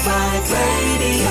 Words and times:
105 0.00 0.52
Radio. 0.52 1.28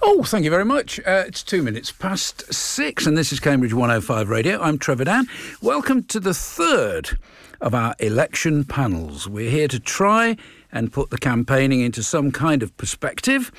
Oh, 0.00 0.22
thank 0.24 0.44
you 0.44 0.50
very 0.50 0.64
much. 0.64 1.00
Uh, 1.00 1.24
it's 1.26 1.42
two 1.42 1.60
minutes 1.60 1.90
past 1.90 2.54
six, 2.54 3.04
and 3.04 3.18
this 3.18 3.32
is 3.32 3.40
Cambridge 3.40 3.74
105 3.74 4.28
Radio. 4.28 4.60
I'm 4.60 4.78
Trevor 4.78 5.04
Dann. 5.04 5.26
Welcome 5.60 6.04
to 6.04 6.20
the 6.20 6.32
third 6.32 7.18
of 7.60 7.74
our 7.74 7.96
election 7.98 8.62
panels. 8.62 9.28
We're 9.28 9.50
here 9.50 9.66
to 9.66 9.80
try 9.80 10.36
and 10.70 10.92
put 10.92 11.10
the 11.10 11.18
campaigning 11.18 11.80
into 11.80 12.04
some 12.04 12.30
kind 12.30 12.62
of 12.62 12.76
perspective. 12.76 13.50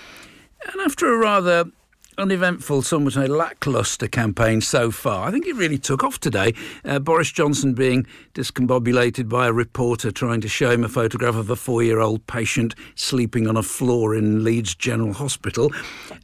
And 0.72 0.80
after 0.80 1.14
a 1.14 1.18
rather 1.18 1.66
uneventful, 2.18 2.82
some 2.82 3.04
would 3.06 3.14
say 3.14 3.28
lacklustre 3.28 4.08
campaign 4.08 4.62
so 4.62 4.92
far. 4.92 5.28
I 5.28 5.32
think 5.32 5.46
it 5.46 5.56
really 5.56 5.78
took 5.78 6.04
off 6.04 6.20
today. 6.20 6.54
Uh, 6.84 7.00
Boris 7.00 7.32
Johnson 7.32 7.74
being 7.74 8.06
discombobulated 8.34 9.30
by 9.30 9.48
a 9.48 9.54
reporter 9.54 10.12
trying 10.12 10.42
to 10.42 10.48
show 10.48 10.72
him 10.72 10.84
a 10.84 10.90
photograph 10.90 11.36
of 11.36 11.50
a 11.50 11.56
four 11.56 11.84
year 11.84 12.00
old 12.00 12.26
patient 12.28 12.76
sleeping 12.96 13.48
on 13.48 13.58
a 13.58 13.64
floor 13.64 14.16
in 14.16 14.44
Leeds 14.44 14.76
General 14.76 15.14
Hospital. 15.14 15.72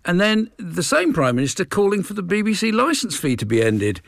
And 0.06 0.20
then 0.20 0.52
the 0.58 0.84
same 0.84 1.14
Prime 1.14 1.36
Minister 1.36 1.66
calling 1.66 2.04
for 2.04 2.14
the 2.14 2.24
BBC 2.24 2.74
licence 2.74 3.18
fee 3.18 3.36
to 3.38 3.46
be 3.46 3.62
ended. 3.62 4.02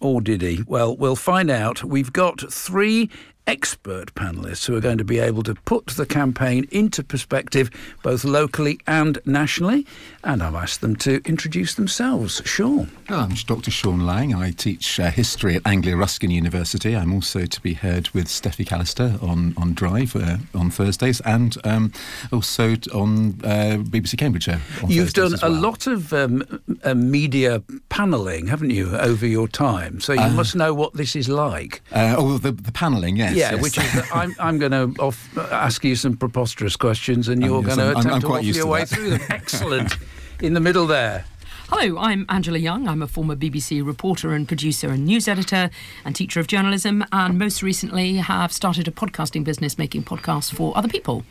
Or 0.00 0.20
did 0.20 0.42
he? 0.42 0.62
Well, 0.66 0.96
we'll 0.96 1.16
find 1.16 1.50
out. 1.50 1.82
We've 1.82 2.12
got 2.12 2.52
three 2.52 3.10
expert 3.46 4.12
panelists 4.14 4.66
who 4.66 4.76
are 4.76 4.80
going 4.80 4.98
to 4.98 5.04
be 5.04 5.18
able 5.18 5.42
to 5.44 5.54
put 5.54 5.86
the 5.88 6.04
campaign 6.06 6.66
into 6.70 7.02
perspective 7.04 7.70
both 8.02 8.24
locally 8.24 8.78
and 8.86 9.18
nationally. 9.24 9.86
And 10.24 10.42
I've 10.42 10.54
asked 10.56 10.80
them 10.80 10.96
to 10.96 11.20
introduce 11.24 11.74
themselves. 11.74 12.42
Sean. 12.44 12.90
Oh, 13.08 13.20
I'm 13.20 13.30
Dr. 13.46 13.70
Sean 13.70 14.00
Lang. 14.00 14.34
I 14.34 14.50
teach 14.50 14.98
uh, 14.98 15.10
history 15.10 15.54
at 15.56 15.62
Anglia 15.64 15.96
Ruskin 15.96 16.30
University. 16.32 16.96
I'm 16.96 17.12
also 17.12 17.46
to 17.46 17.60
be 17.60 17.74
heard 17.74 18.08
with 18.10 18.26
Steffi 18.26 18.66
Callister 18.66 19.22
on, 19.22 19.54
on 19.56 19.74
Drive 19.74 20.16
uh, 20.16 20.38
on 20.54 20.70
Thursdays 20.70 21.20
and 21.20 21.56
um, 21.64 21.92
also 22.32 22.70
on 22.92 23.38
uh, 23.44 23.78
BBC 23.78 24.18
Cambridge. 24.18 24.48
Uh, 24.48 24.58
You've 24.88 25.10
Thursdays 25.12 25.40
done 25.40 25.52
well. 25.52 25.60
a 25.60 25.62
lot 25.62 25.86
of 25.86 26.12
um, 26.12 26.42
uh, 26.82 26.94
media 26.94 27.62
panelling, 27.88 28.48
haven't 28.48 28.70
you, 28.70 28.96
over 28.96 29.24
your 29.26 29.46
time? 29.46 30.00
So 30.00 30.12
you 30.14 30.20
Uh, 30.20 30.30
must 30.30 30.56
know 30.56 30.74
what 30.74 30.94
this 30.94 31.14
is 31.14 31.28
like. 31.28 31.82
Uh, 31.92 32.16
oh, 32.18 32.38
the, 32.38 32.50
the 32.50 32.72
panelling, 32.72 33.16
yes. 33.16 33.35
Yeah, 33.36 33.52
yes. 33.52 33.62
which 33.62 33.78
is 33.78 33.92
that 33.94 34.08
I'm, 34.14 34.34
I'm 34.38 34.58
going 34.58 34.72
to 34.94 35.12
ask 35.52 35.84
you 35.84 35.94
some 35.96 36.16
preposterous 36.16 36.76
questions, 36.76 37.28
and 37.28 37.42
you're 37.42 37.62
yes, 37.64 37.76
going 37.76 37.78
to 37.78 37.84
I'm- 37.84 37.96
I'm- 37.96 38.00
attempt 38.06 38.14
I'm 38.14 38.20
to 38.22 38.26
quite 38.26 38.34
waffle 38.36 38.46
used 38.46 38.56
your 38.56 38.66
to 38.66 38.70
way 38.72 38.80
that. 38.80 38.88
through 38.88 39.10
them. 39.10 39.20
Excellent. 39.30 39.96
In 40.42 40.54
the 40.54 40.60
middle 40.60 40.86
there. 40.86 41.24
Hello, 41.68 41.98
I'm 41.98 42.26
Angela 42.28 42.58
Young. 42.58 42.86
I'm 42.86 43.02
a 43.02 43.08
former 43.08 43.34
BBC 43.34 43.84
reporter 43.84 44.32
and 44.32 44.46
producer 44.46 44.88
and 44.90 45.04
news 45.04 45.26
editor 45.26 45.68
and 46.04 46.14
teacher 46.14 46.38
of 46.38 46.46
journalism, 46.46 47.04
and 47.10 47.36
most 47.40 47.60
recently 47.60 48.18
have 48.18 48.52
started 48.52 48.86
a 48.86 48.92
podcasting 48.92 49.42
business 49.42 49.76
making 49.76 50.04
podcasts 50.04 50.54
for 50.54 50.76
other 50.78 50.86
people. 50.86 51.24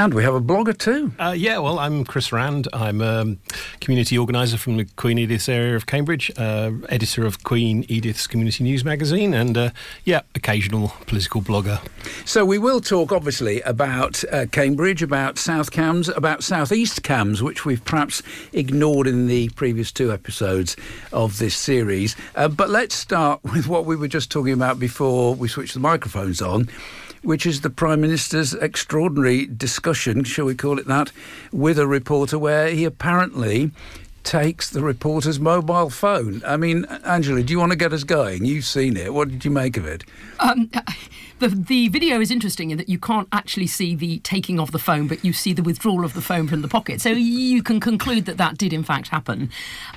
And 0.00 0.14
we 0.14 0.22
have 0.22 0.34
a 0.34 0.40
blogger 0.40 0.74
too. 0.74 1.12
Uh, 1.18 1.34
yeah, 1.36 1.58
well, 1.58 1.78
I'm 1.78 2.06
Chris 2.06 2.32
Rand. 2.32 2.68
I'm 2.72 3.02
a 3.02 3.36
community 3.82 4.16
organiser 4.16 4.56
from 4.56 4.78
the 4.78 4.86
Queen 4.96 5.18
Edith's 5.18 5.46
area 5.46 5.76
of 5.76 5.84
Cambridge, 5.84 6.32
uh, 6.38 6.70
editor 6.88 7.26
of 7.26 7.44
Queen 7.44 7.84
Edith's 7.86 8.26
Community 8.26 8.64
News 8.64 8.82
magazine, 8.82 9.34
and 9.34 9.58
uh, 9.58 9.70
yeah, 10.06 10.22
occasional 10.34 10.94
political 11.06 11.42
blogger. 11.42 11.86
So 12.24 12.46
we 12.46 12.56
will 12.56 12.80
talk, 12.80 13.12
obviously, 13.12 13.60
about 13.60 14.24
uh, 14.32 14.46
Cambridge, 14.50 15.02
about 15.02 15.36
South 15.36 15.70
Cambs, 15.70 16.08
about 16.08 16.42
South 16.42 16.72
East 16.72 17.02
Cambs, 17.02 17.42
which 17.42 17.66
we've 17.66 17.84
perhaps 17.84 18.22
ignored 18.54 19.06
in 19.06 19.26
the 19.26 19.50
previous 19.50 19.92
two 19.92 20.10
episodes 20.10 20.78
of 21.12 21.36
this 21.36 21.54
series. 21.54 22.16
Uh, 22.34 22.48
but 22.48 22.70
let's 22.70 22.94
start 22.94 23.44
with 23.52 23.68
what 23.68 23.84
we 23.84 23.96
were 23.96 24.08
just 24.08 24.30
talking 24.30 24.54
about 24.54 24.78
before 24.78 25.34
we 25.34 25.46
switched 25.46 25.74
the 25.74 25.80
microphones 25.80 26.40
on. 26.40 26.70
Which 27.22 27.44
is 27.44 27.60
the 27.60 27.70
Prime 27.70 28.00
Minister's 28.00 28.54
extraordinary 28.54 29.46
discussion, 29.46 30.24
shall 30.24 30.46
we 30.46 30.54
call 30.54 30.78
it 30.78 30.86
that, 30.86 31.12
with 31.52 31.78
a 31.78 31.86
reporter 31.86 32.38
where 32.38 32.68
he 32.68 32.84
apparently 32.84 33.72
takes 34.22 34.68
the 34.68 34.82
reporter's 34.82 35.40
mobile 35.40 35.90
phone. 35.90 36.42
I 36.46 36.56
mean, 36.56 36.84
Angela, 37.04 37.42
do 37.42 37.52
you 37.52 37.58
want 37.58 37.72
to 37.72 37.76
get 37.76 37.92
us 37.92 38.04
going? 38.04 38.44
You've 38.44 38.64
seen 38.64 38.96
it. 38.96 39.14
What 39.14 39.30
did 39.30 39.44
you 39.44 39.50
make 39.50 39.76
of 39.76 39.86
it? 39.86 40.04
Um, 40.40 40.70
the 41.38 41.48
the 41.48 41.88
video 41.88 42.20
is 42.20 42.30
interesting 42.30 42.70
in 42.70 42.78
that 42.78 42.88
you 42.88 42.98
can't 42.98 43.28
actually 43.32 43.66
see 43.66 43.94
the 43.94 44.18
taking 44.20 44.60
of 44.60 44.72
the 44.72 44.78
phone, 44.78 45.08
but 45.08 45.24
you 45.24 45.32
see 45.32 45.52
the 45.52 45.62
withdrawal 45.62 46.04
of 46.04 46.12
the 46.12 46.20
phone 46.20 46.48
from 46.48 46.60
the 46.62 46.68
pocket. 46.68 47.00
So 47.00 47.10
you 47.10 47.62
can 47.62 47.80
conclude 47.80 48.26
that 48.26 48.36
that 48.36 48.58
did 48.58 48.72
in 48.72 48.84
fact 48.84 49.08
happen. 49.08 49.50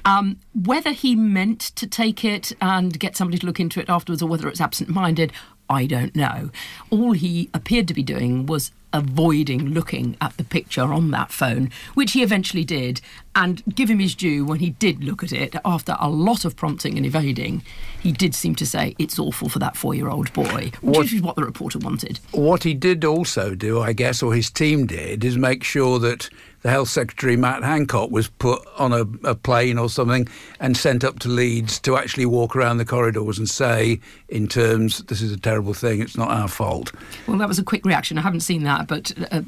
Um, 0.06 0.40
whether 0.54 0.92
he 0.92 1.16
meant 1.16 1.60
to 1.76 1.86
take 1.86 2.24
it 2.24 2.54
and 2.62 2.98
get 2.98 3.18
somebody 3.18 3.38
to 3.40 3.46
look 3.46 3.60
into 3.60 3.80
it 3.82 3.90
afterwards, 3.90 4.24
or 4.24 4.30
whether 4.30 4.48
it's 4.48 4.62
absent-minded, 4.62 5.34
I 5.74 5.86
don't 5.86 6.16
know. 6.16 6.50
All 6.90 7.12
he 7.14 7.50
appeared 7.54 7.88
to 7.90 7.94
be 7.94 8.04
doing 8.04 8.46
was 8.46 8.72
avoiding 8.96 9.70
looking 9.70 10.16
at 10.22 10.38
the 10.38 10.44
picture 10.44 10.94
on 10.94 11.10
that 11.12 11.32
phone, 11.32 11.72
which 11.96 12.12
he 12.12 12.22
eventually 12.22 12.64
did. 12.64 13.02
And 13.36 13.64
give 13.74 13.90
him 13.90 13.98
his 13.98 14.14
due, 14.14 14.46
when 14.46 14.60
he 14.60 14.70
did 14.70 15.04
look 15.04 15.24
at 15.24 15.32
it, 15.34 15.56
after 15.66 15.98
a 16.00 16.08
lot 16.10 16.46
of 16.46 16.56
prompting 16.56 16.96
and 16.98 17.06
evading, 17.06 17.64
he 18.00 18.12
did 18.12 18.36
seem 18.36 18.54
to 18.56 18.66
say, 18.68 18.96
It's 19.00 19.18
awful 19.18 19.50
for 19.50 19.58
that 19.58 19.76
four 19.76 19.96
year 19.96 20.10
old 20.10 20.32
boy, 20.34 20.72
which 20.82 20.96
What- 20.98 21.12
is 21.12 21.22
what 21.24 21.36
the 21.36 21.44
reporter 21.44 21.80
wanted. 21.80 22.20
What 22.32 22.62
he 22.64 22.76
did 22.76 23.04
also 23.04 23.56
do, 23.56 23.82
I 23.82 23.94
guess, 23.94 24.22
or 24.22 24.36
his 24.36 24.52
team 24.52 24.86
did, 24.86 25.24
is 25.26 25.38
make 25.38 25.64
sure 25.64 25.98
that 25.98 26.30
the 26.64 26.70
Health 26.70 26.90
Secretary, 26.90 27.38
Matt 27.38 27.62
Hancock, 27.62 28.10
was 28.10 28.28
put 28.30 28.66
on 28.78 28.94
a, 28.94 29.02
a 29.30 29.36
plane 29.36 29.78
or 29.78 29.90
something 29.90 30.28
and 30.60 30.76
sent 30.76 31.04
up 31.04 31.20
to 31.20 31.30
Leeds 31.30 31.80
to 31.82 31.98
actually 31.98 32.26
walk 32.26 32.56
around 32.56 32.78
the 32.78 32.86
corridors 32.86 33.38
and 33.38 33.50
say, 33.50 34.00
in 34.30 34.48
terms, 34.48 35.04
this 35.04 35.22
is 35.22 35.32
a 35.32 35.38
terrible 35.38 35.74
thing, 35.74 36.02
it's 36.02 36.18
not 36.18 36.32
our 36.32 36.48
fault. 36.48 36.92
Well, 37.28 37.38
that 37.38 37.48
was 37.48 37.60
a 37.60 37.64
quick 37.64 37.86
reaction. 37.86 38.18
I 38.18 38.22
haven't 38.22 38.40
seen 38.40 38.64
that, 38.64 38.88
but 38.88 39.12
uh, 39.32 39.42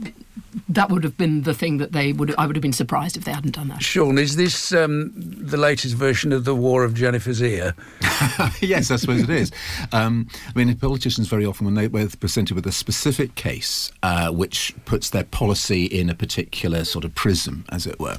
that 0.70 0.90
would 0.90 1.04
have 1.04 1.18
been 1.18 1.44
the 1.44 1.54
thing 1.54 1.78
that 1.78 1.92
they 1.92 2.14
would. 2.14 2.34
I 2.38 2.48
would 2.48 2.56
have 2.56 2.62
been 2.62 2.74
surprised 2.74 3.18
if 3.18 3.26
they 3.26 3.32
hadn't 3.32 3.56
done 3.56 3.68
that. 3.70 3.82
Sean, 3.82 4.18
is 4.18 4.36
this 4.36 4.72
um, 4.74 5.12
the 5.16 5.58
latest 5.58 5.96
version 5.96 6.32
of 6.32 6.46
the 6.46 6.56
War 6.56 6.84
of 6.84 6.94
Jennifer's 6.94 7.42
Ear? 7.42 7.76
yes, 8.62 8.92
I 8.92 8.96
suppose 8.96 9.22
it 9.22 9.30
is. 9.30 9.52
Um, 9.92 10.28
I 10.48 10.58
mean, 10.58 10.76
politicians 10.78 11.28
very 11.28 11.46
often, 11.46 11.66
when 11.66 11.76
they, 11.76 11.88
when 11.88 12.08
they're 12.08 12.18
presented 12.18 12.56
with 12.56 12.66
a 12.66 12.72
specific 12.72 13.36
case 13.36 13.92
uh, 14.04 14.32
which 14.32 14.74
puts 14.86 15.10
their 15.10 15.24
policy 15.24 15.86
in 15.86 16.10
a 16.10 16.16
particular 16.16 16.86
sort 16.86 17.06
of 17.06 17.14
prism, 17.16 17.66
as 17.70 17.86
it 17.86 18.00
were, 18.00 18.18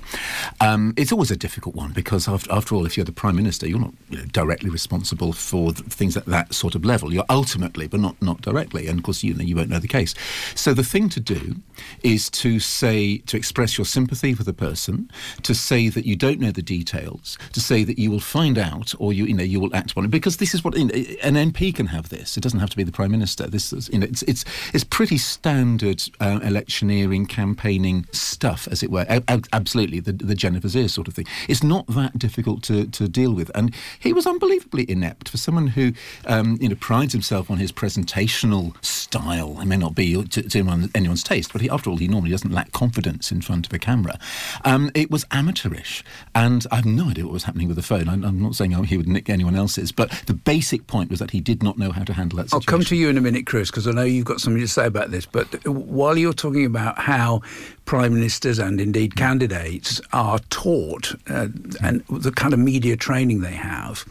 um, 0.60 0.92
it's 0.96 1.12
always 1.12 1.30
a 1.30 1.36
difficult 1.36 1.74
one 1.74 1.92
because, 1.92 2.28
after, 2.28 2.52
after 2.52 2.74
all, 2.74 2.86
if 2.86 2.96
you're 2.96 3.04
the 3.04 3.12
prime 3.12 3.36
minister, 3.36 3.66
you're 3.66 3.80
not 3.80 3.94
you 4.10 4.18
know, 4.18 4.24
directly 4.26 4.70
responsible 4.70 5.32
for 5.32 5.72
th- 5.72 5.88
things 5.88 6.16
at 6.16 6.26
that 6.26 6.54
sort 6.54 6.74
of 6.74 6.84
level. 6.84 7.12
You're 7.12 7.24
ultimately, 7.30 7.86
but 7.86 8.00
not 8.00 8.20
not 8.20 8.42
directly, 8.42 8.86
and 8.88 8.98
of 8.98 9.04
course, 9.04 9.22
you 9.22 9.34
know, 9.34 9.44
you 9.44 9.56
won't 9.56 9.70
know 9.70 9.78
the 9.78 9.88
case. 9.88 10.14
So 10.54 10.74
the 10.74 10.84
thing 10.84 11.08
to 11.10 11.20
do 11.20 11.56
is 12.02 12.25
to 12.30 12.60
say 12.60 13.18
to 13.18 13.36
express 13.36 13.78
your 13.78 13.84
sympathy 13.84 14.34
for 14.34 14.44
the 14.44 14.52
person, 14.52 15.10
to 15.42 15.54
say 15.54 15.88
that 15.88 16.06
you 16.06 16.16
don't 16.16 16.40
know 16.40 16.50
the 16.50 16.62
details, 16.62 17.38
to 17.52 17.60
say 17.60 17.84
that 17.84 17.98
you 17.98 18.10
will 18.10 18.20
find 18.20 18.58
out 18.58 18.94
or 18.98 19.12
you 19.12 19.24
you 19.26 19.34
know 19.34 19.44
you 19.44 19.60
will 19.60 19.74
act 19.74 19.92
upon 19.92 20.04
it 20.04 20.10
because 20.10 20.36
this 20.38 20.54
is 20.54 20.64
what 20.64 20.76
you 20.76 20.86
know, 20.86 20.94
an 21.22 21.34
MP 21.34 21.74
can 21.74 21.86
have 21.86 22.08
this. 22.08 22.36
It 22.36 22.40
doesn't 22.42 22.60
have 22.60 22.70
to 22.70 22.76
be 22.76 22.82
the 22.82 22.92
prime 22.92 23.10
minister. 23.10 23.46
This 23.46 23.72
is 23.72 23.88
you 23.92 23.98
know 23.98 24.06
it's 24.06 24.22
it's 24.22 24.44
it's 24.72 24.84
pretty 24.84 25.18
standard 25.18 26.02
uh, 26.20 26.40
electioneering 26.42 27.26
campaigning 27.26 28.06
stuff, 28.12 28.68
as 28.70 28.82
it 28.82 28.90
were. 28.90 29.06
Absolutely, 29.52 30.00
the 30.00 30.12
the 30.12 30.34
Jennifer's 30.34 30.76
ear 30.76 30.88
sort 30.88 31.08
of 31.08 31.14
thing. 31.14 31.26
It's 31.48 31.62
not 31.62 31.86
that 31.88 32.18
difficult 32.18 32.62
to 32.64 32.86
to 32.86 33.08
deal 33.08 33.32
with, 33.32 33.50
and 33.54 33.74
he 33.98 34.12
was 34.12 34.26
unbelievably 34.26 34.90
inept 34.90 35.28
for 35.28 35.36
someone 35.36 35.68
who 35.68 35.92
um, 36.26 36.58
you 36.60 36.68
know 36.68 36.76
prides 36.76 37.12
himself 37.12 37.50
on 37.50 37.58
his 37.58 37.72
presentational 37.72 38.74
style. 38.84 39.60
It 39.60 39.66
may 39.66 39.76
not 39.76 39.94
be 39.94 40.22
to, 40.22 40.42
to 40.42 40.58
anyone, 40.58 40.90
anyone's 40.94 41.22
taste, 41.22 41.52
but 41.52 41.60
he, 41.60 41.70
after 41.70 41.90
all, 41.90 41.96
he 41.96 42.08
normally 42.16 42.30
doesn't 42.30 42.52
lack 42.52 42.72
confidence 42.72 43.30
in 43.30 43.42
front 43.42 43.66
of 43.66 43.72
a 43.74 43.78
camera. 43.78 44.18
Um, 44.64 44.90
it 44.94 45.10
was 45.10 45.26
amateurish, 45.32 46.02
and 46.34 46.66
I 46.72 46.76
have 46.76 46.86
no 46.86 47.10
idea 47.10 47.24
what 47.24 47.34
was 47.34 47.44
happening 47.44 47.68
with 47.68 47.76
the 47.76 47.82
phone. 47.82 48.08
I'm, 48.08 48.24
I'm 48.24 48.40
not 48.40 48.54
saying 48.54 48.74
oh, 48.74 48.82
he 48.82 48.96
would 48.96 49.06
nick 49.06 49.28
anyone 49.28 49.54
else's, 49.54 49.92
but 49.92 50.10
the 50.24 50.32
basic 50.32 50.86
point 50.86 51.10
was 51.10 51.18
that 51.18 51.30
he 51.30 51.40
did 51.40 51.62
not 51.62 51.76
know 51.76 51.92
how 51.92 52.04
to 52.04 52.14
handle 52.14 52.38
that 52.38 52.44
situation. 52.44 52.64
I'll 52.66 52.78
come 52.78 52.84
to 52.86 52.96
you 52.96 53.10
in 53.10 53.18
a 53.18 53.20
minute, 53.20 53.46
Chris, 53.46 53.70
because 53.70 53.86
I 53.86 53.90
know 53.90 54.02
you've 54.02 54.24
got 54.24 54.40
something 54.40 54.62
to 54.62 54.68
say 54.68 54.86
about 54.86 55.10
this. 55.10 55.26
But 55.26 55.66
while 55.68 56.16
you're 56.16 56.32
talking 56.32 56.64
about 56.64 56.98
how 56.98 57.42
prime 57.84 58.14
ministers 58.14 58.58
and 58.58 58.80
indeed 58.80 59.14
candidates 59.14 60.00
are 60.14 60.38
taught 60.48 61.14
uh, 61.28 61.48
and 61.82 62.02
the 62.08 62.32
kind 62.32 62.54
of 62.54 62.58
media 62.58 62.96
training 62.96 63.42
they 63.42 63.52
have, 63.52 64.06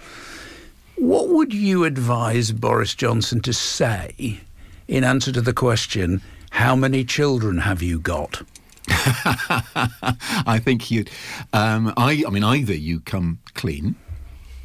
what 0.96 1.30
would 1.30 1.56
you 1.56 1.86
advise 1.86 2.52
Boris 2.52 2.94
Johnson 2.94 3.42
to 3.42 3.52
say 3.52 4.42
in 4.88 5.04
answer 5.04 5.32
to 5.32 5.42
the 5.42 5.54
question, 5.54 6.22
How 6.56 6.76
many 6.76 7.04
children 7.04 7.58
have 7.60 7.82
you 7.82 8.00
got? 8.00 8.42
I 8.90 10.60
think 10.64 10.90
you. 10.90 11.06
Um, 11.54 11.94
I. 11.98 12.24
I 12.26 12.30
mean, 12.30 12.44
either 12.44 12.74
you 12.74 13.02
come 13.02 13.40
clean, 13.56 13.96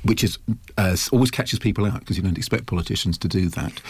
which 0.04 0.22
is 0.22 0.38
uh, 0.78 0.96
always 1.10 1.31
catches 1.31 1.58
people 1.58 1.87
out 1.87 2.00
because 2.00 2.16
you 2.16 2.22
don't 2.22 2.38
expect 2.38 2.66
politicians 2.66 3.19
to 3.19 3.28
do 3.28 3.48
that, 3.50 3.81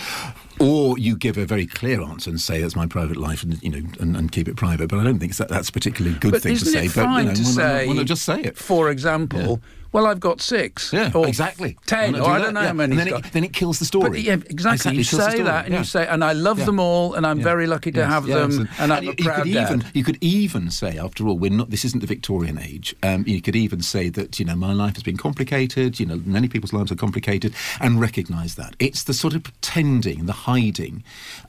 or 0.59 0.99
you 0.99 1.17
give 1.17 1.37
a 1.37 1.45
very 1.45 1.67
clear 1.67 2.01
answer 2.03 2.31
and 2.31 2.41
say 2.41 2.61
that's 2.63 2.75
my 2.77 2.87
private 2.87 3.17
life, 3.17 3.43
and 3.43 3.63
you 3.63 3.71
know, 3.71 3.83
and, 4.01 4.17
and 4.17 4.33
keep 4.33 4.49
it 4.49 4.57
private. 4.57 4.89
But 4.89 5.01
I 5.01 5.05
don't 5.05 5.19
think 5.19 5.37
that, 5.37 5.49
that's 5.49 5.69
a 5.69 5.73
particularly 5.73 6.17
good 6.19 6.33
But 6.33 6.43
thing 6.43 6.57
to 6.57 6.65
say. 6.65 6.89
but 6.89 6.97
you 6.97 7.03
know, 7.03 7.03
to 7.03 7.07
why 7.07 7.23
not- 7.25 7.37
say, 7.37 7.87
why 7.87 7.93
not 7.95 8.07
just 8.07 8.23
say 8.23 8.41
it? 8.41 8.57
For 8.57 8.89
example, 8.91 9.61
well, 9.93 10.07
I've 10.07 10.21
got 10.21 10.41
six. 10.41 10.93
Yeah, 10.93 11.11
exactly. 11.27 11.77
Ten, 11.87 12.15
or 12.15 12.19
do 12.19 12.25
I 12.25 12.39
don't 12.39 12.55
know 12.55 12.61
Yeah. 12.61 12.67
how 12.69 12.73
many. 12.75 12.93
And 12.97 13.01
then 13.09 13.09
it, 13.19 13.33
then 13.33 13.45
it 13.45 13.53
kills 13.53 13.79
the 13.79 13.85
story. 13.85 14.11
But 14.11 14.21
yeah, 14.23 14.35
exactly. 14.35 14.93
You 14.97 15.05
kills 15.05 15.25
the 15.25 15.31
say 15.31 15.43
that, 15.43 15.65
and 15.67 15.75
Yeah. 15.75 15.81
you 15.81 15.85
say, 15.85 16.07
and 16.07 16.23
I 16.25 16.33
love 16.33 16.59
Yeah. 16.61 16.65
them 16.67 16.81
all, 16.81 17.15
and 17.15 17.27
I'm 17.27 17.41
very 17.41 17.67
lucky 17.67 17.91
to 17.93 18.01
Yes, 18.01 18.09
have 18.09 18.27
them, 18.27 18.69
and, 18.79 18.93
I'm 18.93 19.03
you, 19.05 19.11
a 19.11 19.15
you 19.19 19.25
proud 19.25 19.43
could 19.45 19.53
dad. 19.53 19.69
even 19.71 19.85
you 19.95 20.05
could 20.05 20.19
even 20.21 20.71
say, 20.71 20.99
after 20.99 21.27
all, 21.27 21.39
we're 21.39 21.51
not. 21.51 21.71
This 21.71 21.85
isn't 21.85 22.01
the 22.01 22.07
Victorian 22.07 22.59
age. 22.59 22.95
Um, 23.03 23.25
you 23.27 23.41
could 23.43 23.57
even 23.57 23.83
say 23.83 24.09
that 24.11 24.39
you 24.39 24.45
know 24.45 24.57
my 24.57 24.73
life 24.73 24.95
has 24.95 25.03
been 25.03 25.17
complicated. 25.17 25.99
You 26.01 26.07
know, 26.07 26.21
many 26.25 26.49
people's 26.49 26.73
lives 26.73 26.91
are 26.93 26.97
complicated, 26.97 27.55
and 27.81 28.01
recognise 28.01 28.55
that 28.57 28.77
it's 28.79 29.03
the 29.05 29.15
sort 29.15 29.35
of 29.35 29.43
pretending, 29.43 30.27
the 30.27 30.33
hiding, 30.33 31.03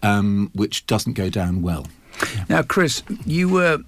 um, 0.04 0.50
which 0.54 0.86
doesn't 0.88 1.14
go 1.14 1.30
down 1.30 1.62
well. 1.62 1.88
Now, 2.50 2.62
Chris, 2.64 3.04
you 3.26 3.50
were 3.50 3.80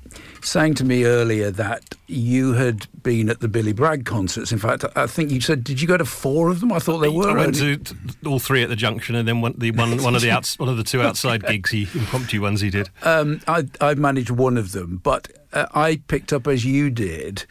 saying 0.42 0.74
to 0.76 0.84
me 0.84 1.06
earlier 1.06 1.52
that 1.52 1.96
you 2.08 2.54
had 2.54 2.86
been 3.02 3.30
at 3.30 3.40
the 3.40 3.48
Billy 3.48 3.74
Bragg 3.74 4.06
concerts. 4.06 4.52
In 4.52 4.60
fact, 4.60 4.84
I 4.96 5.08
think 5.08 5.32
you 5.32 5.40
said, 5.42 5.64
did 5.64 5.82
you 5.82 5.88
go 5.88 5.98
to 5.98 6.06
four 6.06 6.50
of 6.50 6.60
them? 6.60 6.72
I 6.72 6.80
thought 6.80 7.00
there 7.00 7.12
were. 7.12 7.30
I 7.30 7.34
went 7.34 7.62
only- 7.62 7.78
to 7.78 7.96
all 8.26 8.40
three 8.40 8.64
at 8.64 8.70
the 8.70 8.76
junction, 8.76 9.16
and 9.16 9.28
then 9.28 9.42
one, 9.42 9.56
the 9.58 9.72
one, 9.72 10.02
one 10.04 10.16
of 10.16 10.22
the 10.22 10.32
outs, 10.32 10.60
one 10.60 10.70
of 10.70 10.78
the 10.78 10.84
two 10.84 11.02
outside 11.02 11.44
gigs, 11.48 11.72
he 11.72 11.84
impromptu 11.94 12.42
ones 12.42 12.62
he 12.62 12.70
did. 12.70 12.90
Um, 13.04 13.42
I, 13.48 13.68
I 13.82 13.96
managed 13.96 14.30
one 14.32 14.58
of 14.58 14.72
them, 14.74 15.00
but 15.04 15.30
uh, 15.54 15.68
I 15.74 16.02
picked 16.08 16.34
up, 16.34 16.48
as 16.48 16.66
you 16.66 16.90
did, 16.90 17.46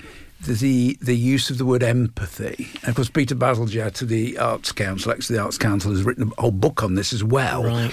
the 0.46 0.98
the 1.00 1.16
use 1.16 1.50
of 1.50 1.58
the 1.58 1.64
word 1.64 1.82
empathy. 1.82 2.68
And 2.80 2.90
of 2.90 2.96
course, 2.96 3.08
Peter 3.10 3.34
Bazalgette 3.34 3.94
to 3.94 4.04
the 4.04 4.38
Arts 4.38 4.72
Council, 4.72 5.12
actually, 5.12 5.36
the 5.36 5.42
Arts 5.44 5.58
Council 5.58 5.92
has 5.92 6.02
written 6.02 6.32
a 6.36 6.40
whole 6.40 6.50
book 6.50 6.82
on 6.82 6.94
this 6.94 7.12
as 7.12 7.22
well. 7.24 7.64
Right. 7.64 7.92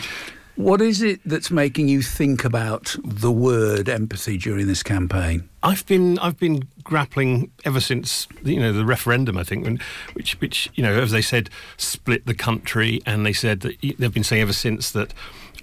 What 0.60 0.82
is 0.82 1.02
it 1.02 1.22
that's 1.24 1.52
making 1.52 1.88
you 1.88 2.02
think 2.02 2.44
about 2.44 2.94
the 3.02 3.32
word 3.32 3.88
empathy 3.88 4.38
during 4.38 4.68
this 4.68 4.84
campaign? 4.84 5.48
I've 5.64 5.86
been 5.86 6.20
I've 6.20 6.38
been 6.38 6.68
grappling 6.84 7.50
ever 7.64 7.80
since 7.80 8.28
you 8.44 8.60
know 8.60 8.74
the 8.74 8.84
referendum. 8.84 9.38
I 9.38 9.46
think, 9.46 9.64
when, 9.64 9.80
which 10.16 10.34
which 10.42 10.70
you 10.76 10.84
know 10.84 11.00
as 11.00 11.12
they 11.12 11.22
said, 11.22 11.50
split 11.78 12.26
the 12.26 12.34
country, 12.34 13.00
and 13.06 13.26
they 13.26 13.32
said 13.32 13.62
that 13.62 13.78
they've 13.82 14.14
been 14.14 14.26
saying 14.26 14.42
ever 14.42 14.54
since 14.54 14.92
that. 14.92 15.14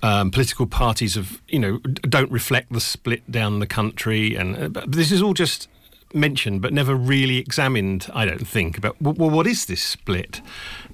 Um, 0.03 0.31
political 0.31 0.67
parties 0.67 1.15
have, 1.15 1.41
you 1.49 1.59
know, 1.59 1.79
don't 1.79 2.31
reflect 2.31 2.71
the 2.71 2.83
split 2.83 3.29
down 3.31 3.61
the 3.61 3.67
country, 3.67 4.35
and 4.37 4.77
uh, 4.77 4.85
this 4.87 5.11
is 5.11 5.23
all 5.23 5.33
just 5.33 5.69
mentioned, 6.15 6.63
but 6.63 6.73
never 6.73 6.95
really 6.95 7.39
examined. 7.39 8.09
I 8.15 8.25
don't 8.25 8.47
think 8.47 8.79
about 8.79 9.01
well, 9.01 9.31
what 9.31 9.47
is 9.47 9.67
this 9.67 9.83
split? 9.83 10.41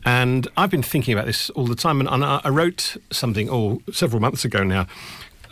And 0.05 0.49
I've 0.57 0.71
been 0.71 0.83
thinking 0.83 1.15
about 1.15 1.27
this 1.27 1.51
all 1.51 1.67
the 1.67 1.77
time, 1.77 2.01
and, 2.01 2.25
I, 2.25 2.49
wrote 2.49 2.97
something 3.11 3.49
oh 3.51 3.83
several 3.93 4.21
months 4.21 4.45
ago 4.45 4.63
now. 4.63 4.87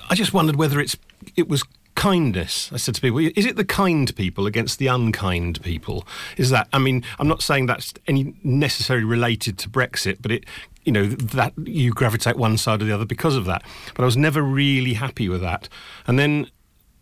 I 0.09 0.15
just 0.15 0.33
wondered 0.33 0.57
whether 0.57 0.81
it's 0.81 0.97
it 1.37 1.49
was 1.49 1.63
kindness. 1.95 2.71
I 2.73 2.79
said 2.79 2.95
to 2.95 3.01
people, 3.01 3.19
is 3.19 3.45
it 3.45 3.57
the 3.57 3.65
kind 3.65 4.15
people 4.17 4.47
against 4.47 4.79
the 4.79 4.87
unkind 4.87 5.63
people? 5.63 6.07
Is 6.37 6.51
that? 6.51 6.69
I 6.73 6.79
mean, 6.79 7.05
I'm 7.19 7.29
not 7.29 7.43
saying 7.43 7.67
that's 7.67 7.95
any 8.07 8.35
necessarily 8.43 9.05
related 9.05 9.59
to 9.59 9.69
Brexit, 9.69 10.19
but 10.21 10.33
it. 10.33 10.45
You 10.85 10.93
know 10.93 11.07
that 11.07 11.53
you 11.59 11.93
gravitate 11.93 12.37
one 12.37 12.57
side 12.57 12.81
or 12.81 12.87
the 12.87 12.93
other 12.93 13.05
because 13.05 13.37
of 13.37 13.45
that. 13.45 13.63
But 13.95 14.03
I 14.03 14.07
was 14.07 14.17
never 14.17 14.41
really 14.41 14.95
happy 14.95 15.29
with 15.29 15.43
that. 15.43 15.69
And 16.07 16.19
then 16.19 16.51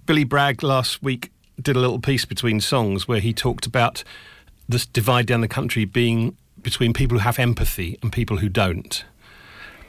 Billy 0.04 0.24
Bragg 0.24 0.64
last 0.64 1.00
week 1.00 1.30
did 1.60 1.76
a 1.76 1.80
little 1.80 2.00
piece 2.00 2.24
between 2.24 2.60
songs 2.60 3.08
where 3.08 3.20
he 3.20 3.32
talked 3.32 3.66
about 3.66 4.04
this 4.68 4.86
divide 4.86 5.26
down 5.26 5.40
the 5.40 5.48
country 5.48 5.84
being 5.84 6.36
between 6.62 6.92
people 6.92 7.18
who 7.18 7.22
have 7.22 7.38
empathy 7.38 7.98
and 8.02 8.12
people 8.12 8.38
who 8.38 8.48
don't. 8.48 9.04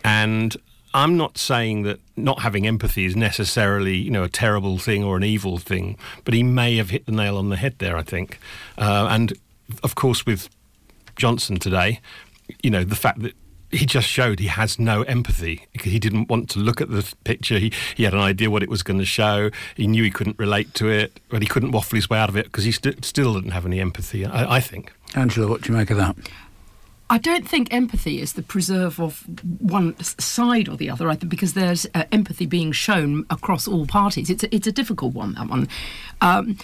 And 0.04 0.56
I'm 0.94 1.18
not 1.18 1.38
saying 1.38 1.84
that 1.84 2.00
not 2.16 2.42
having 2.42 2.66
empathy 2.66 3.06
is 3.06 3.16
necessarily, 3.16 3.96
you 3.96 4.12
know, 4.12 4.24
a 4.24 4.30
terrible 4.30 4.78
thing 4.78 5.04
or 5.04 5.18
an 5.18 5.24
evil 5.24 5.58
thing, 5.58 5.98
but 6.24 6.34
he 6.34 6.44
may 6.44 6.78
have 6.78 6.90
hit 6.90 7.06
the 7.06 7.12
nail 7.12 7.38
on 7.38 7.50
the 7.50 7.58
head 7.58 7.76
there. 7.80 7.98
I 7.98 8.04
think, 8.04 8.40
uh, 8.78 9.08
and 9.10 9.34
of 9.84 9.96
course 9.96 10.26
with 10.26 10.50
Johnson 11.16 11.58
today, 11.58 12.00
you 12.64 12.70
know, 12.70 12.84
the 12.84 12.96
fact 12.96 13.20
that 13.20 13.34
he 13.72 13.86
just 13.86 14.08
showed 14.08 14.40
he 14.40 14.48
has 14.48 14.80
no 14.80 15.04
empathy. 15.04 15.68
He 15.74 16.00
didn't 16.00 16.30
want 16.30 16.50
to 16.52 16.60
look 16.60 16.82
at 16.82 16.90
the 16.90 17.14
picture. 17.24 17.60
He, 17.60 17.72
he 17.96 18.04
had 18.04 18.14
an 18.14 18.20
idea 18.20 18.50
what 18.50 18.64
it 18.64 18.70
was 18.70 18.84
going 18.84 19.00
to 19.00 19.06
show. 19.06 19.52
He 19.76 19.88
knew 19.88 20.04
he 20.04 20.12
couldn't 20.12 20.40
relate 20.40 20.74
to 20.76 20.88
it, 20.90 21.20
but 21.30 21.42
he 21.42 21.48
couldn't 21.48 21.72
waffle 21.72 21.96
his 21.96 22.10
way 22.10 22.20
out 22.20 22.30
of 22.30 22.36
it 22.36 22.46
because 22.46 22.64
he 22.64 22.72
st- 22.72 23.06
still 23.06 23.34
didn't 23.34 23.52
have 23.52 23.66
any 23.66 23.80
empathy. 23.80 24.26
I, 24.26 24.56
I 24.56 24.60
think. 24.60 24.94
Angela, 25.16 25.48
what 25.48 25.62
do 25.62 25.72
you 25.72 25.78
make 25.78 25.90
of 25.90 25.98
that? 25.98 26.16
I 27.12 27.18
don't 27.18 27.48
think 27.48 27.74
empathy 27.74 28.22
is 28.22 28.34
the 28.34 28.44
preserve 28.44 29.00
of 29.00 29.24
one 29.60 30.00
side 30.00 30.70
or 30.70 30.78
the 30.78 30.92
other, 30.92 31.10
I 31.10 31.16
because 31.16 31.54
there's 31.54 31.88
uh, 31.96 32.04
empathy 32.12 32.46
being 32.46 32.72
shown 32.72 33.26
across 33.32 33.68
all 33.68 33.88
parties. 33.88 34.30
It's 34.30 34.44
a, 34.44 34.56
it's 34.56 34.68
a 34.68 34.72
difficult 34.72 35.16
one, 35.16 35.34
that 35.34 35.50
one. 35.50 35.68
Um, 36.22 36.58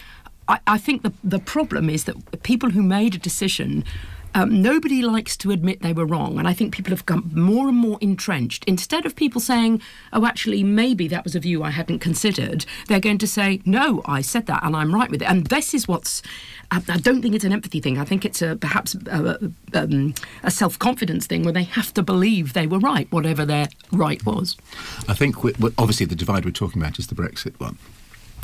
I, 0.47 0.59
I 0.67 0.77
think 0.77 1.01
the, 1.01 1.13
the 1.23 1.39
problem 1.39 1.89
is 1.89 2.03
that 2.03 2.43
people 2.43 2.69
who 2.69 2.83
made 2.83 3.15
a 3.15 3.17
decision. 3.19 3.83
Um, 4.35 4.61
nobody 4.61 5.01
likes 5.01 5.37
to 5.37 5.51
admit 5.51 5.81
they 5.81 5.93
were 5.93 6.05
wrong, 6.05 6.37
and 6.37 6.45
I 6.45 6.51
think 6.53 6.73
people 6.73 6.91
have 6.91 7.05
become 7.05 7.31
more 7.33 7.69
and 7.69 7.77
more 7.77 7.97
entrenched. 8.01 8.65
Instead 8.65 9.05
of 9.05 9.15
people 9.15 9.39
saying, 9.39 9.81
"Oh, 10.11 10.25
actually, 10.25 10.61
maybe 10.61 11.07
that 11.07 11.23
was 11.23 11.35
a 11.35 11.39
view 11.39 11.63
I 11.63 11.69
hadn't 11.69 11.99
considered," 11.99 12.65
they're 12.87 12.99
going 12.99 13.17
to 13.19 13.27
say, 13.27 13.61
"No, 13.65 14.01
I 14.03 14.19
said 14.19 14.45
that, 14.47 14.61
and 14.63 14.75
I'm 14.75 14.93
right 14.93 15.09
with 15.09 15.21
it." 15.21 15.29
And 15.29 15.47
this 15.47 15.73
is 15.73 15.87
what's. 15.87 16.21
I, 16.69 16.79
don't 16.79 17.21
think 17.21 17.33
it's 17.33 17.45
an 17.45 17.53
empathy 17.53 17.79
thing. 17.79 17.97
I 17.97 18.03
think 18.03 18.25
it's 18.25 18.41
a 18.41 18.57
perhaps 18.57 18.95
a, 19.07 19.51
um, 19.73 20.13
a 20.43 20.51
self 20.51 20.77
confidence 20.77 21.27
thing 21.27 21.43
where 21.43 21.53
they 21.53 21.63
have 21.63 21.93
to 21.93 22.03
believe 22.03 22.51
they 22.51 22.67
were 22.67 22.79
right, 22.79 23.09
whatever 23.13 23.45
their 23.45 23.69
right 23.93 24.23
was. 24.25 24.57
I 25.07 25.13
think 25.13 25.37
obviously 25.77 26.05
the 26.07 26.15
divide 26.15 26.43
we're 26.43 26.51
talking 26.51 26.81
about 26.81 26.99
is 26.99 27.07
the 27.07 27.15
Brexit 27.15 27.57
one. 27.61 27.77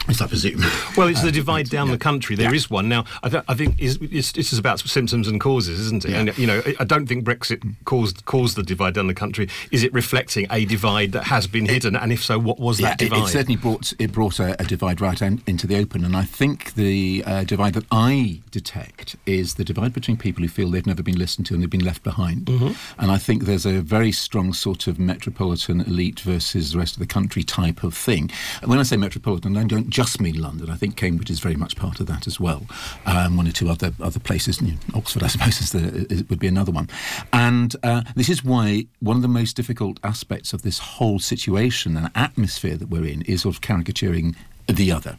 Yes, 0.07 0.19
I 0.21 0.27
presume. 0.27 0.62
Well, 0.98 1.07
it's 1.07 1.21
Uh, 1.21 1.25
the 1.25 1.31
divide 1.31 1.69
down 1.69 1.88
yeah. 1.88 1.94
the 1.94 1.98
country. 2.00 2.36
There 2.36 2.53
is 2.53 2.63
Yeah. 2.69 2.75
one 2.75 2.89
now. 2.89 3.06
I, 3.24 3.30
th- 3.30 3.44
I 3.48 3.53
think 3.53 3.75
is 3.80 3.98
it's, 4.01 4.31
this 4.33 4.51
is 4.51 4.59
about 4.59 4.80
symptoms 4.80 5.27
and 5.27 5.39
causes, 5.39 5.80
isn't 5.80 6.03
it? 6.06 6.12
Yeah. 6.12 6.19
And 6.19 6.38
you 6.38 6.48
know, 6.48 6.62
I- 6.80 6.83
don't 6.83 7.07
think 7.07 7.24
Brexit 7.24 7.62
caused 7.86 8.25
caused 8.25 8.57
the 8.57 8.63
divide 8.63 8.94
down 8.95 9.07
the 9.07 9.13
country. 9.13 9.48
Is 9.71 9.83
it 9.83 9.94
reflecting 9.94 10.48
a 10.50 10.65
divide 10.65 11.12
that 11.13 11.25
has 11.25 11.48
been 11.48 11.68
hidden? 11.68 11.95
And 11.95 12.12
if 12.12 12.24
so, 12.24 12.38
what 12.39 12.59
was 12.59 12.80
that 12.80 13.01
it, 13.01 13.09
divide? 13.09 13.24
it 13.25 13.31
certainly 13.31 13.56
brought 13.56 13.94
it 14.00 14.12
brought 14.12 14.39
a, 14.39 14.59
a 14.62 14.65
divide 14.65 15.00
right 15.00 15.21
in, 15.21 15.42
into 15.48 15.68
the 15.68 15.77
open, 15.77 16.04
and 16.04 16.15
I 16.18 16.24
think 16.24 16.74
the 16.74 17.24
uh, 17.25 17.44
divide 17.45 17.74
that 17.75 17.86
I 17.92 18.42
detect 18.51 19.15
is 19.25 19.54
the 19.56 19.63
divide 19.63 19.94
between 19.94 20.18
people 20.18 20.42
who 20.44 20.50
feel 20.50 20.69
they've 20.71 20.86
never 20.86 21.04
been 21.04 21.18
listened 21.18 21.45
to 21.47 21.54
and 21.54 21.62
they've 21.63 21.69
been 21.69 21.86
left 21.86 22.04
behind. 22.04 22.45
Mm-hmm. 22.47 22.71
And 23.01 23.12
I 23.12 23.18
think 23.18 23.45
there's 23.45 23.65
a 23.65 23.81
very 23.81 24.12
strong 24.12 24.51
sort 24.54 24.88
of 24.88 25.00
metropolitan 25.00 25.81
elite 25.81 26.19
versus 26.21 26.71
the 26.74 26.80
rest 26.80 26.95
of 26.95 27.00
the 27.00 27.06
country 27.07 27.44
type 27.44 27.83
of 27.83 27.94
thing. 27.95 28.30
And 28.62 28.69
when 28.69 28.80
I 28.80 28.83
say 28.83 28.97
metropolitan, 28.97 29.56
I 29.56 29.63
don't 29.63 29.89
just 29.91 30.19
mean 30.19 30.41
London. 30.41 30.69
I 30.69 30.75
think 30.75 30.95
Cambridge 30.95 31.29
is 31.29 31.39
very 31.39 31.55
much 31.55 31.75
part 31.75 31.99
of 31.99 32.07
that 32.07 32.25
as 32.25 32.39
well. 32.39 32.65
Um, 33.05 33.38
one 33.38 33.47
or 33.47 33.51
two 33.51 33.69
other 33.69 33.93
other 34.01 34.19
places, 34.19 34.61
you 34.61 34.71
know, 34.71 34.77
Oxford, 34.95 35.23
I 35.23 35.27
suppose, 35.27 35.61
is 35.61 35.71
the, 35.71 36.07
is, 36.09 36.23
would 36.29 36.39
be 36.39 36.47
another 36.47 36.71
one. 36.71 36.89
And 37.31 37.75
uh, 37.83 38.01
this 38.15 38.29
is 38.29 38.43
why 38.43 38.88
one 38.99 39.17
of 39.17 39.21
the 39.21 39.27
most 39.27 39.55
difficult 39.55 39.99
aspects 40.03 40.53
of 40.53 40.63
this 40.63 40.79
whole 40.79 41.19
situation 41.19 41.97
and 41.97 42.09
atmosphere 42.15 42.77
that 42.77 42.89
we're 42.89 43.05
in 43.05 43.21
is 43.23 43.41
sort 43.41 43.55
of 43.55 43.61
caricaturing 43.61 44.35
the 44.73 44.91
other. 44.91 45.18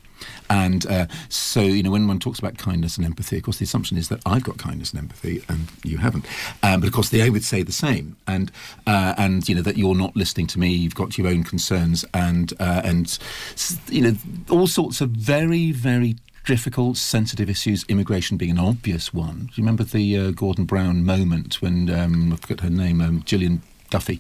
And 0.51 0.87
uh, 0.87 1.07
so, 1.29 1.63
you 1.63 1.83
know, 1.83 1.91
when 1.91 2.07
one 2.07 2.19
talks 2.19 2.39
about 2.39 2.59
kindness 2.59 2.97
and 2.97 3.07
empathy, 3.07 3.39
of 3.39 3.43
course, 3.43 3.59
the 3.59 3.65
assumption 3.65 3.97
is 3.97 4.09
that 4.09 4.21
I've 4.27 4.45
got 4.45 4.59
kindness 4.59 4.91
and 4.91 5.01
empathy 5.01 5.43
and 5.49 5.69
you 5.83 5.99
haven't. 5.99 6.27
Um, 6.63 6.81
but 6.81 6.87
of 6.87 6.93
course, 6.93 7.09
they 7.09 7.29
would 7.31 7.45
say 7.45 7.63
the 7.63 7.73
same, 7.73 8.17
and 8.27 8.51
uh, 8.87 9.15
and 9.17 9.49
you 9.49 9.55
know 9.55 9.63
that 9.63 9.77
you're 9.77 9.95
not 9.95 10.15
listening 10.15 10.47
to 10.49 10.59
me. 10.59 10.69
You've 10.69 10.95
got 10.95 11.17
your 11.17 11.27
own 11.29 11.45
concerns, 11.45 12.05
and 12.13 12.53
uh, 12.61 12.83
and 12.85 13.19
you 13.89 14.03
know 14.03 14.17
all 14.51 14.67
sorts 14.67 15.01
of 15.01 15.11
very 15.11 15.73
very 15.73 16.17
difficult, 16.45 16.97
sensitive 16.97 17.49
issues. 17.49 17.85
Immigration 17.89 18.37
being 18.37 18.53
an 18.53 18.59
obvious 18.59 19.15
one. 19.15 19.47
Do 19.47 19.53
you 19.55 19.63
remember 19.63 19.85
the 19.85 20.19
uh, 20.19 20.31
Gordon 20.33 20.65
Brown 20.65 21.05
moment 21.05 21.63
when 21.63 21.89
um, 21.91 22.33
I 22.33 22.37
forget 22.37 22.61
her 22.61 22.71
name, 22.71 23.01
um, 23.01 23.23
Gillian 23.25 23.63
Duffy 23.93 24.19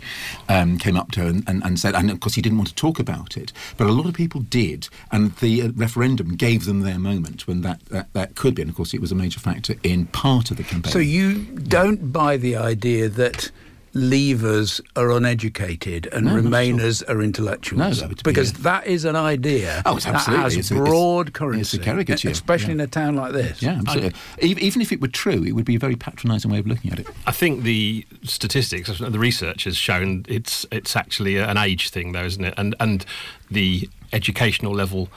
um, 0.49 0.79
came 0.79 0.97
up 0.97 1.11
to 1.13 1.21
her 1.21 1.27
and, 1.27 1.43
and, 1.49 1.65
and 1.65 1.81
said, 1.81 1.95
and 1.95 2.11
of 2.11 2.21
course 2.21 2.35
he 2.35 2.43
didn't 2.43 2.59
want 2.59 2.69
to 2.69 2.75
talk 2.75 2.99
about 2.99 3.37
it, 3.37 3.53
but 3.77 3.87
a 3.87 3.93
lot 3.93 4.07
of 4.07 4.15
people 4.15 4.43
did, 4.43 4.89
and 5.11 5.35
the 5.37 5.63
uh, 5.63 5.69
referendum 5.75 6.37
gave 6.37 6.67
them 6.67 6.81
their 6.81 6.99
moment 6.99 7.47
when 7.47 7.63
that, 7.63 7.81
that, 7.87 8.13
that 8.13 8.35
could 8.35 8.55
be, 8.55 8.63
and 8.63 8.71
of 8.71 8.77
course 8.77 8.93
it 8.95 9.01
was 9.01 9.11
a 9.11 9.15
major 9.15 9.41
factor 9.41 9.75
in 9.83 10.07
part 10.07 10.51
of 10.51 10.59
the 10.59 10.63
campaign. 10.63 10.93
So 10.93 10.99
you 10.99 11.45
don't 11.45 12.13
buy 12.13 12.37
the 12.37 12.55
idea 12.57 13.09
that 13.09 13.51
leavers 13.95 14.81
are 14.97 15.11
uneducated 15.11 16.09
and 16.13 16.25
No, 16.27 16.33
not 16.33 16.39
at 16.39 16.45
all. 16.45 16.51
remainers 16.51 17.03
are 17.09 17.23
intellectuals 17.23 17.79
No, 17.79 17.91
that 17.93 18.09
would 18.09 18.23
be 18.23 18.31
because 18.31 18.51
a- 18.53 18.63
that 18.63 18.87
is 18.87 19.05
an 19.05 19.17
idea 19.17 19.83
Oh, 19.85 19.97
it's 19.97 20.07
absolutely. 20.07 20.37
that 20.39 20.43
has 20.45 20.57
It's 20.57 20.71
a- 20.71 20.75
it's- 20.75 20.89
broad 20.89 21.29
it's 21.29 21.37
a 21.37 21.39
currency 21.39 21.79
caricature, 21.79 22.31
especially 22.31 22.69
yeah. 22.69 22.73
in 22.75 22.81
a 22.81 22.87
town 22.87 23.17
like 23.17 23.33
this 23.33 23.63
yeah, 23.63 23.79
absolutely. 23.79 24.13
Ev- 24.41 24.59
Even 24.59 24.81
if 24.83 24.93
it 24.93 25.01
were 25.01 25.09
true, 25.09 25.45
it 25.45 25.53
would 25.53 25.65
be 25.65 25.75
a 25.75 25.79
very 25.79 25.97
patronising 25.97 26.51
way 26.51 26.59
of 26.59 26.67
looking 26.67 26.91
at 26.93 26.99
it. 27.01 27.07
I 27.27 27.33
think 27.33 27.65
the 27.65 28.07
statistics, 28.23 28.91
the 28.99 29.19
research 29.19 29.65
has 29.65 29.77
shown 29.77 30.25
it's 30.29 30.65
it's 30.73 30.97
actually 30.97 31.37
an 31.39 31.57
age 31.59 31.91
thing, 31.91 32.13
though, 32.13 32.25
isn't 32.25 32.45
it? 32.45 32.55
And 32.57 32.75
and 32.81 33.05
the 33.51 33.89
educational 34.13 34.73
level 34.75 35.09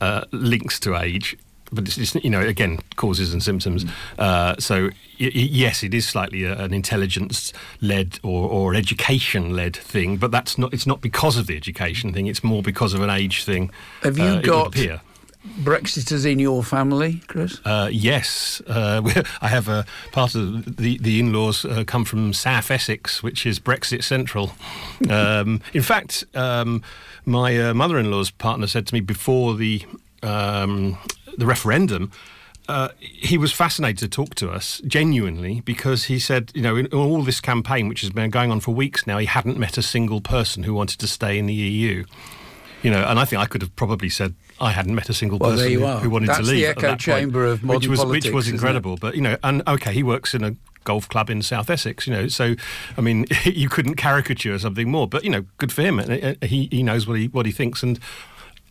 uh, 0.00 0.24
links 0.32 0.78
to 0.80 0.96
age. 0.96 1.36
But 1.72 1.86
it's, 1.86 1.98
it's 1.98 2.14
you 2.16 2.30
know 2.30 2.40
again 2.40 2.78
causes 2.96 3.32
and 3.32 3.42
symptoms. 3.42 3.84
Uh, 4.18 4.54
so 4.58 4.84
y- 5.20 5.32
y- 5.34 5.48
yes, 5.50 5.82
it 5.82 5.94
is 5.94 6.06
slightly 6.06 6.44
a, 6.44 6.56
an 6.58 6.72
intelligence-led 6.72 8.18
or, 8.22 8.48
or 8.48 8.74
education-led 8.74 9.76
thing, 9.76 10.16
but 10.16 10.30
that's 10.30 10.58
not. 10.58 10.72
It's 10.72 10.86
not 10.86 11.00
because 11.00 11.36
of 11.36 11.46
the 11.46 11.56
education 11.56 12.12
thing. 12.12 12.26
It's 12.26 12.44
more 12.44 12.62
because 12.62 12.94
of 12.94 13.02
an 13.02 13.10
age 13.10 13.44
thing. 13.44 13.70
Have 14.02 14.18
you 14.18 14.24
uh, 14.24 14.40
got. 14.40 14.74
Brexiters 15.62 16.24
in 16.24 16.38
your 16.38 16.62
family, 16.64 17.20
Chris? 17.26 17.60
Uh, 17.66 17.90
yes, 17.92 18.62
uh, 18.66 19.02
I 19.42 19.48
have 19.48 19.68
a 19.68 19.84
part 20.10 20.34
of 20.34 20.76
the 20.76 20.96
the 20.98 21.20
in-laws 21.20 21.66
uh, 21.66 21.84
come 21.86 22.06
from 22.06 22.32
South 22.32 22.70
Essex, 22.70 23.22
which 23.22 23.44
is 23.44 23.60
Brexit 23.60 24.02
central. 24.02 24.52
Um, 25.10 25.60
in 25.74 25.82
fact, 25.82 26.24
um, 26.34 26.82
my 27.26 27.60
uh, 27.60 27.74
mother-in-law's 27.74 28.30
partner 28.30 28.66
said 28.66 28.86
to 28.86 28.94
me 28.94 29.00
before 29.00 29.54
the 29.54 29.84
um, 30.22 30.96
the 31.38 31.46
referendum. 31.46 32.10
Uh, 32.66 32.88
he 33.00 33.36
was 33.36 33.52
fascinated 33.52 33.98
to 33.98 34.08
talk 34.08 34.34
to 34.36 34.50
us 34.50 34.80
genuinely 34.86 35.60
because 35.60 36.04
he 36.04 36.18
said, 36.18 36.50
you 36.54 36.62
know, 36.62 36.76
in 36.76 36.86
all 36.88 37.22
this 37.22 37.38
campaign, 37.40 37.88
which 37.88 38.00
has 38.00 38.08
been 38.08 38.30
going 38.30 38.50
on 38.50 38.58
for 38.60 38.74
weeks 38.74 39.06
now, 39.06 39.18
he 39.18 39.26
hadn't 39.26 39.58
met 39.58 39.76
a 39.76 39.82
single 39.82 40.22
person 40.22 40.62
who 40.62 40.72
wanted 40.72 40.98
to 41.00 41.06
stay 41.06 41.38
in 41.38 41.44
the 41.44 41.52
EU. 41.52 42.04
You 42.82 42.90
know, 42.90 43.04
and 43.04 43.18
I 43.18 43.24
think 43.26 43.40
I 43.40 43.46
could 43.46 43.60
have 43.62 43.74
probably 43.76 44.08
said 44.08 44.34
I 44.60 44.70
hadn't 44.70 44.94
met 44.94 45.08
a 45.10 45.14
single 45.14 45.38
Well, 45.38 45.50
person 45.52 45.72
who, 45.72 45.86
who 45.86 46.08
wanted 46.10 46.28
That's 46.30 46.38
to 46.40 46.44
the 46.46 46.52
leave. 46.52 46.64
at 46.64 46.70
echo 46.70 46.80
that 46.82 46.88
point, 46.90 47.00
chamber 47.02 47.44
of 47.46 47.62
modern 47.62 47.80
which 47.80 47.88
was, 47.88 48.00
politics, 48.00 48.26
which 48.26 48.34
was 48.34 48.48
incredible. 48.48 48.96
But 48.96 49.14
you 49.14 49.20
know, 49.20 49.36
and 49.42 49.62
okay, 49.68 49.92
he 49.92 50.02
works 50.02 50.34
in 50.34 50.42
a 50.44 50.54
golf 50.84 51.08
club 51.08 51.28
in 51.30 51.40
South 51.42 51.68
Essex. 51.70 52.06
You 52.06 52.12
know, 52.14 52.28
so 52.28 52.54
I 52.96 53.00
mean, 53.00 53.26
you 53.44 53.68
couldn't 53.70 53.94
caricature 53.96 54.58
something 54.58 54.90
more. 54.90 55.06
But 55.08 55.24
you 55.24 55.30
know, 55.30 55.44
good 55.58 55.72
for 55.72 55.82
him. 55.82 55.98
Uh, 55.98 56.34
He 56.46 56.68
he 56.70 56.82
knows 56.82 57.06
what 57.06 57.18
he 57.18 57.28
what 57.28 57.44
he 57.46 57.52
thinks, 57.52 57.82
and 57.82 57.98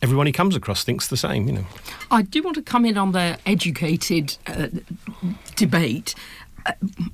everyone 0.03 0.27
he 0.27 0.33
comes 0.33 0.55
across 0.55 0.83
thinks 0.83 1.07
the 1.07 1.17
same. 1.17 1.48
You 1.48 1.53
know. 1.53 1.65
I 2.12 2.22
do 2.22 2.43
want 2.43 2.55
to 2.57 2.62
come 2.62 2.86
in 2.86 2.98
on 2.98 3.13
the 3.13 3.39
educated 3.45 4.38
uh, 4.45 4.67
debate. 5.55 6.13
Uh, 6.65 6.72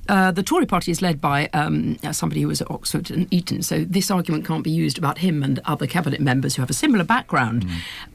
uh, 0.08 0.30
the 0.30 0.42
Tory 0.42 0.66
party 0.66 0.90
is 0.90 1.00
led 1.00 1.20
by 1.20 1.48
um, 1.52 1.98
somebody 2.12 2.42
who 2.42 2.48
was 2.48 2.60
at 2.60 2.70
Oxford 2.70 3.10
and 3.10 3.32
Eton, 3.32 3.62
so 3.62 3.84
this 3.84 4.10
argument 4.10 4.44
can't 4.44 4.62
be 4.62 4.70
used 4.70 4.98
about 4.98 5.18
him 5.18 5.42
and 5.42 5.60
other 5.64 5.86
cabinet 5.86 6.20
members 6.20 6.54
who 6.54 6.62
have 6.62 6.70
a 6.70 6.74
similar 6.74 7.04
background. 7.04 7.66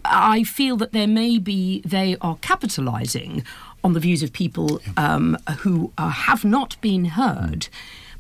I 0.06 0.44
feel 0.44 0.78
that 0.78 0.92
there 0.92 1.08
may 1.08 1.40
be, 1.40 1.82
they 1.82 2.16
are 2.22 2.38
capitalising 2.38 3.44
on 3.84 3.94
the 3.94 4.00
views 4.00 4.24
of 4.24 4.32
people 4.32 4.82
um, 4.96 5.38
who 5.60 5.92
uh, 5.98 6.10
have 6.10 6.46
not 6.46 6.80
been 6.82 7.06
heard. 7.06 7.68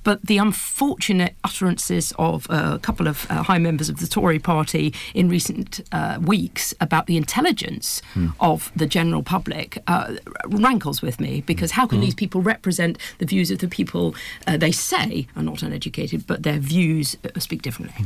But 0.05 0.21
the 0.25 0.37
unfortunate 0.37 1.33
utterances 1.43 2.13
of 2.17 2.47
uh, 2.49 2.75
a 2.75 2.79
couple 2.79 3.07
of 3.07 3.25
uh, 3.29 3.43
high 3.43 3.57
members 3.57 3.89
of 3.89 3.99
the 3.99 4.07
Tory 4.07 4.39
party 4.39 4.93
in 5.13 5.27
recent 5.29 5.81
uh, 5.91 6.19
weeks 6.21 6.73
about 6.79 7.07
the 7.07 7.17
intelligence 7.17 8.01
of 8.39 8.71
the 8.75 8.85
general 8.85 9.23
public 9.23 9.79
uh, 9.87 10.13
rankles 10.47 11.01
with 11.01 11.19
me 11.19 11.41
because 11.41 11.71
how 11.71 11.87
can 11.87 11.99
these 11.99 12.15
people 12.15 12.41
represent 12.41 12.97
the 13.17 13.25
views 13.25 13.49
of 13.51 13.59
the 13.59 13.67
people 13.67 14.15
uh, 14.47 14.57
they 14.57 14.71
say 14.71 15.27
are 15.35 15.43
not 15.43 15.63
uneducated, 15.63 16.27
but 16.27 16.43
their 16.43 16.59
views 16.59 17.17
speak 17.39 17.63
differently? 17.63 18.05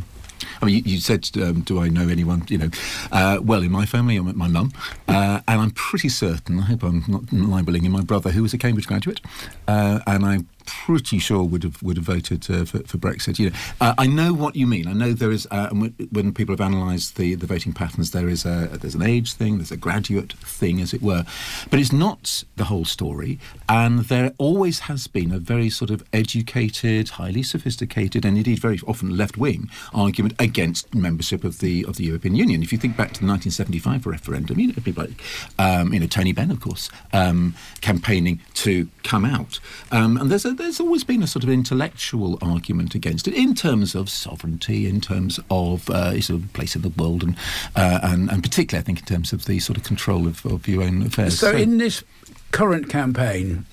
I 0.61 0.65
mean, 0.65 0.75
you, 0.75 0.93
you 0.93 0.99
said, 0.99 1.29
um, 1.35 1.61
do 1.61 1.79
I 1.81 1.89
know 1.89 2.07
anyone? 2.07 2.45
You 2.47 2.59
know, 2.59 2.69
uh, 3.11 3.39
well, 3.41 3.61
in 3.61 3.71
my 3.71 3.85
family, 3.85 4.15
I'm 4.15 4.37
my 4.37 4.47
mum, 4.47 4.71
uh, 5.07 5.41
and 5.47 5.61
I'm 5.61 5.71
pretty 5.71 6.09
certain. 6.09 6.59
I 6.59 6.63
hope 6.63 6.83
I'm 6.83 7.03
not 7.07 7.23
libeling 7.33 7.83
him. 7.83 7.91
My 7.91 8.01
brother, 8.01 8.31
who 8.31 8.43
was 8.43 8.53
a 8.53 8.57
Cambridge 8.57 8.87
graduate, 8.87 9.19
uh, 9.67 9.99
and 10.07 10.25
I'm 10.25 10.47
pretty 10.85 11.19
sure 11.19 11.43
would 11.43 11.63
have 11.63 11.81
would 11.81 11.97
have 11.97 12.05
voted 12.05 12.49
uh, 12.49 12.65
for, 12.65 12.79
for 12.79 12.97
Brexit. 12.97 13.39
You 13.39 13.49
know, 13.49 13.55
uh, 13.81 13.93
I 13.97 14.07
know 14.07 14.33
what 14.33 14.55
you 14.55 14.67
mean. 14.67 14.87
I 14.87 14.93
know 14.93 15.13
there 15.13 15.31
is, 15.31 15.47
uh, 15.51 15.69
when 15.69 16.33
people 16.33 16.53
have 16.53 16.65
analysed 16.65 17.15
the, 17.15 17.35
the 17.35 17.47
voting 17.47 17.73
patterns, 17.73 18.11
there 18.11 18.29
is 18.29 18.45
a 18.45 18.69
there's 18.73 18.95
an 18.95 19.03
age 19.03 19.33
thing, 19.33 19.57
there's 19.57 19.71
a 19.71 19.77
graduate 19.77 20.33
thing, 20.33 20.81
as 20.81 20.93
it 20.93 21.01
were, 21.01 21.25
but 21.69 21.79
it's 21.79 21.91
not 21.91 22.43
the 22.55 22.65
whole 22.65 22.85
story. 22.85 23.39
And 23.67 23.99
there 24.05 24.33
always 24.37 24.79
has 24.79 25.07
been 25.07 25.31
a 25.31 25.39
very 25.39 25.69
sort 25.69 25.91
of 25.91 26.03
educated, 26.13 27.09
highly 27.09 27.43
sophisticated, 27.43 28.25
and 28.25 28.37
indeed 28.37 28.59
very 28.59 28.79
often 28.87 29.17
left 29.17 29.37
wing 29.37 29.69
argument 29.93 30.33
against 30.39 30.93
membership 30.93 31.43
of 31.43 31.59
the 31.59 31.83
of 31.85 31.97
the 31.97 32.05
European 32.05 32.35
Union. 32.35 32.63
If 32.63 32.71
you 32.71 32.77
think 32.77 32.97
back 32.97 33.13
to 33.13 33.21
the 33.21 33.27
1975 33.27 34.05
referendum, 34.05 34.59
you 34.59 34.67
know 34.67 34.73
people 34.83 35.05
like 35.05 35.21
um, 35.57 35.93
you 35.93 35.99
know 35.99 36.07
Tony 36.07 36.33
Benn, 36.33 36.51
of 36.51 36.59
course, 36.59 36.89
um, 37.13 37.55
campaigning 37.81 38.41
to 38.55 38.87
come 39.03 39.25
out, 39.25 39.59
um, 39.91 40.17
and 40.17 40.29
there's 40.29 40.45
a, 40.45 40.51
there's 40.59 40.79
always 40.79 41.03
been 41.03 41.23
a 41.23 41.27
sort 41.27 41.43
of 41.43 41.49
intellectual 41.49 42.37
argument 42.41 42.93
against 42.93 43.27
it 43.27 43.33
in 43.33 43.55
terms 43.55 43.95
of 43.95 44.09
sovereignty, 44.09 44.87
in 44.87 45.01
terms 45.01 45.39
of 45.49 45.89
uh, 45.89 46.19
sort 46.21 46.41
of 46.41 46.53
place 46.53 46.75
in 46.75 46.81
the 46.81 46.89
world, 46.89 47.23
and, 47.23 47.35
uh, 47.75 47.99
and 48.03 48.29
and 48.29 48.43
particularly 48.43 48.81
I 48.81 48.85
think 48.85 48.99
in 48.99 49.05
terms 49.05 49.33
of 49.33 49.45
the 49.45 49.59
sort 49.59 49.77
of 49.77 49.83
control 49.83 50.27
of, 50.27 50.45
of 50.45 50.67
your 50.67 50.83
own 50.83 51.01
affairs. 51.03 51.39
So, 51.39 51.55
in 51.55 51.77
this 51.77 52.03
current 52.51 52.89
campaign, 52.89 53.65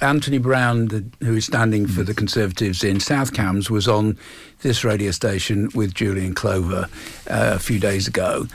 Anthony 0.00 0.38
Browne, 0.38 0.88
the, 0.88 1.04
who 1.20 1.36
is 1.36 1.46
standing 1.46 1.86
for 1.86 2.02
the 2.02 2.14
Conservatives 2.14 2.84
in 2.84 3.00
South 3.00 3.32
Cambs, 3.32 3.70
was 3.70 3.88
on 3.88 4.16
this 4.60 4.84
radio 4.84 5.10
station 5.10 5.70
with 5.74 5.94
Julian 5.94 6.34
Clover 6.34 6.88
uh, 7.28 7.52
a 7.54 7.58
few 7.58 7.80
days 7.80 8.06
ago, 8.06 8.46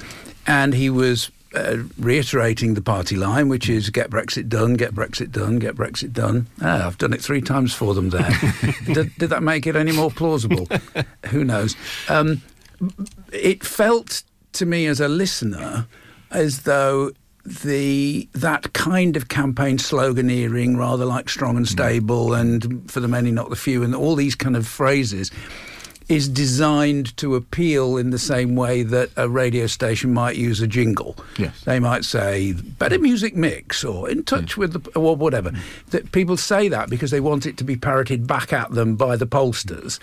and 0.47 0.73
he 0.73 0.89
was. 0.89 1.31
Uh, 1.53 1.83
reiterating 1.99 2.73
the 2.73 2.81
party 2.81 3.15
line, 3.15 3.47
which 3.47 3.69
is 3.69 3.91
get 3.91 4.09
Brexit 4.09 4.49
done, 4.49 4.73
get 4.73 4.95
Brexit 4.95 5.31
done, 5.31 5.59
get 5.59 5.75
Brexit 5.75 6.11
done. 6.11 6.47
Ah, 6.61 6.87
I've 6.87 6.97
done 6.97 7.13
it 7.13 7.21
three 7.21 7.41
times 7.41 7.75
for 7.75 7.93
them 7.93 8.09
there. 8.09 8.31
did, 8.85 9.15
did 9.17 9.29
that 9.29 9.43
make 9.43 9.67
it 9.67 9.75
any 9.75 9.91
more 9.91 10.09
plausible? 10.09 10.67
Who 11.27 11.43
knows? 11.43 11.75
Um, 12.09 12.41
it 13.31 13.63
felt 13.63 14.23
to 14.53 14.65
me 14.65 14.87
as 14.87 14.99
a 14.99 15.07
listener 15.07 15.85
as 16.31 16.63
though 16.63 17.11
the 17.45 18.27
that 18.33 18.73
kind 18.73 19.17
of 19.17 19.27
campaign 19.27 19.77
sloganeering, 19.77 20.77
rather 20.77 21.05
like 21.05 21.29
strong 21.29 21.57
and 21.57 21.67
stable, 21.67 22.33
and 22.33 22.89
for 22.89 22.99
the 22.99 23.07
many, 23.07 23.31
not 23.31 23.49
the 23.49 23.55
few, 23.55 23.83
and 23.83 23.93
all 23.93 24.15
these 24.15 24.35
kind 24.35 24.55
of 24.55 24.65
phrases, 24.65 25.29
is 26.09 26.27
designed 26.27 27.15
to 27.17 27.35
appeal 27.35 27.97
in 27.97 28.09
the 28.09 28.19
same 28.19 28.55
way 28.55 28.83
that 28.83 29.09
a 29.15 29.29
radio 29.29 29.67
station 29.67 30.13
might 30.13 30.35
use 30.35 30.61
a 30.61 30.67
jingle. 30.67 31.15
Yes. 31.37 31.61
They 31.61 31.79
might 31.79 32.05
say 32.05 32.53
better 32.53 32.99
music 32.99 33.35
mix 33.35 33.83
or 33.83 34.09
in 34.09 34.23
touch 34.23 34.55
mm. 34.55 34.57
with 34.57 34.73
the 34.73 34.99
or 34.99 35.15
whatever. 35.15 35.51
Mm. 35.51 35.59
That 35.91 36.11
people 36.11 36.37
say 36.37 36.67
that 36.67 36.89
because 36.89 37.11
they 37.11 37.19
want 37.19 37.45
it 37.45 37.57
to 37.57 37.63
be 37.63 37.75
parroted 37.75 38.27
back 38.27 38.53
at 38.53 38.71
them 38.71 38.95
by 38.95 39.15
the 39.15 39.27
pollsters. 39.27 39.99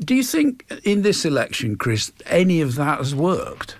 Do 0.00 0.14
you 0.14 0.22
think 0.22 0.64
in 0.84 1.02
this 1.02 1.24
election, 1.24 1.76
Chris, 1.76 2.12
any 2.26 2.60
of 2.60 2.74
that 2.76 2.98
has 2.98 3.14
worked? 3.14 3.76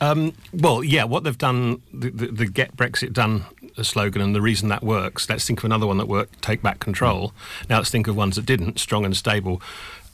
Um, 0.00 0.32
well, 0.54 0.82
yeah, 0.82 1.04
what 1.04 1.24
they've 1.24 1.36
done, 1.36 1.82
the, 1.92 2.10
the, 2.10 2.26
the 2.28 2.46
Get 2.46 2.74
Brexit 2.74 3.12
Done 3.12 3.44
slogan, 3.82 4.22
and 4.22 4.34
the 4.34 4.40
reason 4.40 4.68
that 4.70 4.82
works, 4.82 5.28
let's 5.28 5.46
think 5.46 5.58
of 5.58 5.66
another 5.66 5.86
one 5.86 5.98
that 5.98 6.08
worked, 6.08 6.40
Take 6.40 6.62
Back 6.62 6.80
Control. 6.80 7.28
Mm. 7.28 7.68
Now 7.70 7.76
let's 7.78 7.90
think 7.90 8.08
of 8.08 8.16
ones 8.16 8.36
that 8.36 8.46
didn't, 8.46 8.80
Strong 8.80 9.04
and 9.04 9.16
Stable. 9.16 9.60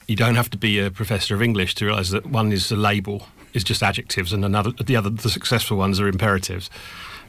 You 0.07 0.17
don't 0.17 0.37
have 0.37 0.51
to 0.51 0.57
be 0.57 0.79
a 0.79 0.91
professor 0.91 1.35
of 1.35 1.43
English 1.43 1.75
to 1.77 1.87
realise 1.87 2.11
that 2.11 2.27
one 2.27 2.53
is 2.53 2.71
a 2.71 2.77
label, 2.77 3.27
is 3.55 3.65
just 3.65 3.83
adjectives, 3.83 4.33
and 4.33 4.45
another, 4.45 4.71
the 4.71 4.97
other, 4.97 5.11
the 5.11 5.31
successful 5.31 5.77
ones 5.77 5.99
are 6.01 6.09
imperatives. 6.09 6.71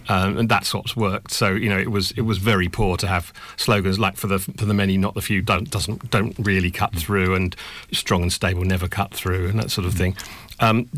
Um, 0.09 0.37
and 0.37 0.47
that's 0.47 0.73
what's 0.73 0.95
worked. 0.95 1.31
So 1.31 1.49
you 1.49 1.69
know, 1.69 1.77
it 1.77 1.91
was 1.91 2.11
it 2.11 2.21
was 2.21 2.37
very 2.37 2.69
poor 2.69 2.95
to 2.97 3.07
have 3.07 3.33
slogans 3.57 3.99
like 3.99 4.15
"for 4.15 4.27
the 4.27 4.39
for 4.39 4.65
the 4.65 4.73
many, 4.73 4.97
not 4.97 5.15
the 5.15 5.21
few" 5.21 5.41
don't 5.41 5.69
doesn't 5.69 6.09
don't 6.09 6.33
really 6.39 6.71
cut 6.71 6.95
through, 6.95 7.35
and 7.35 7.55
"strong 7.91 8.21
and 8.21 8.31
stable" 8.31 8.63
never 8.63 8.87
cut 8.87 9.13
through, 9.13 9.47
and 9.47 9.59
that 9.59 9.69
sort 9.69 9.85
of 9.85 9.93
thing. 9.95 10.15
Um, 10.59 10.89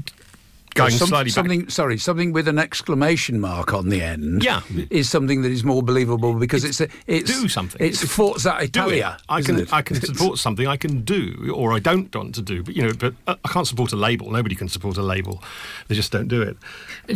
going 0.79 0.91
Some- 0.91 1.07
slightly 1.09 1.29
back, 1.29 1.35
something 1.35 1.69
sorry 1.69 1.97
something 1.97 2.31
with 2.33 2.47
an 2.47 2.57
exclamation 2.59 3.39
mark 3.39 3.73
on 3.73 3.89
the 3.89 4.01
end 4.01 4.43
Yeah. 4.43 4.61
is 4.89 5.09
something 5.09 5.41
that 5.43 5.51
is 5.51 5.63
more 5.63 5.83
believable 5.83 6.33
because 6.33 6.63
it's, 6.63 6.81
a, 6.81 6.87
it's 7.07 7.29
do 7.31 7.47
something. 7.47 7.79
it's 7.85 8.01
Forza 8.03 8.57
do 8.71 8.89
it. 8.89 9.05
I 9.27 9.41
can 9.41 9.59
it? 9.59 9.73
I 9.73 9.81
can 9.81 9.95
support 10.09 10.39
something 10.39 10.67
I 10.67 10.77
can 10.77 11.01
do 11.03 11.53
or 11.55 11.73
I 11.73 11.79
don't 11.79 12.13
want 12.15 12.35
to 12.35 12.41
do, 12.41 12.63
but 12.63 12.75
you 12.75 12.83
know, 12.83 12.93
but 12.93 13.13
uh, 13.27 13.35
I 13.43 13.49
can't 13.49 13.67
support 13.67 13.91
a 13.91 13.95
label. 13.95 14.31
Nobody 14.31 14.55
can 14.55 14.69
support 14.69 14.97
a 14.97 15.01
label. 15.03 15.43
They 15.87 15.95
just 15.95 16.11
don't 16.11 16.27
do 16.27 16.41
it. 16.41 16.57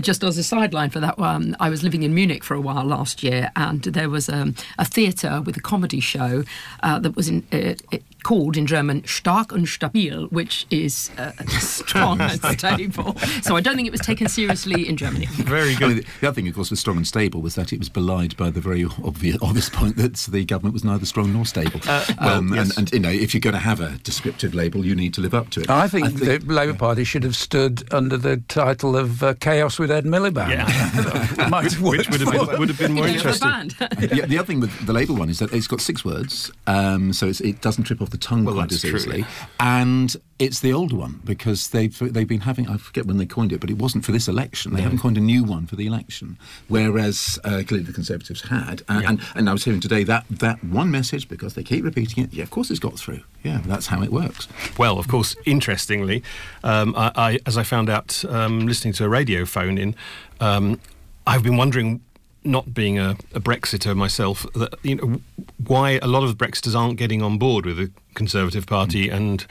just 0.01 0.24
as 0.24 0.38
a 0.38 0.43
sideline 0.43 0.89
for 0.89 1.00
that 1.00 1.17
one, 1.17 1.55
I 1.60 1.70
was 1.70 1.84
living 1.84 2.03
in 2.03 2.13
Munich 2.13 2.43
for 2.43 2.55
a 2.55 2.62
while 2.62 2.84
last 2.86 3.24
year, 3.24 3.51
and 3.55 3.82
there 3.84 4.10
was 4.10 4.29
um, 4.29 4.55
a 4.77 4.86
theatre 4.86 5.41
with 5.41 5.55
a 5.58 5.62
comedy 5.62 6.00
show 6.00 6.43
uh, 6.82 7.00
that 7.00 7.15
was 7.15 7.27
in, 7.29 7.39
uh, 7.51 7.75
it, 7.91 8.03
called 8.24 8.58
in 8.58 8.65
German 8.65 9.03
"Stark 9.06 9.51
und 9.51 9.68
Stabil," 9.68 10.32
which 10.32 10.65
is 10.70 11.12
uh, 11.18 11.32
strong 11.60 12.20
and 12.22 12.42
stable. 12.60 13.15
So 13.42 13.56
I 13.56 13.62
don't 13.62 13.75
think 13.75 13.88
it 13.88 13.92
was 13.92 14.01
taken 14.01 14.27
seriously 14.27 14.88
in 14.88 14.98
Germany. 14.98 15.25
Very 15.27 15.75
I 15.75 15.80
good. 15.80 15.96
mean, 15.98 16.06
the 16.22 16.27
other 16.27 16.36
thing, 16.36 16.48
of 16.48 16.56
course, 16.56 16.70
with 16.70 16.80
strong 16.80 16.98
and 16.98 17.08
stable 17.08 17.42
was 17.42 17.56
that 17.56 17.72
it 17.74 17.80
was 17.80 17.89
belied 17.89 18.36
by 18.38 18.50
the 18.50 18.62
very 18.62 18.86
obvious, 19.03 19.38
obvious 19.42 19.70
point 19.70 19.98
that 19.98 20.15
the 20.32 20.46
government 20.46 20.74
was 20.74 20.84
neither 20.84 21.06
strong 21.06 21.34
nor 21.34 21.46
stable. 21.46 21.80
um, 22.20 22.53
yes. 22.53 22.75
and, 22.77 22.77
and 22.77 22.92
you 22.94 23.00
know, 23.00 23.10
if 23.10 23.34
you're 23.34 23.42
going 23.42 23.53
to 23.53 23.60
have 23.60 23.80
a 23.82 23.98
descriptive 24.03 24.53
label, 24.53 24.86
you 24.86 24.96
need 24.96 25.13
to 25.13 25.22
live 25.22 25.34
up 25.34 25.50
to 25.51 25.62
it. 25.62 25.70
I 25.70 25.88
think, 25.88 26.15
the 26.20 26.39
Labour 26.39 26.74
Party 26.77 27.03
should 27.03 27.24
have 27.24 27.36
stood 27.36 27.84
under 27.94 28.18
the 28.18 28.38
title 28.48 28.96
of 28.96 29.24
uh, 29.24 29.34
"Chaos 29.36 29.80
with 29.80 29.92
Ed 29.92 30.06
Miliband." 30.06 30.50
Yeah. 30.50 31.48
Might 31.50 31.72
have 31.74 31.82
Which 31.82 32.10
would 32.10 32.22
have 32.22 32.32
been 32.32 32.60
would 32.60 32.70
have 32.70 32.77
been 32.80 32.94
more 32.94 33.06
Yeah, 33.06 33.12
the 33.12 33.18
interesting. 33.18 33.50
band. 33.50 33.72
the, 34.00 34.25
the 34.27 34.38
other 34.38 34.46
thing 34.48 34.60
with 34.60 34.86
the 34.86 34.94
label 34.94 35.15
one 35.15 35.30
is 35.30 35.39
that 35.39 35.53
it's 35.53 35.68
got 35.68 35.82
six 35.82 36.03
words, 36.06 36.51
um, 36.68 37.13
so 37.13 37.27
it's, 37.27 37.42
it 37.42 37.62
doesn't 37.62 37.84
trip 37.86 38.01
off 38.01 38.10
the 38.13 38.17
tongue 38.17 38.46
Well, 38.46 38.55
quite 38.55 38.72
as 38.72 38.86
easily. 38.86 39.25
And 39.60 40.15
it's 40.39 40.60
the 40.62 40.72
older 40.74 40.96
one 40.96 41.20
because 41.25 41.70
they've 41.70 41.98
they've 42.13 42.27
been 42.27 42.41
having 42.41 42.67
I 42.70 42.77
forget 42.77 43.05
when 43.05 43.17
they 43.17 43.25
coined 43.25 43.51
it, 43.51 43.60
but 43.60 43.70
it 43.70 43.77
wasn't 43.77 44.05
for 44.05 44.12
this 44.13 44.27
election. 44.27 44.74
They 44.74 44.82
haven't 44.82 45.00
coined 45.00 45.17
a 45.17 45.22
new 45.22 45.43
one 45.43 45.67
for 45.67 45.75
the 45.75 45.88
election, 45.88 46.38
whereas 46.67 47.39
uh, 47.43 47.63
clearly 47.67 47.84
the 47.86 47.93
Conservatives 47.93 48.41
had. 48.41 48.84
And, 48.88 49.01
Yeah. 49.01 49.10
and 49.10 49.20
and 49.36 49.50
I 49.50 49.53
was 49.53 49.63
hearing 49.65 49.82
today 49.82 50.03
that 50.05 50.25
that 50.29 50.63
one 50.63 50.89
message 50.91 51.27
because 51.27 51.55
they 51.55 51.63
keep 51.63 51.84
repeating 51.84 52.24
it. 52.24 52.34
Yeah, 52.34 52.43
of 52.43 52.51
course 52.51 52.70
it's 52.72 52.79
got 52.79 52.98
through. 52.98 53.22
Yeah, 53.43 53.62
that's 53.65 53.88
how 53.88 54.01
it 54.03 54.12
works. 54.12 54.48
Well, 54.77 54.98
of 55.00 55.08
course, 55.08 55.36
interestingly, 55.46 56.24
um, 56.63 56.93
I, 56.96 57.12
I, 57.15 57.39
as 57.46 57.58
I 57.58 57.63
found 57.63 57.89
out 57.89 58.24
um, 58.29 58.65
listening 58.67 58.93
to 58.96 59.05
a 59.05 59.10
radio 59.10 59.43
phone 59.46 59.77
in, 59.77 59.96
um, 60.39 60.79
I've 61.27 61.43
been 61.43 61.58
wondering, 61.58 62.01
not 62.43 62.73
being 62.73 63.00
a, 63.00 63.12
a 63.33 63.39
Brexiter 63.39 63.95
myself, 63.95 64.45
that, 64.53 64.75
you 64.83 64.95
know, 64.95 65.21
why 65.65 66.00
a 66.01 66.07
lot 66.07 66.23
of 66.23 66.38
Brexiters 66.38 66.75
aren't 66.75 66.97
getting 66.97 67.21
on 67.21 67.38
board 67.38 67.65
with 67.65 67.77
the 67.77 67.91
Conservative 68.13 68.65
Party 68.65 69.09
and 69.09 69.45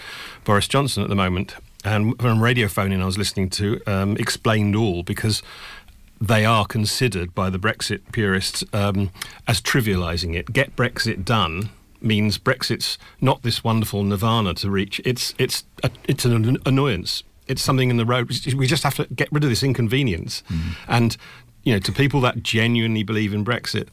Boris 0.44 0.68
Johnson 0.68 1.02
at 1.02 1.08
the 1.08 1.14
moment. 1.14 1.54
And 1.84 2.20
from 2.20 2.42
radio 2.42 2.68
phone 2.68 2.92
in 2.92 3.02
I 3.02 3.06
was 3.06 3.18
listening 3.18 3.50
to 3.50 3.80
um, 3.87 4.16
explained 4.16 4.76
all 4.76 5.02
because 5.02 5.42
they 6.20 6.44
are 6.44 6.64
considered 6.64 7.34
by 7.34 7.50
the 7.50 7.58
Brexit 7.58 8.00
purists 8.12 8.62
um, 8.72 9.11
as 9.49 9.61
trivialising 9.61 10.37
it. 10.37 10.52
Get 10.52 10.76
Brexit 10.76 11.25
done 11.25 11.70
means 12.00 12.38
Brexit's 12.38 12.99
not 13.20 13.42
this 13.42 13.64
wonderful 13.64 14.04
nirvana 14.04 14.54
to 14.54 14.70
reach. 14.70 15.00
It's 15.04 15.34
it's 15.38 15.64
a, 15.82 15.90
it's 16.04 16.25
an 16.25 16.32
an 16.44 16.58
annoyance. 16.64 17.25
It's 17.49 17.61
something 17.61 17.90
in 17.90 17.96
the 17.96 18.06
road. 18.06 18.30
We 18.56 18.68
just 18.68 18.84
have 18.84 18.94
to 18.96 19.06
get 19.12 19.28
rid 19.32 19.42
of 19.42 19.50
this 19.50 19.64
inconvenience. 19.64 20.44
And 20.87 21.16
you 21.64 21.73
know, 21.73 21.78
to 21.81 21.92
people 21.92 22.21
that 22.23 22.42
genuinely 22.42 23.02
believe 23.02 23.33
in 23.33 23.45
Brexit. 23.45 23.88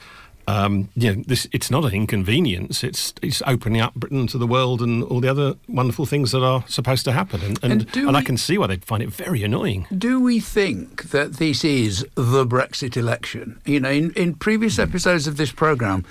Um, 0.48 0.90
you 0.96 1.14
know, 1.14 1.24
this 1.28 1.48
it's 1.52 1.70
not 1.70 1.86
an 1.86 1.94
inconvenience. 1.94 2.84
It's 2.84 3.14
it's 3.22 3.44
opening 3.46 3.82
up 3.82 3.94
Britain 3.94 4.26
to 4.28 4.38
the 4.40 4.48
world 4.48 4.82
and 4.82 5.04
all 5.04 5.20
the 5.20 5.30
other 5.30 5.56
wonderful 5.68 6.08
things 6.08 6.32
that 6.32 6.44
are 6.44 6.64
supposed 6.68 7.06
to 7.06 7.12
happen. 7.12 7.44
And 7.44 7.60
and, 7.62 7.96
And 7.96 8.08
and 8.08 8.18
I 8.18 8.24
can 8.24 8.36
see 8.36 8.58
why 8.58 8.66
they'd 8.66 8.84
find 8.84 9.04
it 9.04 9.10
very 9.10 9.44
annoying. 9.44 9.86
Do 9.96 10.20
we 10.20 10.40
think 10.40 11.12
that 11.12 11.34
this 11.34 11.64
is 11.64 12.04
the 12.16 12.48
Brexit 12.48 12.98
election? 12.98 13.62
You 13.66 13.80
know, 13.80 13.92
in, 13.92 14.12
in 14.14 14.34
previous 14.34 14.80
episodes 14.80 15.28
of 15.28 15.38
this 15.38 15.52
programme, 15.52 16.04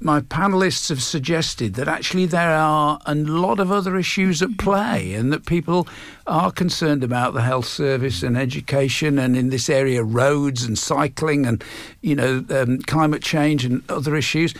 my 0.00 0.20
panelists 0.20 0.88
have 0.88 1.02
suggested 1.02 1.74
that 1.74 1.88
actually 1.88 2.26
there 2.26 2.50
are 2.50 2.98
a 3.04 3.14
lot 3.14 3.60
of 3.60 3.70
other 3.70 3.96
issues 3.96 4.40
at 4.42 4.56
play 4.58 5.14
and 5.14 5.32
that 5.32 5.44
people 5.44 5.86
are 6.26 6.50
concerned 6.50 7.04
about 7.04 7.34
the 7.34 7.42
health 7.42 7.66
service 7.66 8.22
and 8.22 8.36
education 8.36 9.18
and 9.18 9.36
in 9.36 9.50
this 9.50 9.68
area 9.68 10.02
roads 10.02 10.64
and 10.64 10.78
cycling 10.78 11.44
and 11.44 11.62
you 12.00 12.14
know 12.14 12.44
um, 12.50 12.78
climate 12.82 13.22
change 13.22 13.64
and 13.64 13.82
other 13.90 14.16
issues 14.16 14.54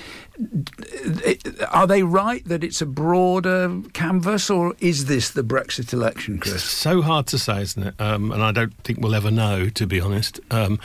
are 1.71 1.87
they 1.87 2.03
right 2.03 2.45
that 2.47 2.65
it's 2.65 2.81
a 2.81 2.87
broader 2.87 3.81
canvas 3.93 4.49
or 4.51 4.75
is 4.81 5.07
this 5.07 5.31
the 5.31 5.43
brexit 5.43 5.93
election 5.93 6.37
It's 6.37 6.51
chris 6.51 6.65
so 6.65 7.03
hard 7.03 7.27
to 7.29 7.39
say, 7.39 7.63
isn't 7.63 7.83
it? 7.83 7.95
Um, 8.01 8.33
and 8.33 8.43
I 8.43 8.53
don't 8.53 8.75
think 8.85 9.01
we'll 9.01 9.15
ever 9.15 9.31
know, 9.31 9.69
to 9.69 9.87
be 9.87 10.01
honest. 10.01 10.41
Um, 10.51 10.79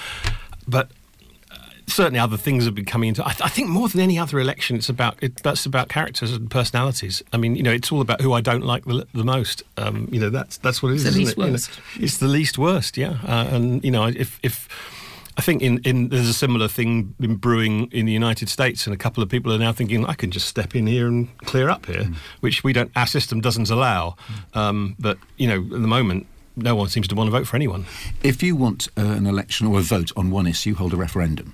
but 0.68 0.90
certainly, 1.88 2.20
other 2.20 2.38
things 2.38 2.66
have 2.66 2.76
been 2.76 2.86
coming 2.86 3.10
into. 3.10 3.26
I, 3.26 3.32
th- 3.32 3.42
I 3.42 3.50
think 3.50 3.70
more 3.70 3.88
than 3.90 4.02
any 4.02 4.18
other 4.18 4.40
election, 4.40 4.76
it's 4.76 4.90
about 4.90 5.18
it, 5.22 5.38
that's 5.44 5.66
about 5.66 5.90
characters 5.90 6.32
and 6.34 6.50
personalities. 6.50 7.24
I 7.34 7.38
mean, 7.38 7.56
you 7.56 7.64
know, 7.64 7.72
it's 7.72 7.92
all 7.92 8.02
about 8.02 8.22
who 8.22 8.34
I 8.34 8.42
don't 8.42 8.64
like 8.64 8.86
the, 8.86 9.08
the 9.14 9.24
most. 9.24 9.64
Um, 9.78 10.08
you 10.12 10.20
know, 10.20 10.30
that's 10.30 10.58
that's 10.58 10.82
what 10.82 10.92
it 10.92 10.96
is. 10.96 11.06
It's 11.06 11.16
the 11.16 11.22
isn't 11.22 11.26
least 11.26 11.38
it? 11.38 11.42
You 11.42 11.46
know, 11.46 11.52
worst. 11.54 11.82
it's 12.00 12.18
the 12.18 12.28
least 12.28 12.58
worst, 12.58 12.98
yeah. 12.98 13.18
Uh, 13.24 13.48
and 13.52 13.84
you 13.84 13.92
know, 13.92 14.06
if 14.06 14.40
if 14.44 14.68
I 15.38 15.42
think 15.42 15.62
in, 15.62 15.80
in 15.80 16.10
there's 16.10 16.30
a 16.30 16.34
similar 16.34 16.68
thing 16.68 17.14
been 17.20 17.36
brewing 17.36 17.92
in 17.92 18.06
the 18.06 18.14
United 18.14 18.50
States, 18.50 18.88
and 18.88 18.94
a 18.94 18.98
couple 18.98 19.22
of 19.22 19.30
people 19.30 19.52
are 19.54 19.58
now 19.58 19.74
thinking 19.74 20.06
I 20.06 20.14
can 20.14 20.32
just 20.32 20.48
step 20.48 20.76
in 20.76 20.88
here 20.88 21.08
and 21.08 21.36
clear 21.40 21.70
up 21.70 21.86
here, 21.86 22.10
which 22.40 22.64
we 22.64 22.74
don't. 22.74 22.92
Our 22.96 23.08
system 23.08 23.42
doesn't 23.42 23.70
allow. 23.70 24.16
Um, 24.54 24.96
but 24.98 25.18
you 25.38 25.48
know, 25.48 25.58
at 25.76 25.82
the 25.82 25.88
moment, 25.88 26.28
no 26.56 26.76
one 26.76 26.88
seems 26.88 27.08
to 27.10 27.16
want 27.16 27.28
to 27.28 27.32
vote 27.32 27.48
for 27.48 27.56
anyone. 27.58 27.86
If 28.24 28.42
you 28.42 28.56
want 28.56 28.88
uh, 28.98 29.02
an 29.02 29.26
election 29.26 29.68
or 29.68 29.80
a 29.80 29.82
vote 29.82 30.12
on 30.16 30.32
one 30.32 30.48
issue, 30.48 30.76
hold 30.76 30.94
a 30.94 30.98
referendum. 30.98 31.54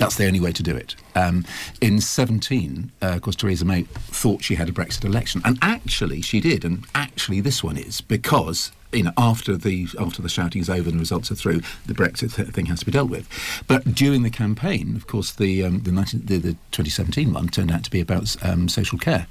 That's 0.00 0.16
the 0.16 0.26
only 0.26 0.40
way 0.40 0.50
to 0.52 0.62
do 0.62 0.74
it. 0.74 0.96
Um, 1.14 1.44
in 1.82 2.00
17, 2.00 2.90
uh, 3.02 3.06
of 3.06 3.20
course, 3.20 3.36
Theresa 3.36 3.66
May 3.66 3.82
thought 3.82 4.42
she 4.42 4.54
had 4.54 4.68
a 4.70 4.72
Brexit 4.72 5.04
election, 5.04 5.42
and 5.44 5.58
actually 5.60 6.22
she 6.22 6.40
did, 6.40 6.64
and 6.64 6.86
actually 6.94 7.40
this 7.40 7.62
one 7.62 7.76
is 7.76 8.00
because 8.00 8.72
you 8.92 9.02
know 9.04 9.12
after 9.16 9.56
the 9.56 9.86
after 9.98 10.22
the 10.22 10.28
shouting 10.28 10.60
is 10.60 10.68
over 10.70 10.88
and 10.88 10.94
the 10.94 11.00
results 11.00 11.30
are 11.30 11.34
through, 11.34 11.60
the 11.86 11.94
Brexit 11.94 12.34
th- 12.34 12.48
thing 12.48 12.66
has 12.66 12.80
to 12.80 12.86
be 12.86 12.92
dealt 12.92 13.10
with. 13.10 13.28
But 13.66 13.94
during 13.94 14.22
the 14.22 14.30
campaign, 14.30 14.96
of 14.96 15.06
course, 15.06 15.32
the 15.32 15.64
um, 15.64 15.80
the, 15.80 15.92
19, 15.92 16.22
the, 16.26 16.36
the 16.38 16.52
2017 16.72 17.32
one 17.32 17.48
turned 17.48 17.70
out 17.70 17.84
to 17.84 17.90
be 17.90 18.00
about 18.00 18.34
um, 18.44 18.68
social 18.68 18.98
care. 18.98 19.26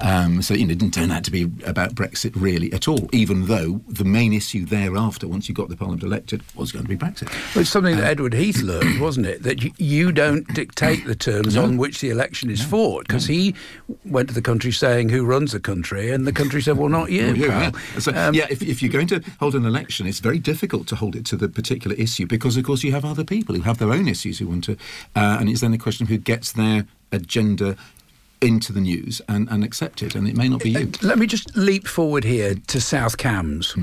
Um, 0.00 0.42
so 0.42 0.54
you 0.54 0.66
know, 0.66 0.72
it 0.72 0.78
didn't 0.78 0.94
turn 0.94 1.10
out 1.10 1.24
to 1.24 1.30
be 1.30 1.44
about 1.66 1.94
Brexit 1.94 2.32
really 2.34 2.72
at 2.72 2.88
all, 2.88 3.08
even 3.12 3.46
though 3.46 3.80
the 3.88 4.04
main 4.04 4.32
issue 4.32 4.64
thereafter, 4.64 5.28
once 5.28 5.48
you 5.48 5.54
got 5.54 5.68
the 5.68 5.76
Parliament 5.76 6.02
elected, 6.02 6.42
was 6.54 6.72
going 6.72 6.84
to 6.84 6.88
be 6.88 6.96
Brexit. 6.96 7.28
Well, 7.54 7.62
it's 7.62 7.70
something 7.70 7.96
that 7.96 8.04
Edward 8.04 8.34
Heath 8.34 8.62
learned, 8.62 9.00
wasn't 9.00 9.26
it? 9.26 9.42
That 9.42 9.62
you, 9.62 9.70
you 9.78 10.12
don't 10.12 10.46
dictate 10.54 11.06
the 11.06 11.14
terms 11.14 11.54
No. 11.56 11.64
on 11.64 11.76
which 11.76 12.00
the 12.00 12.10
election 12.10 12.50
is 12.50 12.62
fought, 12.64 13.06
because 13.06 13.26
he 13.26 13.54
went 14.04 14.28
to 14.28 14.34
the 14.34 14.42
country 14.42 14.72
saying, 14.72 15.08
"Who 15.10 15.24
runs 15.24 15.52
the 15.52 15.60
country?" 15.60 16.10
and 16.10 16.26
the 16.26 16.32
country 16.32 16.60
said, 16.62 16.76
"Well, 16.76 16.88
not 16.88 17.10
you, 17.10 17.24
Oh, 17.28 17.32
yeah, 17.34 17.70
yeah. 17.94 17.98
So, 18.00 18.12
Um, 18.14 18.34
yeah, 18.34 18.46
if, 18.50 18.60
if 18.62 18.82
you're 18.82 18.90
going 19.04 19.22
to 19.22 19.30
hold 19.40 19.54
an 19.54 19.64
election, 19.64 20.06
it's 20.06 20.20
very 20.20 20.38
difficult 20.38 20.86
to 20.88 20.96
hold 20.96 21.16
it 21.16 21.24
to 21.26 21.36
the 21.36 21.48
particular 21.48 21.96
issue 21.96 22.26
because, 22.26 22.56
of 22.56 22.64
course, 22.64 22.82
you 22.82 22.92
have 22.92 23.04
other 23.04 23.24
people 23.24 23.54
who 23.54 23.62
have 23.62 23.78
their 23.78 23.92
own 23.92 24.08
issues 24.08 24.38
who 24.38 24.48
want 24.48 24.64
to, 24.64 24.72
uh, 25.16 25.38
and 25.40 25.48
it's 25.48 25.60
then 25.60 25.74
a 25.74 25.78
question 25.78 26.04
of 26.04 26.08
who 26.08 26.18
gets 26.18 26.52
their 26.52 26.86
agenda 27.12 27.76
into 28.40 28.72
the 28.72 28.80
news 28.80 29.22
and, 29.28 29.48
and 29.50 29.64
accept 29.64 30.02
it, 30.02 30.14
and 30.14 30.28
it 30.28 30.36
may 30.36 30.48
not 30.48 30.60
be 30.60 30.70
you. 30.70 30.92
Let 31.02 31.18
me 31.18 31.26
just 31.26 31.56
leap 31.56 31.86
forward 31.86 32.24
here 32.24 32.54
to 32.54 32.80
South 32.80 33.16
Cambs. 33.16 33.74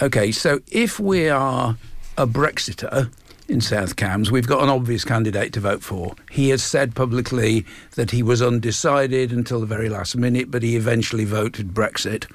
Okay, 0.00 0.32
so 0.32 0.60
if 0.70 0.98
we 0.98 1.28
are 1.28 1.76
a 2.16 2.26
Brexiter 2.26 3.12
in 3.48 3.60
South 3.60 3.96
Cambs, 3.96 4.30
we've 4.30 4.46
got 4.46 4.62
an 4.62 4.70
obvious 4.70 5.04
candidate 5.04 5.52
to 5.52 5.60
vote 5.60 5.82
for. 5.82 6.14
He 6.30 6.48
has 6.48 6.62
said 6.62 6.94
publicly 6.94 7.66
that 7.96 8.10
he 8.10 8.22
was 8.22 8.40
undecided 8.40 9.32
until 9.32 9.60
the 9.60 9.66
very 9.66 9.88
last 9.88 10.16
minute, 10.16 10.50
but 10.50 10.62
he 10.62 10.76
eventually 10.76 11.24
voted 11.24 11.74
Brexit. 11.74 12.26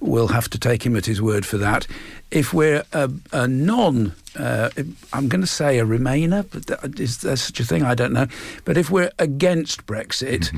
We'll 0.00 0.28
have 0.28 0.48
to 0.50 0.58
take 0.58 0.86
him 0.86 0.96
at 0.96 1.06
his 1.06 1.20
word 1.20 1.44
for 1.44 1.58
that. 1.58 1.86
If 2.30 2.54
we're 2.54 2.84
a, 2.92 3.10
a 3.32 3.48
non, 3.48 4.14
uh, 4.38 4.70
I'm 5.12 5.28
going 5.28 5.40
to 5.40 5.46
say 5.46 5.78
a 5.78 5.84
Remainer, 5.84 6.46
but 6.50 7.00
is 7.00 7.18
there 7.18 7.36
such 7.36 7.58
a 7.60 7.64
thing? 7.64 7.82
I 7.82 7.94
don't 7.94 8.12
know. 8.12 8.26
But 8.64 8.76
if 8.76 8.90
we're 8.90 9.10
against 9.18 9.86
Brexit, 9.86 10.52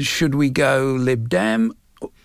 should 0.00 0.34
we 0.34 0.50
go 0.50 0.96
Lib 0.98 1.28
Dem 1.28 1.74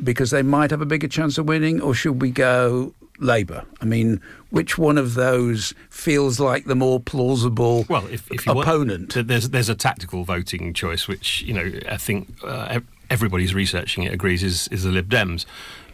because 0.03 0.31
they 0.31 0.41
might 0.41 0.71
have 0.71 0.81
a 0.81 0.85
bigger 0.85 1.07
chance 1.07 1.37
of 1.37 1.47
winning, 1.47 1.79
or 1.81 1.93
should 1.93 2.21
we 2.21 2.31
go 2.31 2.93
Labour? 3.19 3.63
I 3.79 3.85
mean, 3.85 4.19
which 4.49 4.77
one 4.77 4.97
of 4.97 5.13
those 5.13 5.73
feels 5.89 6.39
like 6.39 6.65
the 6.65 6.75
more 6.75 6.99
plausible 6.99 7.85
Well, 7.87 8.07
if, 8.07 8.29
if 8.31 8.47
opponent? 8.47 9.15
want, 9.15 9.27
there's 9.27 9.49
there's 9.49 9.69
a 9.69 9.75
tactical 9.75 10.23
voting 10.23 10.73
choice, 10.73 11.07
which 11.07 11.41
you 11.43 11.53
know 11.53 11.71
I 11.87 11.97
think 11.97 12.33
uh, 12.43 12.79
everybody's 13.09 13.53
researching 13.53 14.03
it 14.03 14.13
agrees 14.13 14.43
is 14.43 14.67
is 14.69 14.83
the 14.83 14.89
Lib 14.91 15.09
Dems. 15.09 15.45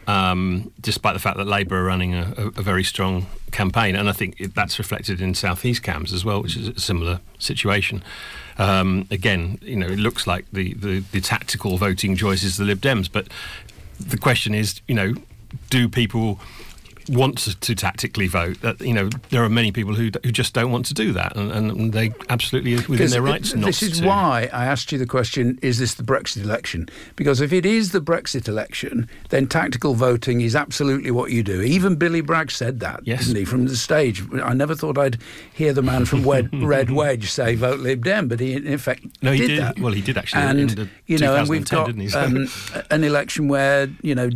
Um, 0.08 0.72
despite 0.80 1.12
the 1.12 1.20
fact 1.20 1.36
that 1.36 1.46
Labour 1.46 1.76
are 1.76 1.84
running 1.84 2.14
a, 2.14 2.32
a, 2.38 2.46
a 2.46 2.62
very 2.62 2.82
strong 2.82 3.26
campaign, 3.52 3.94
and 3.94 4.08
I 4.08 4.12
think 4.12 4.54
that's 4.54 4.78
reflected 4.78 5.20
in 5.20 5.34
South 5.34 5.62
East 5.66 5.82
Cambs 5.82 6.14
as 6.14 6.24
well, 6.24 6.42
which 6.42 6.56
is 6.56 6.68
a 6.68 6.80
similar 6.80 7.20
situation. 7.38 8.02
Um, 8.56 9.06
again, 9.10 9.58
you 9.60 9.76
know, 9.76 9.86
it 9.86 9.98
looks 9.98 10.26
like 10.26 10.46
the, 10.50 10.72
the, 10.72 11.00
the 11.12 11.20
tactical 11.20 11.76
voting 11.76 12.16
choice 12.16 12.42
is 12.42 12.56
the 12.56 12.64
Lib 12.64 12.80
Dems, 12.80 13.10
but 13.12 13.28
the 14.00 14.16
question 14.16 14.54
is, 14.54 14.80
you 14.88 14.94
know, 14.94 15.12
do 15.68 15.90
people 15.90 16.40
want 17.08 17.38
to, 17.38 17.58
to 17.58 17.74
tactically 17.74 18.26
vote? 18.26 18.60
That 18.60 18.80
you 18.80 18.92
know, 18.92 19.08
there 19.30 19.42
are 19.42 19.48
many 19.48 19.72
people 19.72 19.94
who 19.94 20.10
who 20.24 20.30
just 20.32 20.54
don't 20.54 20.70
want 20.70 20.86
to 20.86 20.94
do 20.94 21.12
that, 21.12 21.36
and, 21.36 21.50
and 21.52 21.92
they 21.92 22.12
absolutely 22.28 22.74
are 22.74 22.82
within 22.88 23.10
their 23.10 23.26
it- 23.26 23.30
rights 23.30 23.54
not 23.54 23.66
This 23.66 23.82
is 23.82 24.00
to. 24.00 24.06
why 24.06 24.48
I 24.52 24.66
asked 24.66 24.92
you 24.92 24.98
the 24.98 25.06
question: 25.06 25.58
Is 25.62 25.78
this 25.78 25.94
the 25.94 26.02
Brexit 26.02 26.42
election? 26.44 26.88
Because 27.16 27.40
if 27.40 27.52
it 27.52 27.64
is 27.66 27.92
the 27.92 28.00
Brexit 28.00 28.48
election, 28.48 29.08
then 29.30 29.46
tactical 29.46 29.94
voting 29.94 30.40
is 30.40 30.54
absolutely 30.56 31.10
what 31.10 31.30
you 31.30 31.42
do. 31.42 31.60
Even 31.62 31.96
Billy 31.96 32.20
Bragg 32.20 32.50
said 32.50 32.80
that, 32.80 33.00
Yes. 33.04 33.26
didn't 33.26 33.36
he, 33.38 33.44
from 33.44 33.66
the 33.66 33.76
stage? 33.76 34.22
I 34.42 34.54
never 34.54 34.74
thought 34.74 34.98
I'd 34.98 35.18
hear 35.52 35.72
the 35.72 35.82
man 35.82 36.04
from 36.04 36.24
Wed- 36.24 36.50
Red 36.62 36.90
Wedge 36.90 37.30
say 37.30 37.54
"Vote 37.54 37.80
Lib 37.80 38.04
Dem," 38.04 38.28
but 38.28 38.40
he 38.40 38.54
in 38.54 38.66
effect 38.72 39.04
No, 39.22 39.32
he 39.32 39.38
did, 39.40 39.48
did. 39.48 39.60
that. 39.60 39.78
Well, 39.80 39.92
he 39.92 40.00
did 40.02 40.16
actually 40.18 40.42
in 40.42 40.48
And 40.70 40.90
you 41.06 41.18
know, 41.18 41.34
and 41.36 41.48
we've 41.48 41.68
got 41.68 41.86
didn't 41.86 42.02
he? 42.02 42.08
So- 42.08 42.20
um, 42.24 42.48
an 42.90 43.04
election 43.04 43.48
where 43.48 43.88
you 44.02 44.14
know. 44.14 44.30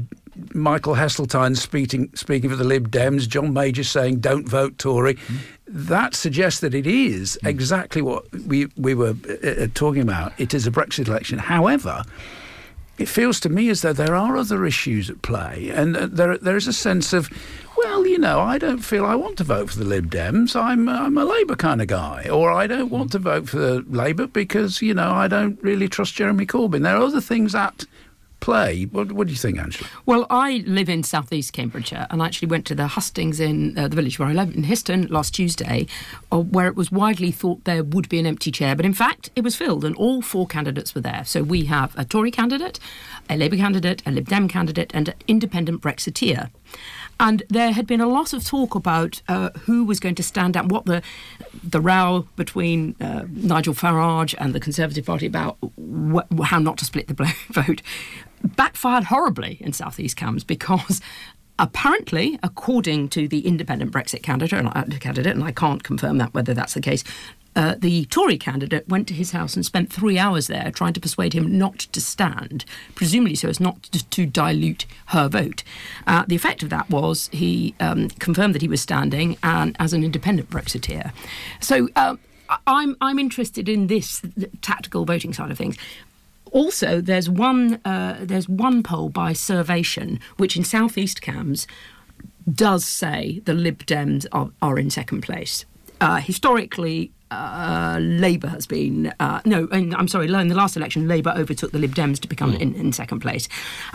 Michael 0.55 0.95
Heseltine 0.95 1.57
speaking 1.57 2.11
speaking 2.15 2.49
for 2.49 2.57
the 2.57 2.65
Lib 2.65 2.91
Dems, 2.91 3.29
John 3.29 3.53
Major 3.53 3.85
saying 3.85 4.21
don't 4.21 4.49
vote 4.49 4.79
Tory. 4.79 5.19
That 5.67 6.15
suggests 6.15 6.61
that 6.61 6.75
it 6.75 6.87
is 6.87 7.39
exactly 7.45 8.03
what 8.03 8.31
we 8.47 8.67
we 8.77 8.95
were 8.95 9.15
uh, 9.29 9.49
uh, 9.49 9.67
talking 9.75 10.03
about. 10.03 10.33
It 10.39 10.55
is 10.55 10.67
a 10.67 10.71
Brexit 10.71 11.09
election. 11.09 11.39
However, 11.39 12.05
it 12.99 13.09
feels 13.09 13.41
to 13.41 13.49
me 13.49 13.69
as 13.69 13.83
though 13.83 13.93
there 13.93 14.15
are 14.15 14.37
other 14.37 14.65
issues 14.65 15.11
at 15.11 15.23
play, 15.23 15.71
and 15.75 15.97
uh, 15.97 16.07
there 16.11 16.39
there 16.39 16.57
is 16.57 16.67
a 16.67 16.73
sense 16.73 17.13
of, 17.13 17.29
well, 17.77 18.07
you 18.07 18.19
know, 18.19 18.41
I 18.41 18.59
don't 18.59 18.81
feel 18.81 19.05
I 19.05 19.15
want 19.15 19.37
to 19.39 19.45
vote 19.45 19.71
for 19.71 19.79
the 19.79 19.85
Lib 19.85 20.11
Dems. 20.11 20.57
I'm 20.57 20.89
I'm 20.89 21.19
a 21.19 21.25
Labour 21.25 21.57
kind 21.57 21.83
of 21.83 21.89
guy, 21.89 22.29
or 22.31 22.53
I 22.53 22.67
don't 22.67 22.91
want 22.91 23.13
to 23.13 23.19
vote 23.19 23.49
for 23.49 23.81
Labour 23.83 24.27
because 24.27 24.81
you 24.81 24.95
know 24.95 25.11
I 25.13 25.29
don't 25.29 25.63
really 25.63 25.89
trust 25.89 26.15
Jeremy 26.15 26.47
Corbyn. 26.47 26.83
There 26.83 26.97
are 26.97 27.03
other 27.03 27.21
things 27.21 27.55
at 27.55 27.87
play. 28.43 28.83
What, 28.85 29.13
what 29.13 29.29
do 29.29 29.33
you 29.33 29.39
think, 29.39 29.59
Angela? 29.59 29.89
Well, 30.05 30.27
I 30.29 30.63
live 30.67 30.91
in 30.91 31.03
southeast 31.03 31.55
Cambridgeshire 31.55 32.07
and 32.11 32.23
I 32.23 32.27
actually 32.27 32.49
went 32.49 32.67
to 32.67 32.75
the 32.75 32.89
hustings 32.89 33.41
in 33.41 33.79
uh, 33.79 33.89
the 33.89 33.97
village 33.97 34.19
where 34.19 34.29
I 34.29 34.35
live 34.35 34.55
in 34.55 34.65
Histon 34.65 35.09
last 35.11 35.35
Tuesday, 35.35 35.87
uh, 36.31 36.41
where 36.41 36.67
it 36.67 36.77
was 36.77 36.93
widely 36.93 37.31
thought 37.31 37.65
there 37.65 37.83
would 37.83 38.09
be 38.11 38.19
an 38.19 38.27
empty 38.27 38.51
chair, 38.51 38.77
but 38.77 38.85
in 38.85 38.93
fact 38.93 39.31
it 39.35 39.43
was 39.43 39.57
filled 39.57 39.85
and 39.85 39.97
all 39.97 40.21
four 40.21 40.47
candidates 40.47 40.95
were 40.95 41.01
there. 41.01 41.23
So 41.25 41.43
we 41.43 41.65
have 41.67 41.97
a 41.97 42.05
Tory 42.05 42.31
candidate, 42.31 42.79
a 43.31 43.37
Labour 43.37 43.57
candidate, 43.57 44.03
a 44.05 44.11
Lib 44.11 44.29
Dem 44.29 44.49
candidate, 44.49 44.91
and 44.93 45.09
an 45.09 45.15
independent 45.29 45.81
Brexiteer. 45.81 46.51
And 47.21 47.45
there 47.49 47.73
had 47.73 47.87
been 47.87 48.01
a 48.01 48.09
lot 48.09 48.33
of 48.33 48.45
talk 48.45 48.75
about 48.75 49.23
uh, 49.29 49.51
who 49.61 49.85
was 49.85 50.01
going 50.01 50.17
to 50.17 50.23
stand 50.23 50.57
out, 50.57 50.67
what 50.67 50.87
the 50.87 51.03
the 51.63 51.81
row 51.81 52.27
between 52.35 52.97
uh, 53.01 53.25
Nigel 53.31 53.75
Farage 53.75 54.35
and 54.39 54.53
the 54.53 54.59
Conservative 54.59 55.07
Party 55.07 55.27
about 55.27 55.57
wh- 55.79 56.43
how 56.45 56.59
not 56.59 56.79
to 56.79 56.85
split 56.85 57.07
the 57.07 57.15
vote 57.51 57.83
backfired 58.43 59.05
horribly 59.05 59.59
in 59.61 59.73
South 59.73 59.99
East 60.01 60.17
Cambs 60.17 60.45
because 60.45 61.01
apparently, 61.59 62.39
according 62.43 63.09
to 63.11 63.29
the 63.29 63.47
independent 63.47 63.93
Brexit 63.93 64.23
candidate, 64.23 64.59
and 64.59 64.69
I, 64.69 64.83
candidate, 64.99 65.35
and 65.35 65.45
I 65.45 65.53
can't 65.53 65.83
confirm 65.83 66.19
that 66.19 66.35
whether 66.35 66.55
that's 66.55 66.75
the 66.75 66.81
case, 66.81 67.05
uh, 67.55 67.75
the 67.79 68.07
Tory 68.07 68.39
candidate 68.39 68.89
went 68.89 69.07
to 69.09 69.15
his 69.15 69.33
house 69.33 69.55
and 69.57 69.65
spent 69.65 69.93
three 69.93 70.19
hours 70.19 70.47
there 70.47 70.71
trying 70.71 70.95
to 70.95 71.01
persuade 71.01 71.35
him 71.35 71.59
not 71.59 71.79
to 71.79 72.01
stand, 72.01 72.65
presumably 72.95 73.35
so 73.35 73.49
as 73.49 73.61
not 73.61 73.83
to, 73.85 74.09
to 74.09 74.27
dilute 74.27 74.87
her 75.07 75.29
vote. 75.29 75.63
Uh, 76.07 76.25
the 76.27 76.35
effect 76.35 76.63
of 76.63 76.71
that 76.71 76.89
was 76.89 77.29
he 77.31 77.75
um, 77.79 78.09
confirmed 78.09 78.55
that 78.55 78.63
he 78.63 78.69
was 78.69 78.81
standing 78.81 79.37
and 79.43 79.77
as 79.79 79.93
an 79.93 80.03
independent 80.03 80.51
Brexiteer. 80.51 81.13
So. 81.61 81.89
Uh, 81.97 82.17
I'm 82.67 82.99
I'm 83.01 83.19
interested 83.19 83.67
in 83.67 83.87
this 83.87 84.21
tactical 84.61 85.07
voting 85.07 85.33
side 85.33 85.51
of 85.51 85.57
things. 85.57 85.79
Also, 86.53 87.01
there's 87.01 87.29
one 87.31 87.81
uh, 87.85 88.19
there's 88.21 88.49
one 88.49 88.83
poll 88.83 89.09
by 89.09 89.33
Survation, 89.33 90.21
which 90.37 90.57
in 90.57 90.65
southeast 90.65 91.23
Cambs 91.23 91.67
does 92.53 92.85
say 92.85 93.41
the 93.45 93.55
Lib 93.55 93.85
Dems 93.87 94.27
are, 94.33 94.51
are 94.61 94.79
in 94.79 94.91
second 94.91 95.23
place. 95.23 95.65
Uh, 96.01 96.17
historically, 96.17 97.11
uh, 97.31 97.99
Labour 98.01 98.49
has 98.49 98.67
been 98.67 99.13
uh, 99.19 99.41
no, 99.47 99.67
I'm 99.73 100.09
sorry. 100.09 100.27
In 100.27 100.49
the 100.49 100.55
last 100.55 100.77
election, 100.77 101.09
Labour 101.09 101.33
overtook 101.35 101.73
the 101.73 101.79
Lib 101.79 101.95
Dems 101.95 102.21
to 102.21 102.29
become 102.29 102.53
mm. 102.53 102.61
in, 102.61 102.75
in, 102.75 102.93
second 102.93 103.21
place, 103.21 103.49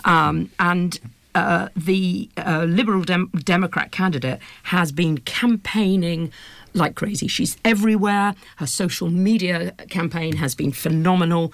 um, 0.05 0.49
and. 0.59 0.99
Uh, 1.35 1.69
the 1.75 2.27
uh, 2.37 2.65
Liberal 2.67 3.03
Dem- 3.03 3.29
Democrat 3.43 3.91
candidate 3.91 4.39
has 4.63 4.91
been 4.91 5.19
campaigning 5.19 6.31
like 6.73 6.95
crazy. 6.95 7.27
She's 7.27 7.57
everywhere. 7.63 8.33
Her 8.55 8.65
social 8.65 9.11
media 9.11 9.73
campaign 9.87 10.37
has 10.37 10.55
been 10.55 10.71
phenomenal 10.71 11.53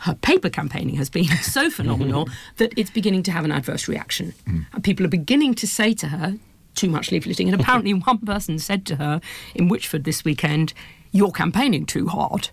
her 0.00 0.14
paper 0.14 0.48
campaigning 0.48 0.96
has 0.96 1.10
been 1.10 1.26
so 1.42 1.70
phenomenal 1.70 2.28
that 2.56 2.72
it's 2.76 2.90
beginning 2.90 3.22
to 3.24 3.32
have 3.32 3.44
an 3.44 3.52
adverse 3.52 3.88
reaction. 3.88 4.34
Mm. 4.46 4.66
And 4.72 4.84
people 4.84 5.06
are 5.06 5.10
beginning 5.10 5.54
to 5.56 5.66
say 5.66 5.94
to 5.94 6.08
her, 6.08 6.36
too 6.74 6.88
much 6.88 7.10
leafleting. 7.10 7.50
And 7.50 7.54
apparently, 7.60 7.92
one 7.94 8.18
person 8.18 8.58
said 8.58 8.86
to 8.86 8.96
her 8.96 9.20
in 9.54 9.68
Witchford 9.68 10.04
this 10.04 10.24
weekend, 10.24 10.72
you're 11.12 11.32
campaigning 11.32 11.86
too 11.86 12.06
hard. 12.06 12.46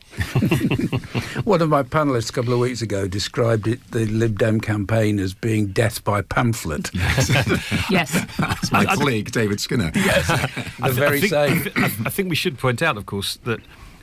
One 1.44 1.62
of 1.62 1.70
my 1.70 1.84
panellists 1.84 2.32
a 2.32 2.34
couple 2.34 2.54
of 2.54 2.60
weeks 2.60 2.82
ago 2.82 3.08
described 3.08 3.68
it, 3.68 3.80
the 3.92 4.08
Lib 4.08 4.40
Dem 4.40 4.60
campaign 4.60 5.20
as 5.20 5.36
being 5.36 5.68
death 5.68 6.04
by 6.04 6.24
pamphlet. 6.24 6.90
yes. 7.92 8.26
That's 8.38 8.72
my 8.72 8.86
colleague, 8.86 9.32
David 9.32 9.62
Skinner. 9.62 9.92
Yes. 9.94 10.28
the 10.80 10.90
very 10.90 11.18
I 11.18 11.20
think, 11.20 11.76
same. 11.76 12.08
I 12.08 12.10
think 12.10 12.30
we 12.30 12.36
should 12.36 12.58
point 12.58 12.82
out, 12.82 12.98
of 12.98 13.06
course, 13.06 13.36
that 13.44 13.60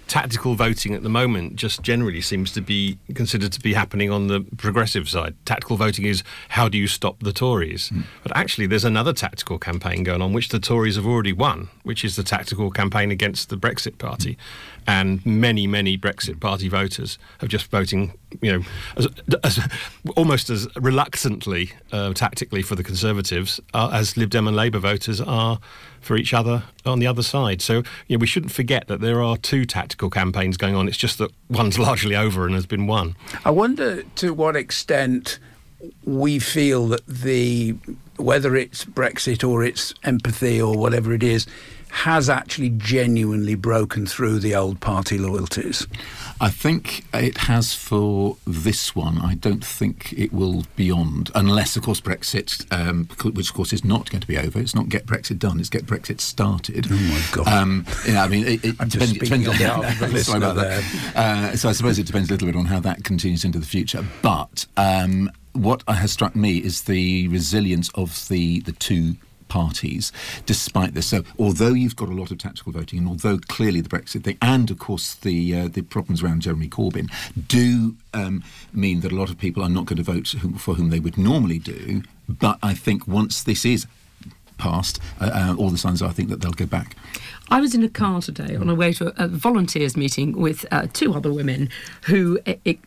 tactical 0.08 0.54
voting 0.54 0.94
at 0.94 1.02
the 1.02 1.08
moment 1.08 1.56
just 1.56 1.82
generally 1.82 2.20
seems 2.20 2.52
to 2.52 2.60
be 2.60 2.98
considered 3.14 3.52
to 3.52 3.60
be 3.60 3.74
happening 3.74 4.10
on 4.10 4.26
the 4.28 4.40
progressive 4.56 5.08
side. 5.08 5.34
Tactical 5.44 5.76
voting 5.76 6.04
is 6.04 6.22
how 6.50 6.68
do 6.68 6.78
you 6.78 6.86
stop 6.86 7.20
the 7.20 7.32
Tories? 7.32 7.90
Mm. 7.90 8.04
But 8.22 8.36
actually, 8.36 8.66
there's 8.66 8.84
another 8.84 9.12
tactical 9.12 9.58
campaign 9.58 10.02
going 10.02 10.22
on, 10.22 10.32
which 10.32 10.50
the 10.50 10.58
Tories 10.58 10.96
have 10.96 11.06
already 11.06 11.32
won, 11.32 11.68
which 11.82 12.04
is 12.04 12.16
the 12.16 12.22
tactical 12.22 12.70
campaign 12.70 13.10
against 13.10 13.48
the 13.48 13.56
Brexit 13.56 13.98
Party. 13.98 14.34
Mm. 14.34 14.38
And 14.86 15.26
many, 15.26 15.66
many 15.66 15.96
Brexit 15.96 16.40
Party 16.40 16.68
voters 16.68 17.18
have 17.38 17.48
just 17.48 17.70
voting, 17.70 18.12
you 18.42 18.52
know, 18.52 18.64
as, 18.96 19.08
as, 19.42 19.60
almost 20.14 20.50
as 20.50 20.68
reluctantly, 20.76 21.72
uh, 21.90 22.12
tactically 22.12 22.60
for 22.60 22.74
the 22.74 22.84
Conservatives, 22.84 23.60
uh, 23.72 23.90
as 23.92 24.16
Lib 24.18 24.28
Dem 24.28 24.46
and 24.46 24.54
Labour 24.54 24.80
voters 24.80 25.22
are 25.22 25.58
for 26.04 26.16
each 26.16 26.34
other 26.34 26.64
on 26.84 26.98
the 26.98 27.06
other 27.06 27.22
side. 27.22 27.62
So 27.62 27.82
you 28.06 28.16
know, 28.16 28.20
we 28.20 28.26
shouldn't 28.26 28.52
forget 28.52 28.88
that 28.88 29.00
there 29.00 29.22
are 29.22 29.36
two 29.36 29.64
tactical 29.64 30.10
campaigns 30.10 30.56
going 30.56 30.74
on. 30.74 30.88
It's 30.88 30.96
just 30.96 31.18
that 31.18 31.30
one's 31.48 31.78
largely 31.88 32.16
over 32.16 32.46
and 32.46 32.54
has 32.54 32.66
been 32.66 32.86
won. 32.86 33.16
I 33.44 33.50
wonder 33.50 34.02
to 34.02 34.34
what 34.34 34.56
extent 34.56 35.38
we 36.04 36.38
feel 36.38 36.88
that 36.88 37.06
the 37.06 37.74
whether 38.16 38.54
it's 38.54 38.84
Brexit 38.84 39.46
or 39.46 39.64
it's 39.64 39.92
empathy 40.04 40.60
or 40.60 40.76
whatever 40.76 41.12
it 41.12 41.22
is 41.22 41.46
has 41.94 42.28
actually 42.28 42.70
genuinely 42.70 43.54
broken 43.54 44.04
through 44.04 44.40
the 44.40 44.52
old 44.52 44.80
party 44.80 45.16
loyalties. 45.16 45.86
I 46.40 46.50
think 46.50 47.04
it 47.14 47.38
has 47.38 47.72
for 47.72 48.36
this 48.44 48.96
one. 48.96 49.18
I 49.18 49.34
don't 49.34 49.64
think 49.64 50.12
it 50.12 50.32
will 50.32 50.64
beyond, 50.74 51.30
unless, 51.36 51.76
of 51.76 51.84
course, 51.84 52.00
Brexit, 52.00 52.66
um, 52.72 53.06
which 53.32 53.50
of 53.50 53.54
course 53.54 53.72
is 53.72 53.84
not 53.84 54.10
going 54.10 54.20
to 54.20 54.26
be 54.26 54.36
over. 54.36 54.58
It's 54.58 54.74
not 54.74 54.88
get 54.88 55.06
Brexit 55.06 55.38
done; 55.38 55.60
it's 55.60 55.68
get 55.68 55.86
Brexit 55.86 56.20
started. 56.20 56.88
Oh 56.90 56.96
my 56.96 57.22
god! 57.30 57.46
Um, 57.46 57.86
yeah, 58.08 58.24
I 58.24 58.28
mean, 58.28 58.44
it, 58.44 58.64
it 58.64 58.76
depends, 58.88 59.12
depends 59.12 59.46
on 59.46 59.56
the, 59.56 60.18
sorry 60.24 60.38
about 60.38 60.56
that. 60.56 61.12
Uh, 61.14 61.56
so 61.56 61.68
I 61.68 61.72
suppose 61.72 62.00
it 62.00 62.06
depends 62.06 62.28
a 62.28 62.32
little 62.32 62.46
bit 62.46 62.56
on 62.56 62.64
how 62.64 62.80
that 62.80 63.04
continues 63.04 63.44
into 63.44 63.60
the 63.60 63.66
future. 63.66 64.04
But 64.20 64.66
um, 64.76 65.30
what 65.52 65.84
has 65.86 66.10
struck 66.10 66.34
me 66.34 66.58
is 66.58 66.82
the 66.82 67.28
resilience 67.28 67.88
of 67.94 68.28
the 68.28 68.60
the 68.60 68.72
two 68.72 69.14
parties 69.54 70.10
despite 70.46 70.94
this. 70.94 71.06
So, 71.06 71.22
although 71.38 71.74
you've 71.74 71.94
got 71.94 72.08
a 72.08 72.12
lot 72.12 72.32
of 72.32 72.38
tactical 72.38 72.72
voting, 72.72 72.98
and 72.98 73.08
although 73.08 73.38
clearly 73.38 73.80
the 73.80 73.88
Brexit 73.88 74.24
thing, 74.24 74.36
and 74.42 74.68
of 74.68 74.80
course 74.80 75.14
the 75.14 75.38
uh, 75.54 75.68
the 75.68 75.82
problems 75.82 76.22
around 76.24 76.42
Jeremy 76.42 76.68
Corbyn 76.68 77.08
do 77.46 77.94
um, 78.12 78.42
mean 78.72 79.00
that 79.00 79.12
a 79.12 79.14
lot 79.14 79.30
of 79.30 79.38
people 79.38 79.62
are 79.62 79.68
not 79.68 79.86
going 79.86 79.98
to 79.98 80.02
vote 80.02 80.34
for 80.58 80.74
whom 80.74 80.90
they 80.90 80.98
would 80.98 81.16
normally 81.16 81.60
do. 81.60 82.02
But 82.28 82.58
I 82.62 82.74
think 82.74 83.06
once 83.06 83.44
this 83.44 83.64
is 83.64 83.86
passed, 84.58 84.98
uh, 85.20 85.30
uh, 85.32 85.54
all 85.56 85.70
the 85.70 85.78
signs 85.78 86.02
are 86.02 86.08
I 86.08 86.12
think 86.12 86.30
that 86.30 86.40
they'll 86.40 86.52
go 86.52 86.66
back. 86.66 86.96
I 87.48 87.60
was 87.60 87.74
in 87.76 87.84
a 87.84 87.88
car 87.88 88.20
today 88.22 88.56
on 88.56 88.68
a 88.68 88.74
way 88.74 88.92
to 88.94 89.14
a, 89.22 89.28
volunteers 89.28 89.96
meeting 89.96 90.32
with 90.32 90.66
uh, 90.72 90.88
two 90.92 91.14
other 91.14 91.32
women 91.32 91.70
who. 92.06 92.40
It, 92.44 92.60
it, 92.64 92.78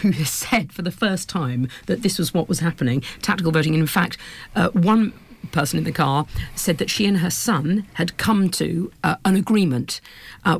who 0.00 0.12
has 0.12 0.30
said 0.44 0.72
for 0.72 0.80
the 0.80 0.90
first 0.90 1.28
time 1.28 1.68
that 1.86 2.02
this 2.02 2.18
was 2.18 2.32
what 2.32 2.48
was 2.48 2.60
happening, 2.60 3.02
tactical 3.20 3.52
voting. 3.52 3.74
And 3.74 3.82
in 3.82 3.86
fact, 3.86 4.16
uh, 4.56 4.70
one 4.70 5.12
person 5.52 5.78
in 5.78 5.84
the 5.84 5.92
car 5.92 6.26
said 6.54 6.78
that 6.78 6.90
she 6.90 7.06
and 7.06 7.18
her 7.18 7.30
son 7.30 7.86
had 7.94 8.16
come 8.16 8.50
to 8.50 8.92
uh, 9.02 9.16
an 9.24 9.36
agreement. 9.36 10.00
Uh, 10.44 10.58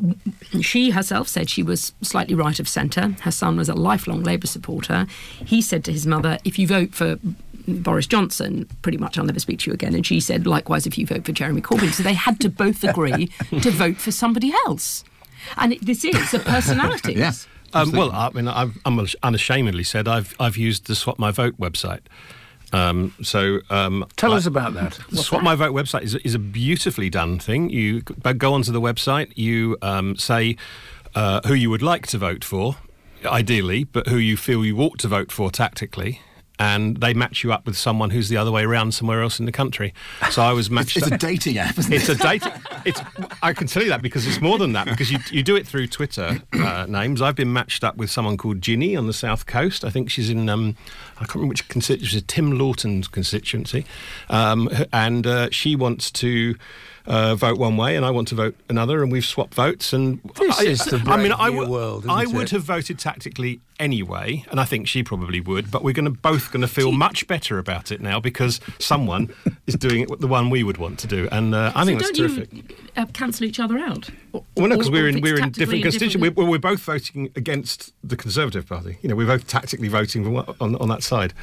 she 0.60 0.90
herself 0.90 1.28
said 1.28 1.50
she 1.50 1.62
was 1.62 1.92
slightly 2.02 2.34
right 2.34 2.58
of 2.58 2.68
centre. 2.68 3.16
Her 3.20 3.30
son 3.30 3.56
was 3.56 3.68
a 3.68 3.74
lifelong 3.74 4.22
Labour 4.22 4.46
supporter. 4.46 5.06
He 5.44 5.60
said 5.62 5.84
to 5.84 5.92
his 5.92 6.06
mother, 6.06 6.38
if 6.44 6.58
you 6.58 6.66
vote 6.66 6.94
for 6.94 7.18
Boris 7.66 8.06
Johnson, 8.06 8.68
pretty 8.82 8.98
much 8.98 9.18
I'll 9.18 9.24
never 9.24 9.40
speak 9.40 9.60
to 9.60 9.70
you 9.70 9.74
again. 9.74 9.94
And 9.94 10.06
she 10.06 10.20
said, 10.20 10.46
likewise, 10.46 10.86
if 10.86 10.98
you 10.98 11.06
vote 11.06 11.24
for 11.24 11.32
Jeremy 11.32 11.62
Corbyn. 11.62 11.92
So 11.92 12.02
they 12.02 12.14
had 12.14 12.40
to 12.40 12.48
both 12.48 12.84
agree 12.84 13.26
to 13.60 13.70
vote 13.70 13.96
for 13.96 14.10
somebody 14.10 14.52
else. 14.66 15.04
And 15.56 15.74
it, 15.74 15.84
this 15.84 16.04
is 16.04 16.34
a 16.34 16.38
personality. 16.38 17.12
yes. 17.16 17.46
Um, 17.72 17.90
well, 17.90 18.12
I 18.12 18.30
mean, 18.30 18.46
I've, 18.46 18.78
I'm 18.84 19.04
unashamedly 19.22 19.82
said 19.82 20.06
I've 20.06 20.36
I've 20.38 20.56
used 20.56 20.86
the 20.86 20.94
Swap 20.94 21.18
My 21.18 21.32
Vote 21.32 21.58
website. 21.58 22.02
Um, 22.74 23.14
so 23.22 23.60
um, 23.70 24.04
tell 24.16 24.32
I, 24.32 24.36
us 24.36 24.46
about 24.46 24.74
that. 24.74 24.94
Swap? 25.12 25.42
My 25.42 25.54
Vote 25.54 25.72
website 25.72 26.02
is, 26.02 26.14
is 26.16 26.34
a 26.34 26.38
beautifully 26.38 27.08
done 27.08 27.38
thing. 27.38 27.70
You 27.70 28.02
go 28.02 28.52
onto 28.52 28.72
the 28.72 28.80
website, 28.80 29.32
you 29.36 29.78
um, 29.80 30.16
say 30.16 30.56
uh, 31.14 31.40
who 31.46 31.54
you 31.54 31.70
would 31.70 31.82
like 31.82 32.06
to 32.08 32.18
vote 32.18 32.42
for, 32.42 32.76
ideally, 33.24 33.84
but 33.84 34.08
who 34.08 34.16
you 34.16 34.36
feel 34.36 34.64
you 34.64 34.80
ought 34.80 34.98
to 34.98 35.08
vote 35.08 35.30
for 35.30 35.50
tactically 35.50 36.20
and 36.58 36.98
they 36.98 37.14
match 37.14 37.42
you 37.42 37.52
up 37.52 37.66
with 37.66 37.76
someone 37.76 38.10
who's 38.10 38.28
the 38.28 38.36
other 38.36 38.52
way 38.52 38.62
around 38.62 38.92
somewhere 38.92 39.22
else 39.22 39.40
in 39.40 39.46
the 39.46 39.52
country. 39.52 39.92
So 40.30 40.42
I 40.42 40.52
was 40.52 40.70
matched. 40.70 40.96
it's, 40.96 41.06
it's 41.06 41.14
a 41.14 41.18
dating 41.18 41.58
app. 41.58 41.74
it's 41.78 42.08
it? 42.08 42.08
a 42.08 42.14
dating. 42.22 42.52
It's. 42.84 43.00
I 43.42 43.52
can 43.52 43.66
tell 43.66 43.82
you 43.82 43.88
that 43.88 44.02
because 44.02 44.26
it's 44.26 44.40
more 44.40 44.58
than 44.58 44.72
that. 44.72 44.86
Because 44.86 45.10
you 45.10 45.18
you 45.30 45.42
do 45.42 45.56
it 45.56 45.66
through 45.66 45.88
Twitter 45.88 46.40
uh, 46.52 46.86
names. 46.88 47.20
I've 47.20 47.36
been 47.36 47.52
matched 47.52 47.82
up 47.82 47.96
with 47.96 48.10
someone 48.10 48.36
called 48.36 48.60
Ginny 48.60 48.96
on 48.96 49.06
the 49.06 49.12
south 49.12 49.46
coast. 49.46 49.84
I 49.84 49.90
think 49.90 50.10
she's 50.10 50.30
in. 50.30 50.48
Um, 50.48 50.76
I 51.16 51.20
can't 51.20 51.36
remember 51.36 51.50
which 51.50 51.68
constituency. 51.68 52.20
Tim 52.26 52.52
Loughton's 52.52 53.08
constituency, 53.08 53.84
um, 54.28 54.68
and 54.92 55.26
uh, 55.26 55.50
she 55.50 55.74
wants 55.74 56.10
to 56.12 56.54
uh, 57.06 57.34
vote 57.34 57.58
one 57.58 57.76
way 57.76 57.96
and 57.96 58.04
I 58.04 58.10
want 58.10 58.28
to 58.28 58.34
vote 58.34 58.56
another, 58.68 59.02
and 59.02 59.12
we've 59.12 59.24
swapped 59.24 59.54
votes. 59.54 59.92
And 59.92 60.20
This 60.38 60.58
I, 60.60 60.64
is 60.64 60.84
the 60.84 60.96
I 61.06 61.16
mean, 61.16 61.26
brave 61.28 61.34
I 61.38 61.48
new 61.50 61.58
would, 61.58 61.68
world, 61.68 62.06
I 62.08 62.22
isn't 62.22 62.34
would 62.36 62.44
it? 62.46 62.50
have 62.52 62.62
voted 62.62 62.98
tactically 62.98 63.60
anyway, 63.80 64.44
and 64.50 64.60
I 64.60 64.64
think 64.64 64.86
she 64.88 65.02
probably 65.02 65.40
would. 65.40 65.70
But 65.70 65.82
we're 65.82 65.92
going 65.94 66.04
to 66.06 66.10
both 66.10 66.50
going 66.52 66.60
to 66.62 66.68
feel 66.68 66.92
much 66.92 67.26
better 67.26 67.58
about 67.58 67.90
it 67.92 68.00
now 68.00 68.20
because 68.20 68.60
someone 68.78 69.34
is 69.66 69.74
doing 69.74 70.02
it 70.02 70.20
the 70.20 70.28
one 70.28 70.48
we 70.48 70.62
would 70.62 70.78
want 70.78 70.98
to 71.00 71.06
do, 71.06 71.28
and 71.32 71.54
uh, 71.54 71.72
I 71.74 71.84
think 71.84 72.00
so 72.00 72.06
that's 72.06 72.18
don't 72.18 72.28
terrific. 72.36 72.52
you 72.54 72.64
uh, 72.96 73.06
cancel 73.12 73.44
each 73.46 73.60
other 73.60 73.76
out? 73.78 74.08
Or- 74.32 74.44
Well, 74.56 74.68
no, 74.68 74.76
because 74.76 74.90
we're 74.90 75.08
in 75.08 75.20
we're 75.20 75.38
in 75.38 75.50
different 75.50 75.80
a 75.80 75.82
constituencies. 75.90 76.34
We're, 76.36 76.46
we're 76.46 76.58
both 76.58 76.80
voting 76.80 77.30
against 77.36 77.92
the 78.02 78.16
Conservative 78.16 78.66
Party. 78.66 78.96
You 79.02 79.08
know, 79.10 79.14
we're 79.16 79.26
both 79.26 79.46
tactically 79.46 79.88
voting 79.88 80.24
for 80.24 80.30
one- 80.30 80.54
on 80.60 80.76
on 80.76 80.88
that 80.88 81.02
side. 81.02 81.34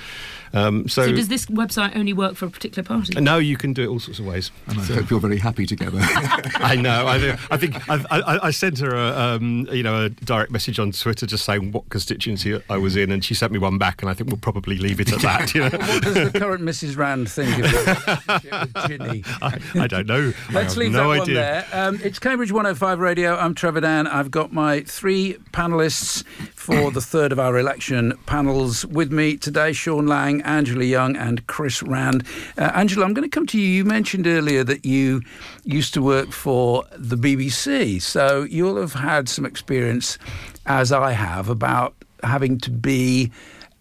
Um, 0.53 0.87
so, 0.89 1.05
So 1.05 1.13
does 1.13 1.27
this 1.29 1.45
website 1.45 1.95
only 1.95 2.13
work 2.13 2.35
for 2.35 2.45
a 2.45 2.49
particular 2.49 2.85
party? 2.85 3.19
no, 3.21 3.37
you 3.37 3.57
can 3.57 3.73
do 3.73 3.83
it 3.83 3.87
all 3.87 3.99
sorts 3.99 4.19
of 4.19 4.25
ways. 4.25 4.51
And 4.67 4.79
I 4.79 4.83
hope 4.83 5.09
you're 5.09 5.19
very 5.19 5.37
happy 5.37 5.50
together. 5.55 5.99
I 6.01 6.75
know. 6.75 7.05
I, 7.07 7.19
think- 7.19 7.51
I 7.51 7.57
think 7.57 7.89
I, 7.89 8.19
I, 8.19 8.47
I 8.47 8.51
sent 8.51 8.79
her 8.79 8.95
a 8.95 9.17
um, 9.17 9.67
you 9.71 9.83
know 9.83 10.05
a 10.05 10.09
direct 10.09 10.51
message 10.51 10.79
on 10.79 10.91
Twitter 10.91 11.25
just 11.25 11.45
saying 11.45 11.71
what 11.71 11.87
constituency 11.89 12.59
I 12.69 12.77
was 12.77 12.95
in, 12.95 13.11
and 13.11 13.23
she 13.23 13.33
sent 13.33 13.51
me 13.51 13.59
one 13.59 13.77
back, 13.77 14.01
and 14.01 14.09
I 14.09 14.13
think 14.13 14.29
we'll 14.29 14.39
probably 14.39 14.77
leave 14.77 14.99
it 14.99 15.11
at 15.13 15.21
that. 15.21 15.53
You 15.53 15.61
know, 15.61 15.77
What 15.77 16.03
does 16.03 16.31
the 16.31 16.39
current 16.39 16.63
Mrs. 16.63 16.97
Rand 16.97 17.29
think 17.29 17.57
of 17.59 17.65
it? 17.65 18.87
Ginny? 18.87 19.23
I, 19.41 19.59
I 19.83 19.87
don't 19.87 20.07
know. 20.07 20.31
Let's 20.51 20.77
leave 20.77 20.91
no 20.91 20.99
that 21.03 21.07
one 21.07 21.21
idea. 21.21 21.35
there. 21.35 21.65
Um, 21.71 21.99
it's 22.03 22.19
Cambridge 22.19 22.51
105 22.51 22.99
Radio. 22.99 23.35
I'm 23.35 23.53
Trevor 23.55 23.81
Dann. 23.81 24.07
I've 24.07 24.31
got 24.31 24.51
my 24.53 24.81
three 24.81 25.35
panellists 25.51 26.23
for 26.61 26.91
the 26.91 27.01
third 27.01 27.31
of 27.31 27.39
our 27.39 27.57
election 27.57 28.13
panels 28.27 28.85
with 28.85 29.11
me 29.11 29.35
today 29.35 29.73
Sean 29.73 30.05
Lang, 30.05 30.43
Angela 30.43 30.83
Young, 30.83 31.15
and 31.15 31.45
Chris 31.47 31.81
Rand. 31.81 32.23
Uh, 32.55 32.71
Angela, 32.75 33.03
I'm 33.05 33.15
going 33.15 33.27
to 33.27 33.33
come 33.33 33.47
to 33.47 33.59
you. 33.59 33.67
You 33.67 33.83
mentioned 33.83 34.27
earlier 34.27 34.63
that 34.65 34.85
you 34.85 35.23
used 35.63 35.95
to 35.95 36.03
work 36.03 36.31
for 36.31 36.83
the 36.95 37.15
BBC, 37.17 37.99
so 37.99 38.43
you'll 38.43 38.79
have 38.79 38.93
had 38.93 39.27
some 39.27 39.43
experience, 39.43 40.19
as 40.67 40.91
I 40.91 41.13
have, 41.13 41.49
about 41.49 41.95
having 42.21 42.59
to 42.59 42.69
be 42.69 43.31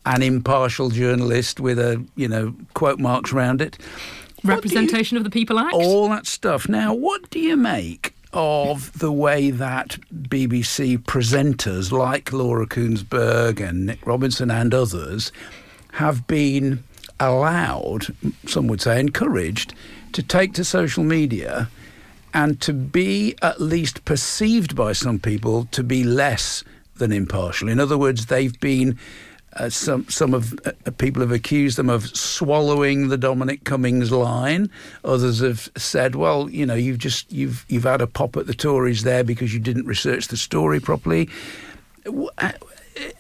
an 0.07 0.23
impartial 0.23 0.89
journalist 0.89 1.61
with 1.61 1.79
a, 1.79 2.03
you 2.17 2.29
know, 2.29 2.55
quote 2.73 2.99
marks 2.99 3.31
around 3.35 3.61
it. 3.61 3.77
Do 3.79 3.85
you- 4.49 4.55
Representation 4.55 5.19
of 5.19 5.25
the 5.25 5.31
People 5.31 5.59
Act? 5.59 5.75
all 5.75 6.09
that 6.09 6.27
stuff. 6.27 6.67
Now, 6.67 6.95
what 6.95 7.29
do 7.29 7.41
you 7.41 7.59
make 7.59 8.15
of 8.33 8.97
the 8.99 9.13
way 9.13 9.51
that 9.51 9.99
BBC 10.13 10.99
presenters 10.99 11.91
like 11.91 12.33
Laura 12.33 12.67
Kuenssberg 12.67 13.61
and 13.61 13.87
Nick 13.87 14.07
Robinson 14.07 14.51
and 14.51 14.73
others 14.73 15.33
have 15.93 16.27
been 16.27 16.85
allowed, 17.19 18.15
some 18.47 18.67
would 18.69 18.81
say 18.81 19.01
encouraged, 19.01 19.75
to 20.13 20.23
take 20.23 20.55
to 20.55 20.65
social 20.65 21.05
media 21.05 21.69
and 22.33 22.61
to 22.61 22.73
be 22.73 23.35
at 23.43 23.61
least 23.61 24.05
perceived 24.05 24.77
by 24.77 24.93
some 24.93 25.19
people 25.19 25.67
to 25.73 25.83
be 25.83 26.05
less 26.05 26.63
than 26.97 27.13
impartial. 27.13 27.69
In 27.69 27.81
other 27.81 27.99
words, 27.99 28.27
they've 28.27 28.59
been 28.61 28.99
uh, 29.55 29.69
some 29.69 30.09
some 30.09 30.33
of 30.33 30.55
uh, 30.65 30.73
people 30.99 31.21
have 31.21 31.33
accused 31.33 31.77
them 31.77 31.91
of 31.91 32.07
swallowing 32.17 33.09
the 33.09 33.19
Dominic 33.19 33.65
Cummings 33.65 34.13
line. 34.13 34.71
Others 35.05 35.41
have 35.41 35.69
said, 35.77 36.15
"Well, 36.15 36.49
you 36.51 36.65
know, 36.65 36.75
you've 36.75 36.99
just 36.99 37.33
you've 37.33 37.65
you've 37.69 37.85
had 37.85 38.01
a 38.01 38.07
pop 38.07 38.37
at 38.37 38.47
the 38.47 38.55
Tories 38.55 39.03
there 39.03 39.25
because 39.25 39.53
you 39.53 39.61
didn't 39.61 39.87
research 39.87 40.29
the 40.29 40.37
story 40.37 40.81
properly." 40.81 41.29
Uh, 42.39 42.53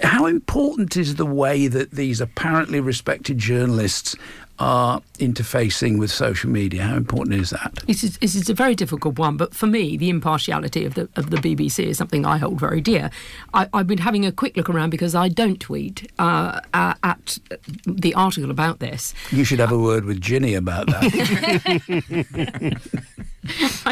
How 0.02 0.26
important 0.26 0.96
is 0.96 1.16
the 1.16 1.26
way 1.26 1.66
that 1.66 1.92
these 1.92 2.20
apparently 2.20 2.80
respected 2.80 3.38
journalists 3.38 4.14
are 4.60 5.02
interfacing 5.18 5.98
with 5.98 6.10
social 6.10 6.50
media? 6.50 6.82
How 6.82 6.96
important 6.96 7.40
is 7.40 7.50
that? 7.50 7.82
It 7.88 8.04
is, 8.04 8.16
it 8.20 8.34
is 8.34 8.48
a 8.48 8.54
very 8.54 8.74
difficult 8.74 9.18
one, 9.18 9.36
but 9.36 9.54
for 9.54 9.66
me, 9.66 9.96
the 9.96 10.10
impartiality 10.10 10.84
of 10.84 10.94
the 10.94 11.08
of 11.16 11.30
the 11.30 11.38
BBC 11.38 11.86
is 11.86 11.98
something 11.98 12.26
I 12.26 12.36
hold 12.36 12.60
very 12.60 12.80
dear. 12.80 13.10
I, 13.54 13.68
I've 13.72 13.86
been 13.86 13.98
having 13.98 14.26
a 14.26 14.32
quick 14.32 14.56
look 14.56 14.68
around 14.68 14.90
because 14.90 15.14
I 15.14 15.28
don't 15.28 15.58
tweet 15.58 16.10
uh, 16.18 16.60
uh, 16.74 16.94
at 17.02 17.38
the 17.86 18.14
article 18.14 18.50
about 18.50 18.78
this. 18.78 19.14
You 19.32 19.44
should 19.44 19.58
have 19.58 19.72
a 19.72 19.78
word 19.78 20.04
with 20.04 20.20
Ginny 20.20 20.54
about 20.54 20.86
that. 20.88 22.80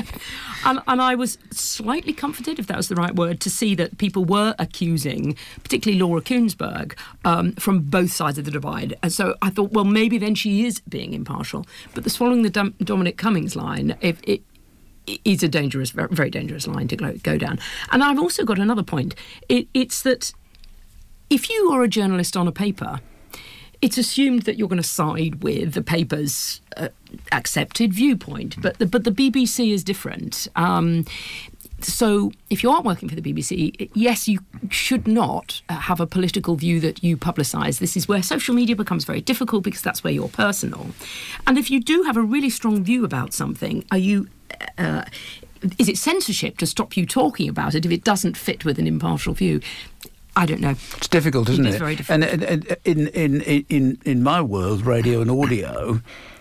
and, 0.64 0.82
and 0.86 1.00
I 1.00 1.14
was 1.14 1.38
slightly 1.50 2.12
comforted, 2.12 2.58
if 2.58 2.66
that 2.66 2.76
was 2.76 2.88
the 2.88 2.94
right 2.94 3.14
word, 3.14 3.40
to 3.40 3.50
see 3.50 3.74
that 3.76 3.98
people 3.98 4.24
were 4.24 4.54
accusing, 4.58 5.36
particularly 5.62 6.00
Laura 6.00 6.20
Kuenssberg, 6.20 6.96
um, 7.24 7.52
from 7.52 7.80
both 7.80 8.12
sides 8.12 8.38
of 8.38 8.44
the 8.44 8.50
divide. 8.50 8.96
And 9.02 9.12
so 9.12 9.36
I 9.40 9.50
thought, 9.50 9.72
well, 9.72 9.84
maybe 9.84 10.18
then 10.18 10.34
she 10.34 10.66
is 10.66 10.80
being 10.80 11.14
impartial. 11.14 11.66
But 11.94 12.04
the 12.04 12.10
swallowing 12.10 12.42
the 12.42 12.50
Dom- 12.50 12.74
Dominic 12.82 13.16
Cummings 13.16 13.56
line, 13.56 13.96
if 14.00 14.20
it 14.22 14.42
is 15.24 15.42
a 15.42 15.48
dangerous, 15.48 15.90
very 15.90 16.30
dangerous 16.30 16.66
line 16.66 16.88
to 16.88 16.96
go, 16.96 17.12
go 17.22 17.38
down. 17.38 17.58
And 17.90 18.04
I've 18.04 18.18
also 18.18 18.44
got 18.44 18.58
another 18.58 18.82
point. 18.82 19.14
It, 19.48 19.68
it's 19.72 20.02
that 20.02 20.32
if 21.30 21.48
you 21.48 21.70
are 21.72 21.82
a 21.82 21.88
journalist 21.88 22.36
on 22.36 22.46
a 22.46 22.52
paper, 22.52 23.00
it's 23.80 23.96
assumed 23.96 24.42
that 24.42 24.58
you're 24.58 24.68
going 24.68 24.82
to 24.82 24.88
side 24.88 25.42
with 25.42 25.74
the 25.74 25.82
paper's 25.82 26.60
uh, 26.76 26.88
accepted 27.32 27.92
viewpoint, 27.92 28.60
but 28.60 28.78
the, 28.78 28.86
but 28.86 29.04
the 29.04 29.10
BBC 29.10 29.72
is 29.72 29.84
different. 29.84 30.48
Um, 30.56 31.04
so, 31.80 32.32
if 32.50 32.64
you 32.64 32.70
aren't 32.70 32.84
working 32.84 33.08
for 33.08 33.14
the 33.14 33.22
BBC, 33.22 33.88
yes, 33.94 34.26
you 34.26 34.40
should 34.68 35.06
not 35.06 35.62
uh, 35.68 35.74
have 35.74 36.00
a 36.00 36.06
political 36.06 36.56
view 36.56 36.80
that 36.80 37.04
you 37.04 37.16
publicise. 37.16 37.78
This 37.78 37.96
is 37.96 38.08
where 38.08 38.20
social 38.20 38.52
media 38.52 38.74
becomes 38.74 39.04
very 39.04 39.20
difficult 39.20 39.62
because 39.62 39.80
that's 39.82 40.02
where 40.02 40.12
you're 40.12 40.28
personal. 40.28 40.88
And 41.46 41.56
if 41.56 41.70
you 41.70 41.78
do 41.80 42.02
have 42.02 42.16
a 42.16 42.22
really 42.22 42.50
strong 42.50 42.82
view 42.82 43.04
about 43.04 43.32
something, 43.32 43.84
are 43.92 43.98
you 43.98 44.26
uh, 44.76 45.04
is 45.78 45.88
it 45.88 45.98
censorship 45.98 46.58
to 46.58 46.66
stop 46.66 46.96
you 46.96 47.06
talking 47.06 47.48
about 47.48 47.74
it 47.74 47.84
if 47.84 47.92
it 47.92 48.02
doesn't 48.04 48.36
fit 48.36 48.64
with 48.64 48.78
an 48.80 48.86
impartial 48.86 49.34
view? 49.34 49.60
I 50.36 50.46
don't 50.46 50.60
know. 50.60 50.74
It's 50.96 51.08
difficult, 51.08 51.48
isn't 51.48 51.64
It 51.66 51.70
is 51.70 51.74
it? 51.76 51.78
very 51.78 51.96
difficult. 51.96 52.22
And, 52.24 52.42
and, 52.42 52.64
and 52.66 52.76
in, 52.84 53.08
in 53.08 53.40
in 53.68 53.98
in 54.04 54.22
my 54.22 54.40
world, 54.40 54.86
radio 54.86 55.20
and 55.20 55.30
audio, 55.30 56.00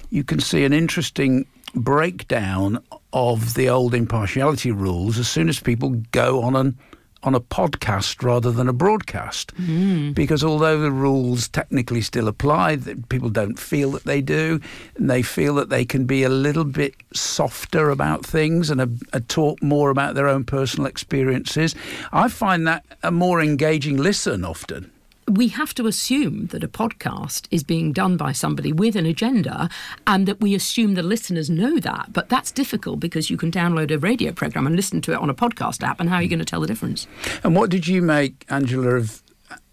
you 0.09 0.23
can 0.23 0.39
see 0.39 0.63
an 0.63 0.73
interesting 0.73 1.45
breakdown 1.75 2.83
of 3.13 3.53
the 3.53 3.69
old 3.69 3.93
impartiality 3.93 4.71
rules 4.71 5.17
as 5.17 5.27
soon 5.27 5.49
as 5.49 5.59
people 5.59 6.01
go 6.11 6.41
on 6.41 6.55
an 6.55 6.77
on 7.23 7.33
a 7.35 7.41
podcast 7.41 8.23
rather 8.23 8.51
than 8.51 8.69
a 8.69 8.73
broadcast. 8.73 9.51
Hmm. 9.57 10.11
Because 10.11 10.43
although 10.43 10.79
the 10.79 10.91
rules 10.91 11.47
technically 11.49 12.01
still 12.01 12.27
apply, 12.27 12.77
people 13.09 13.29
don't 13.29 13.59
feel 13.59 13.91
that 13.91 14.05
they 14.05 14.21
do, 14.21 14.61
and 14.95 15.09
they 15.09 15.21
feel 15.23 15.55
that 15.55 15.69
they 15.69 15.83
can 15.83 16.05
be 16.05 16.23
a 16.23 16.29
little 16.29 16.63
bit 16.63 16.95
softer 17.13 17.89
about 17.89 18.25
things 18.25 18.69
and 18.69 18.79
a, 18.79 18.89
a 19.13 19.19
talk 19.19 19.61
more 19.63 19.89
about 19.89 20.15
their 20.15 20.27
own 20.27 20.43
personal 20.43 20.87
experiences. 20.87 21.75
I 22.11 22.29
find 22.29 22.67
that 22.67 22.85
a 23.03 23.11
more 23.11 23.41
engaging 23.41 23.97
listen 23.97 24.45
often. 24.45 24.91
We 25.29 25.49
have 25.49 25.73
to 25.75 25.87
assume 25.87 26.47
that 26.47 26.63
a 26.63 26.67
podcast 26.67 27.47
is 27.51 27.63
being 27.63 27.91
done 27.91 28.15
by 28.15 28.31
somebody 28.31 28.71
with 28.71 28.95
an 28.95 29.05
agenda 29.05 29.69
and 30.05 30.25
that 30.25 30.39
we 30.39 30.55
assume 30.55 30.93
the 30.93 31.03
listeners 31.03 31.49
know 31.49 31.79
that. 31.79 32.13
But 32.13 32.29
that's 32.29 32.51
difficult 32.51 32.99
because 32.99 33.29
you 33.29 33.37
can 33.37 33.51
download 33.51 33.91
a 33.91 33.99
radio 33.99 34.31
program 34.31 34.65
and 34.65 34.75
listen 34.75 35.01
to 35.01 35.11
it 35.11 35.19
on 35.19 35.29
a 35.29 35.33
podcast 35.33 35.83
app, 35.83 35.99
and 35.99 36.09
how 36.09 36.15
are 36.15 36.23
you 36.23 36.29
going 36.29 36.39
to 36.39 36.45
tell 36.45 36.61
the 36.61 36.67
difference? 36.67 37.07
And 37.43 37.55
what 37.55 37.69
did 37.69 37.87
you 37.87 38.01
make, 38.01 38.45
Angela, 38.49 38.95
of 38.95 39.21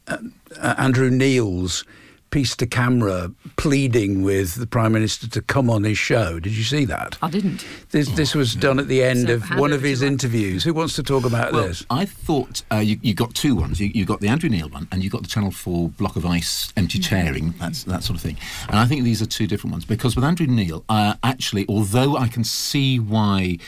uh, 0.09 0.19
uh, 0.61 0.75
Andrew 0.77 1.11
Neil's 1.11 1.85
piece 2.35 2.57
to 2.57 2.67
camera 2.67 3.31
pleading 3.55 4.25
with 4.25 4.57
the 4.57 4.67
Prime 4.67 4.91
Minister 4.93 5.29
to 5.29 5.41
come 5.41 5.71
on 5.71 5.85
his 5.85 5.97
show? 5.97 6.41
Did 6.41 6.57
you 6.57 6.65
see 6.65 6.85
that? 6.87 7.17
I 7.23 7.31
didn't. 7.31 7.65
This, 7.93 8.09
this 8.11 8.35
was 8.35 8.57
done 8.57 8.81
at 8.81 8.89
the 8.89 9.05
end 9.05 9.29
So 9.29 9.35
of 9.35 9.49
one 9.57 9.73
of 9.73 9.83
his 9.83 10.03
you. 10.03 10.09
interviews. 10.09 10.65
Who 10.65 10.75
wants 10.75 10.97
to 10.97 11.05
talk 11.05 11.25
about 11.25 11.53
Well, 11.53 11.69
this? 11.69 11.87
I 11.91 12.05
thought 12.07 12.65
uh, 12.73 12.79
you, 12.79 12.99
you 13.03 13.15
got 13.15 13.37
two 13.37 13.55
ones. 13.55 13.81
You, 13.81 13.93
you 13.95 14.05
got 14.05 14.19
the 14.21 14.27
Andrew 14.27 14.51
Neil 14.51 14.69
one, 14.69 14.89
and 14.91 15.05
you 15.05 15.11
got 15.11 15.23
the 15.23 15.29
Channel 15.29 15.53
4 15.53 15.91
block 15.91 16.17
of 16.17 16.27
ice, 16.27 16.73
empty 16.77 16.99
chairing, 16.99 17.55
that's, 17.61 17.85
that 17.85 18.03
sort 18.03 18.17
of 18.17 18.23
thing. 18.23 18.37
And 18.69 18.81
I 18.81 18.87
think 18.87 19.05
these 19.05 19.23
are 19.23 19.27
two 19.27 19.47
different 19.47 19.71
ones 19.71 19.85
because 19.85 20.17
with 20.17 20.25
Andrew 20.25 20.49
Neil, 20.49 20.85
uh, 20.89 21.15
actually, 21.23 21.65
although 21.69 22.17
I 22.17 22.27
can 22.27 22.43
see 22.43 22.99
why 22.99 23.59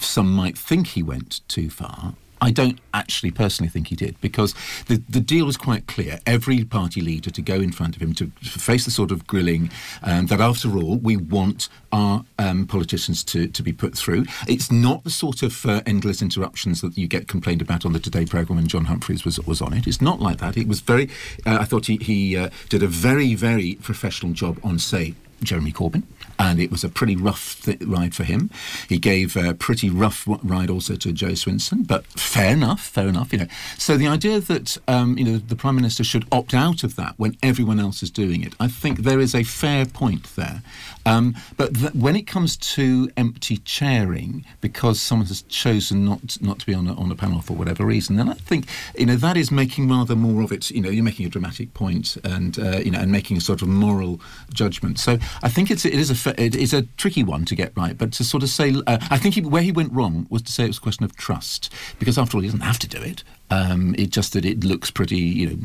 some 0.00 0.32
might 0.32 0.56
think 0.56 0.86
he 0.86 1.02
went 1.02 1.40
too 1.48 1.70
far. 1.70 2.14
I 2.40 2.50
don't 2.50 2.78
actually 2.92 3.30
personally 3.30 3.68
think 3.68 3.88
he 3.88 3.96
did 3.96 4.20
because 4.20 4.54
the, 4.86 5.02
the 5.08 5.20
deal 5.20 5.46
was 5.46 5.56
quite 5.56 5.86
clear. 5.86 6.20
Every 6.26 6.64
party 6.64 7.00
leader 7.00 7.30
to 7.30 7.42
go 7.42 7.54
in 7.54 7.72
front 7.72 7.96
of 7.96 8.02
him 8.02 8.14
to, 8.14 8.30
face 8.42 8.84
the 8.84 8.90
sort 8.90 9.10
of 9.10 9.26
grilling 9.26 9.70
um, 10.02 10.26
that, 10.26 10.40
after 10.40 10.76
all, 10.76 10.96
we 10.96 11.16
want 11.16 11.68
our 11.92 12.24
um, 12.38 12.66
politicians 12.66 13.24
to, 13.24 13.46
to 13.48 13.62
be 13.62 13.72
put 13.72 13.96
through. 13.96 14.24
It's 14.48 14.70
not 14.70 15.04
the 15.04 15.10
sort 15.10 15.42
of 15.42 15.64
uh, 15.66 15.82
endless 15.86 16.22
interruptions 16.22 16.80
that 16.80 16.96
you 16.96 17.06
get 17.06 17.28
complained 17.28 17.62
about 17.62 17.84
on 17.84 17.92
the 17.92 18.00
Today 18.00 18.26
programme 18.26 18.56
when 18.56 18.66
John 18.68 18.86
Humphrys 18.86 19.24
was, 19.24 19.38
was 19.46 19.60
on 19.62 19.72
it. 19.72 19.86
It's 19.86 20.00
not 20.00 20.20
like 20.20 20.38
that. 20.38 20.56
It 20.56 20.68
was 20.68 20.80
very, 20.80 21.08
uh, 21.44 21.58
I 21.60 21.64
thought 21.64 21.86
he, 21.86 21.96
he 21.96 22.36
uh, 22.36 22.50
did 22.68 22.82
a 22.82 22.86
very, 22.86 23.34
very 23.34 23.74
professional 23.76 24.32
job 24.32 24.58
on, 24.62 24.78
say, 24.78 25.14
Jeremy 25.42 25.72
Corbyn. 25.72 26.02
And 26.38 26.60
it 26.60 26.70
was 26.70 26.84
a 26.84 26.88
pretty 26.88 27.16
rough 27.16 27.62
th- 27.62 27.80
ride 27.82 28.14
for 28.14 28.24
him. 28.24 28.50
He 28.88 28.98
gave 28.98 29.36
a 29.36 29.54
pretty 29.54 29.88
rough 29.90 30.24
w- 30.26 30.40
ride 30.46 30.70
also 30.70 30.94
to 30.96 31.12
Jo 31.12 31.28
Swinson, 31.28 31.86
but 31.86 32.04
fair 32.06 32.52
enough, 32.52 32.80
fair 32.80 33.08
enough, 33.08 33.32
you 33.32 33.38
know. 33.38 33.46
So 33.78 33.96
the 33.96 34.08
idea 34.08 34.40
that 34.40 34.76
um, 34.86 35.16
you 35.16 35.24
know 35.24 35.38
the 35.38 35.56
prime 35.56 35.76
minister 35.76 36.04
should 36.04 36.26
opt 36.30 36.54
out 36.54 36.84
of 36.84 36.96
that 36.96 37.14
when 37.16 37.36
everyone 37.42 37.80
else 37.80 38.02
is 38.02 38.10
doing 38.10 38.42
it, 38.42 38.54
I 38.60 38.68
think 38.68 39.00
there 39.00 39.20
is 39.20 39.34
a 39.34 39.42
fair 39.44 39.86
point 39.86 40.34
there. 40.36 40.62
Um, 41.06 41.36
but 41.56 41.74
th- 41.74 41.94
when 41.94 42.16
it 42.16 42.26
comes 42.26 42.56
to 42.56 43.08
empty 43.16 43.58
chairing 43.58 44.44
because 44.60 45.00
someone 45.00 45.28
has 45.28 45.42
chosen 45.42 46.04
not 46.04 46.40
not 46.42 46.58
to 46.58 46.66
be 46.66 46.74
on 46.74 46.86
a, 46.88 46.94
on 46.94 47.10
a 47.10 47.14
panel 47.14 47.40
for 47.40 47.54
whatever 47.54 47.84
reason, 47.86 48.16
then 48.16 48.28
I 48.28 48.34
think 48.34 48.66
you 48.98 49.06
know 49.06 49.16
that 49.16 49.36
is 49.36 49.50
making 49.50 49.88
rather 49.88 50.16
more 50.16 50.42
of 50.42 50.52
it. 50.52 50.70
You 50.70 50.82
know, 50.82 50.90
you're 50.90 51.04
making 51.04 51.26
a 51.26 51.30
dramatic 51.30 51.72
point 51.74 52.16
and 52.24 52.58
uh, 52.58 52.78
you 52.78 52.90
know 52.90 52.98
and 52.98 53.10
making 53.12 53.36
a 53.36 53.40
sort 53.40 53.62
of 53.62 53.68
moral 53.68 54.20
judgment. 54.52 54.98
So 54.98 55.18
I 55.42 55.48
think 55.48 55.70
it's 55.70 55.84
it 55.84 55.94
is 55.94 56.10
a 56.10 56.14
fa- 56.16 56.40
it 56.40 56.54
is 56.54 56.72
a 56.72 56.82
tricky 56.96 57.22
one 57.22 57.44
to 57.46 57.54
get 57.54 57.72
right, 57.76 57.96
but 57.96 58.12
to 58.14 58.24
sort 58.24 58.42
of 58.42 58.48
say 58.48 58.74
uh, 58.86 58.98
I 59.10 59.18
think 59.18 59.34
he, 59.34 59.40
where 59.40 59.62
he 59.62 59.72
went 59.72 59.92
wrong 59.92 60.26
was 60.30 60.42
to 60.42 60.52
say 60.52 60.64
it 60.64 60.68
was 60.68 60.78
a 60.78 60.80
question 60.80 61.04
of 61.04 61.16
trust 61.16 61.72
because 61.98 62.18
after 62.18 62.36
all 62.36 62.42
he 62.42 62.48
doesn't 62.48 62.60
have 62.60 62.78
to 62.80 62.88
do 62.88 63.00
it. 63.00 63.22
Um, 63.50 63.94
it 63.96 64.10
just 64.10 64.32
that 64.32 64.44
it 64.44 64.64
looks 64.64 64.90
pretty 64.90 65.18
you 65.18 65.50
know 65.50 65.56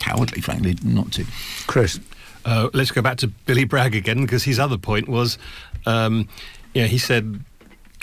cowardly, 0.00 0.40
frankly, 0.40 0.76
not 0.82 1.12
to. 1.12 1.24
Chris. 1.66 2.00
Uh, 2.46 2.70
let's 2.72 2.90
go 2.90 3.02
back 3.02 3.18
to 3.18 3.26
Billy 3.26 3.64
Bragg 3.64 3.94
again 3.94 4.22
because 4.22 4.42
his 4.44 4.58
other 4.58 4.78
point 4.78 5.08
was, 5.08 5.36
um, 5.84 6.26
yeah, 6.72 6.86
he 6.86 6.96
said 6.96 7.44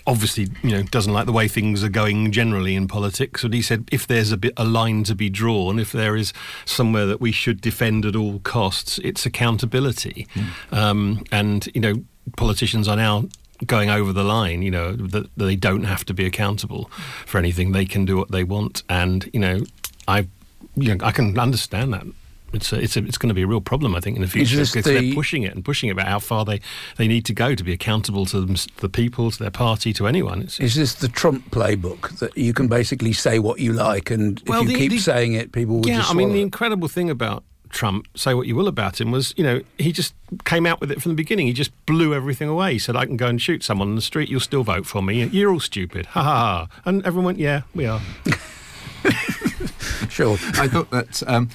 obviously 0.08 0.48
you 0.64 0.72
know 0.72 0.84
doesn't 0.84 1.14
like 1.14 1.26
the 1.26 1.34
way 1.34 1.48
things 1.48 1.84
are 1.84 1.90
going 1.90 2.32
generally 2.32 2.76
in 2.76 2.88
politics, 2.88 3.44
but 3.44 3.54
he 3.54 3.62
said 3.62 3.88
if 3.92 4.08
there's 4.08 4.32
a 4.32 4.38
bit 4.38 4.54
a 4.58 4.64
line 4.64 5.04
to 5.04 5.14
be 5.14 5.30
drawn, 5.30 5.78
if 5.78 5.92
there 5.92 6.16
is 6.16 6.34
somewhere 6.66 7.06
that 7.06 7.22
we 7.22 7.32
should 7.32 7.62
defend 7.62 8.06
at 8.06 8.16
all 8.16 8.40
costs, 8.40 8.98
it's 9.04 9.26
accountability, 9.26 10.26
um, 10.72 11.24
and 11.32 11.68
you 11.76 11.82
know 11.82 11.96
politicians 12.36 12.88
are 12.88 12.98
now 12.98 13.26
going 13.66 13.90
over 13.90 14.14
the 14.14 14.24
line, 14.24 14.62
you 14.62 14.72
know, 14.72 14.94
that 14.94 15.30
they 15.36 15.56
don't 15.56 15.84
have 15.84 16.06
to 16.06 16.14
be 16.14 16.26
accountable 16.26 16.92
for 17.26 17.38
anything. 17.38 17.72
They 17.72 17.86
can 17.86 18.06
do 18.06 18.18
what 18.18 18.32
they 18.32 18.44
want, 18.44 18.84
and 18.90 19.30
you 19.34 19.40
know, 19.40 19.62
I, 20.08 20.28
you 20.76 20.96
know, 20.96 21.06
I 21.06 21.12
can 21.12 21.38
understand 21.38 21.94
that. 21.94 22.06
It's 22.54 22.72
a, 22.72 22.80
it's 22.82 22.96
a, 22.96 23.04
it's 23.04 23.18
going 23.18 23.28
to 23.30 23.34
be 23.36 23.42
a 23.42 23.48
real 23.48 23.60
problem, 23.62 23.94
I 23.96 24.00
think, 24.00 24.16
in 24.16 24.22
the 24.22 24.28
future 24.28 24.58
because 24.58 24.74
the- 24.74 24.82
they're 24.82 25.14
pushing 25.14 25.44
it 25.44 25.54
and 25.54 25.66
pushing 25.66 25.90
it 25.90 25.94
about 25.94 26.08
how 26.08 26.20
far 26.20 26.46
they, 26.46 26.62
they 26.96 27.08
need 27.08 27.26
to 27.26 27.34
go 27.34 27.56
to 27.56 27.64
be 27.64 27.74
accountable 27.74 28.26
to 28.28 28.40
them, 28.40 28.56
the 28.78 28.90
people, 28.90 29.32
to 29.32 29.38
their 29.40 29.52
party, 29.52 29.92
to 29.94 30.08
anyone. 30.08 30.44
It's, 30.44 30.60
Is 30.60 30.76
this 30.76 30.96
the 30.96 31.10
Trump 31.10 31.52
playbook 31.52 32.20
that 32.20 32.38
you 32.38 32.54
can 32.54 32.68
basically 32.68 33.12
say 33.14 33.40
what 33.40 33.60
you 33.60 33.74
like, 33.74 34.10
and 34.12 34.42
if 34.42 34.48
you 34.50 34.68
the- 34.68 34.74
keep 34.76 34.92
the- 34.92 34.98
saying 35.00 35.34
it, 35.34 35.52
people 35.52 35.80
will 35.80 35.88
yeah, 35.88 35.98
just 35.98 36.12
I 36.12 36.14
mean, 36.14 36.32
the 36.32 36.42
incredible 36.42 36.88
thing 36.88 37.10
about 37.10 37.44
Trump, 37.70 38.08
say 38.16 38.34
what 38.34 38.48
you 38.48 38.56
will 38.56 38.70
about 38.70 39.02
him, 39.02 39.12
was, 39.12 39.34
you 39.36 39.44
know, 39.44 39.60
he 39.78 39.92
just 39.92 40.14
came 40.46 40.66
out 40.66 40.80
with 40.80 40.90
it 40.90 41.02
from 41.02 41.12
the 41.12 41.16
beginning. 41.18 41.48
He 41.48 41.54
just 41.54 41.72
blew 41.86 42.14
everything 42.14 42.48
away. 42.48 42.72
He 42.74 42.80
said, 42.80 42.96
I 42.96 43.06
can 43.06 43.18
go 43.18 43.28
and 43.28 43.42
shoot 43.42 43.62
someone 43.62 43.90
on 43.90 43.96
the 43.96 44.02
street, 44.02 44.30
you'll 44.30 44.40
still 44.40 44.64
vote 44.64 44.86
for 44.86 45.04
me. 45.04 45.26
You're 45.26 45.52
all 45.52 45.60
stupid. 45.60 46.06
Ha 46.08 46.24
ha 46.24 46.34
ha. 46.70 46.82
And 46.86 47.06
everyone 47.06 47.26
went, 47.26 47.40
yeah, 47.40 47.64
we 47.76 47.86
are. 47.86 48.00
Sure. 50.10 50.34
I 50.56 50.68
thought 50.68 50.90
that, 50.92 51.24
um, 51.28 51.50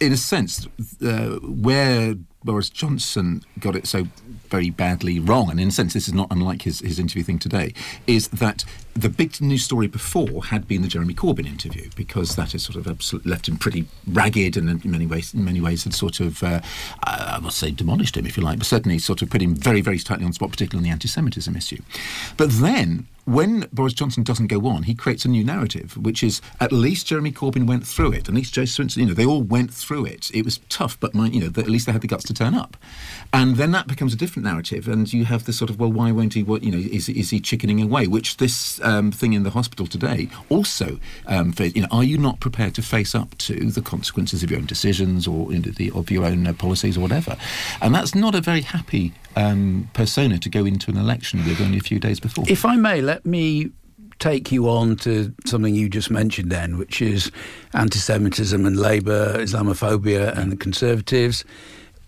in 0.00 0.12
a 0.12 0.16
sense, 0.16 0.66
uh, 1.04 1.38
where 1.42 2.14
Boris 2.42 2.70
Johnson 2.70 3.42
got 3.58 3.76
it 3.76 3.86
so 3.86 4.06
very 4.50 4.70
badly 4.70 5.18
wrong, 5.18 5.50
and 5.50 5.60
in 5.60 5.68
a 5.68 5.70
sense, 5.70 5.94
this 5.94 6.08
is 6.08 6.14
not 6.14 6.28
unlike 6.30 6.62
his, 6.62 6.80
his 6.80 6.98
interview 6.98 7.22
thing 7.22 7.38
today, 7.38 7.72
is 8.06 8.28
that 8.28 8.64
the 8.94 9.08
big 9.08 9.40
news 9.40 9.64
story 9.64 9.86
before 9.86 10.44
had 10.44 10.68
been 10.68 10.82
the 10.82 10.88
Jeremy 10.88 11.14
Corbyn 11.14 11.46
interview 11.46 11.90
because 11.96 12.36
that 12.36 12.52
has 12.52 12.62
sort 12.62 12.76
of 12.76 13.26
left 13.26 13.48
him 13.48 13.56
pretty 13.56 13.86
ragged, 14.06 14.56
and 14.56 14.84
in 14.84 14.90
many 14.90 15.06
ways, 15.06 15.34
in 15.34 15.44
many 15.44 15.60
ways, 15.60 15.84
had 15.84 15.94
sort 15.94 16.20
of, 16.20 16.42
uh, 16.42 16.60
I 17.02 17.38
must 17.40 17.58
say, 17.58 17.70
demolished 17.70 18.16
him, 18.16 18.26
if 18.26 18.36
you 18.36 18.42
like, 18.42 18.58
but 18.58 18.66
certainly 18.66 18.98
sort 18.98 19.22
of 19.22 19.30
put 19.30 19.42
him 19.42 19.54
very, 19.54 19.80
very 19.80 19.98
tightly 19.98 20.24
on 20.24 20.30
the 20.30 20.34
spot, 20.34 20.50
particularly 20.50 20.84
on 20.84 20.84
the 20.84 20.92
anti-Semitism 20.92 21.56
issue. 21.56 21.82
But 22.36 22.50
then 22.50 23.06
when 23.24 23.66
Boris 23.72 23.94
Johnson 23.94 24.22
doesn't 24.22 24.48
go 24.48 24.66
on, 24.66 24.82
he 24.82 24.94
creates 24.94 25.24
a 25.24 25.28
new 25.28 25.42
narrative, 25.42 25.96
which 25.96 26.22
is 26.22 26.42
at 26.60 26.72
least 26.72 27.06
Jeremy 27.06 27.32
Corbyn 27.32 27.66
went 27.66 27.86
through 27.86 28.12
it. 28.12 28.28
At 28.28 28.34
least 28.34 28.52
Jo 28.52 28.62
Swinson, 28.62 28.98
you 28.98 29.06
know, 29.06 29.14
they 29.14 29.24
all 29.24 29.42
went 29.42 29.72
through 29.72 30.04
it. 30.04 30.30
It 30.34 30.44
was 30.44 30.58
tough, 30.68 31.00
but 31.00 31.14
my, 31.14 31.28
you 31.28 31.40
know, 31.40 31.46
at 31.46 31.68
least 31.68 31.86
they 31.86 31.92
had 31.92 32.02
the 32.02 32.06
guts 32.06 32.24
to 32.24 32.34
turn 32.34 32.54
up. 32.54 32.76
And 33.32 33.56
then 33.56 33.70
that 33.72 33.86
becomes 33.86 34.12
a 34.12 34.16
different 34.16 34.44
narrative, 34.44 34.88
and 34.88 35.10
you 35.10 35.24
have 35.24 35.44
this 35.44 35.56
sort 35.56 35.70
of, 35.70 35.80
well, 35.80 35.90
why 35.90 36.12
won't 36.12 36.34
he? 36.34 36.42
What 36.42 36.62
you 36.62 36.70
know, 36.70 36.78
is 36.78 37.08
is 37.08 37.30
he 37.30 37.40
chickening 37.40 37.80
away? 37.80 38.06
Which 38.06 38.36
this 38.36 38.78
um, 38.84 39.10
thing 39.10 39.32
in 39.32 39.42
the 39.42 39.50
hospital 39.50 39.86
today 39.86 40.28
also, 40.48 40.98
um, 41.26 41.52
fa- 41.52 41.70
you 41.70 41.82
know, 41.82 41.88
are 41.90 42.04
you 42.04 42.18
not 42.18 42.40
prepared 42.40 42.74
to 42.74 42.82
face 42.82 43.14
up 43.14 43.36
to 43.38 43.70
the 43.70 43.82
consequences 43.82 44.42
of 44.42 44.50
your 44.50 44.60
own 44.60 44.66
decisions 44.66 45.26
or 45.26 45.52
you 45.52 45.58
know, 45.58 45.72
the, 45.72 45.90
of 45.92 46.10
your 46.10 46.24
own 46.24 46.46
uh, 46.46 46.52
policies 46.52 46.96
or 46.96 47.00
whatever? 47.00 47.36
And 47.80 47.94
that's 47.94 48.14
not 48.14 48.34
a 48.34 48.40
very 48.40 48.60
happy 48.60 49.12
um, 49.36 49.88
persona 49.94 50.38
to 50.38 50.48
go 50.48 50.64
into 50.64 50.90
an 50.90 50.96
election 50.96 51.44
with 51.44 51.60
only 51.60 51.78
a 51.78 51.82
few 51.82 51.98
days 51.98 52.20
before. 52.20 52.44
If 52.48 52.64
I 52.64 52.76
may, 52.76 53.00
let 53.00 53.26
me 53.26 53.70
take 54.18 54.52
you 54.52 54.68
on 54.68 54.96
to 54.96 55.34
something 55.44 55.74
you 55.74 55.88
just 55.88 56.10
mentioned 56.10 56.50
then, 56.50 56.78
which 56.78 57.02
is 57.02 57.30
anti 57.72 57.98
Semitism 57.98 58.64
and 58.64 58.76
Labour, 58.76 59.34
Islamophobia, 59.38 60.36
and 60.36 60.52
the 60.52 60.56
Conservatives. 60.56 61.44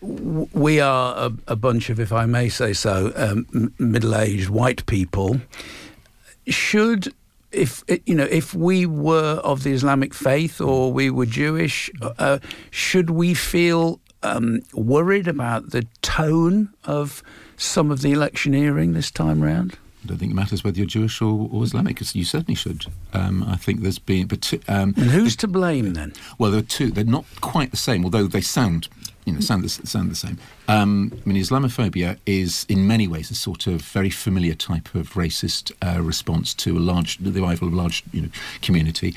We 0.00 0.78
are 0.80 1.16
a, 1.16 1.32
a 1.48 1.56
bunch 1.56 1.90
of, 1.90 1.98
if 1.98 2.12
I 2.12 2.26
may 2.26 2.48
say 2.48 2.72
so, 2.72 3.12
um, 3.16 3.72
middle 3.78 4.14
aged 4.14 4.50
white 4.50 4.84
people. 4.86 5.40
Should. 6.48 7.12
If 7.52 7.84
you 8.04 8.14
know, 8.14 8.24
if 8.30 8.54
we 8.54 8.86
were 8.86 9.40
of 9.42 9.62
the 9.62 9.70
Islamic 9.72 10.12
faith 10.12 10.60
or 10.60 10.92
we 10.92 11.10
were 11.10 11.26
Jewish, 11.26 11.90
uh, 12.02 12.38
should 12.70 13.08
we 13.10 13.34
feel 13.34 14.00
um, 14.22 14.60
worried 14.74 15.28
about 15.28 15.70
the 15.70 15.86
tone 16.02 16.68
of 16.84 17.22
some 17.56 17.90
of 17.90 18.02
the 18.02 18.12
electioneering 18.12 18.92
this 18.92 19.10
time 19.10 19.40
round? 19.42 19.78
I 20.04 20.08
don't 20.08 20.18
think 20.18 20.32
it 20.32 20.34
matters 20.34 20.62
whether 20.64 20.76
you're 20.76 20.86
Jewish 20.86 21.22
or, 21.22 21.48
or 21.50 21.62
Islamic. 21.64 22.00
You 22.14 22.24
certainly 22.24 22.54
should. 22.56 22.86
Um, 23.12 23.42
I 23.44 23.56
think 23.56 23.80
there's 23.80 23.98
been, 23.98 24.26
but 24.26 24.52
um, 24.68 24.92
And 24.96 25.10
who's 25.10 25.34
to 25.36 25.48
blame 25.48 25.94
then? 25.94 26.12
well, 26.38 26.50
there 26.50 26.60
are 26.60 26.64
two. 26.64 26.90
They're 26.90 27.04
not 27.04 27.24
quite 27.40 27.70
the 27.70 27.76
same, 27.76 28.04
although 28.04 28.26
they 28.26 28.40
sound, 28.40 28.88
you 29.26 29.32
know, 29.32 29.40
sound 29.40 29.64
the, 29.64 29.68
sound 29.68 30.10
the 30.10 30.14
same. 30.14 30.38
Um, 30.68 31.12
I 31.12 31.28
mean, 31.28 31.42
Islamophobia 31.42 32.18
is 32.24 32.64
in 32.68 32.86
many 32.86 33.06
ways 33.08 33.30
a 33.30 33.34
sort 33.34 33.66
of 33.66 33.82
very 33.82 34.08
familiar 34.08 34.54
type 34.54 34.94
of 34.94 35.12
racist 35.14 35.72
uh, 35.82 36.00
response 36.00 36.54
to 36.54 36.78
a 36.78 36.80
large, 36.80 37.18
the 37.18 37.42
arrival 37.42 37.68
of 37.68 37.74
a 37.74 37.76
large, 37.76 38.04
you 38.12 38.22
know, 38.22 38.28
community. 38.62 39.14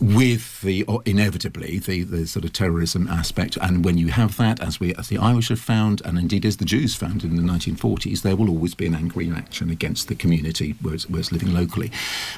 With 0.00 0.62
the 0.62 0.86
inevitably 1.04 1.78
the, 1.78 2.04
the 2.04 2.26
sort 2.26 2.44
of 2.44 2.52
terrorism 2.52 3.06
aspect, 3.08 3.58
and 3.60 3.84
when 3.84 3.98
you 3.98 4.08
have 4.08 4.36
that, 4.38 4.58
as 4.60 4.80
we 4.80 4.94
as 4.94 5.08
the 5.08 5.18
Irish 5.18 5.48
have 5.48 5.60
found, 5.60 6.00
and 6.04 6.18
indeed 6.18 6.46
as 6.46 6.56
the 6.56 6.64
Jews 6.64 6.94
found 6.94 7.22
in 7.22 7.36
the 7.36 7.42
1940s, 7.42 8.22
there 8.22 8.34
will 8.34 8.48
always 8.48 8.74
be 8.74 8.86
an 8.86 8.94
angry 8.94 9.28
reaction 9.28 9.70
against 9.70 10.08
the 10.08 10.14
community 10.14 10.74
where 10.80 10.94
it's, 10.94 11.08
where 11.08 11.20
it's 11.20 11.32
living 11.32 11.52
locally. 11.52 11.92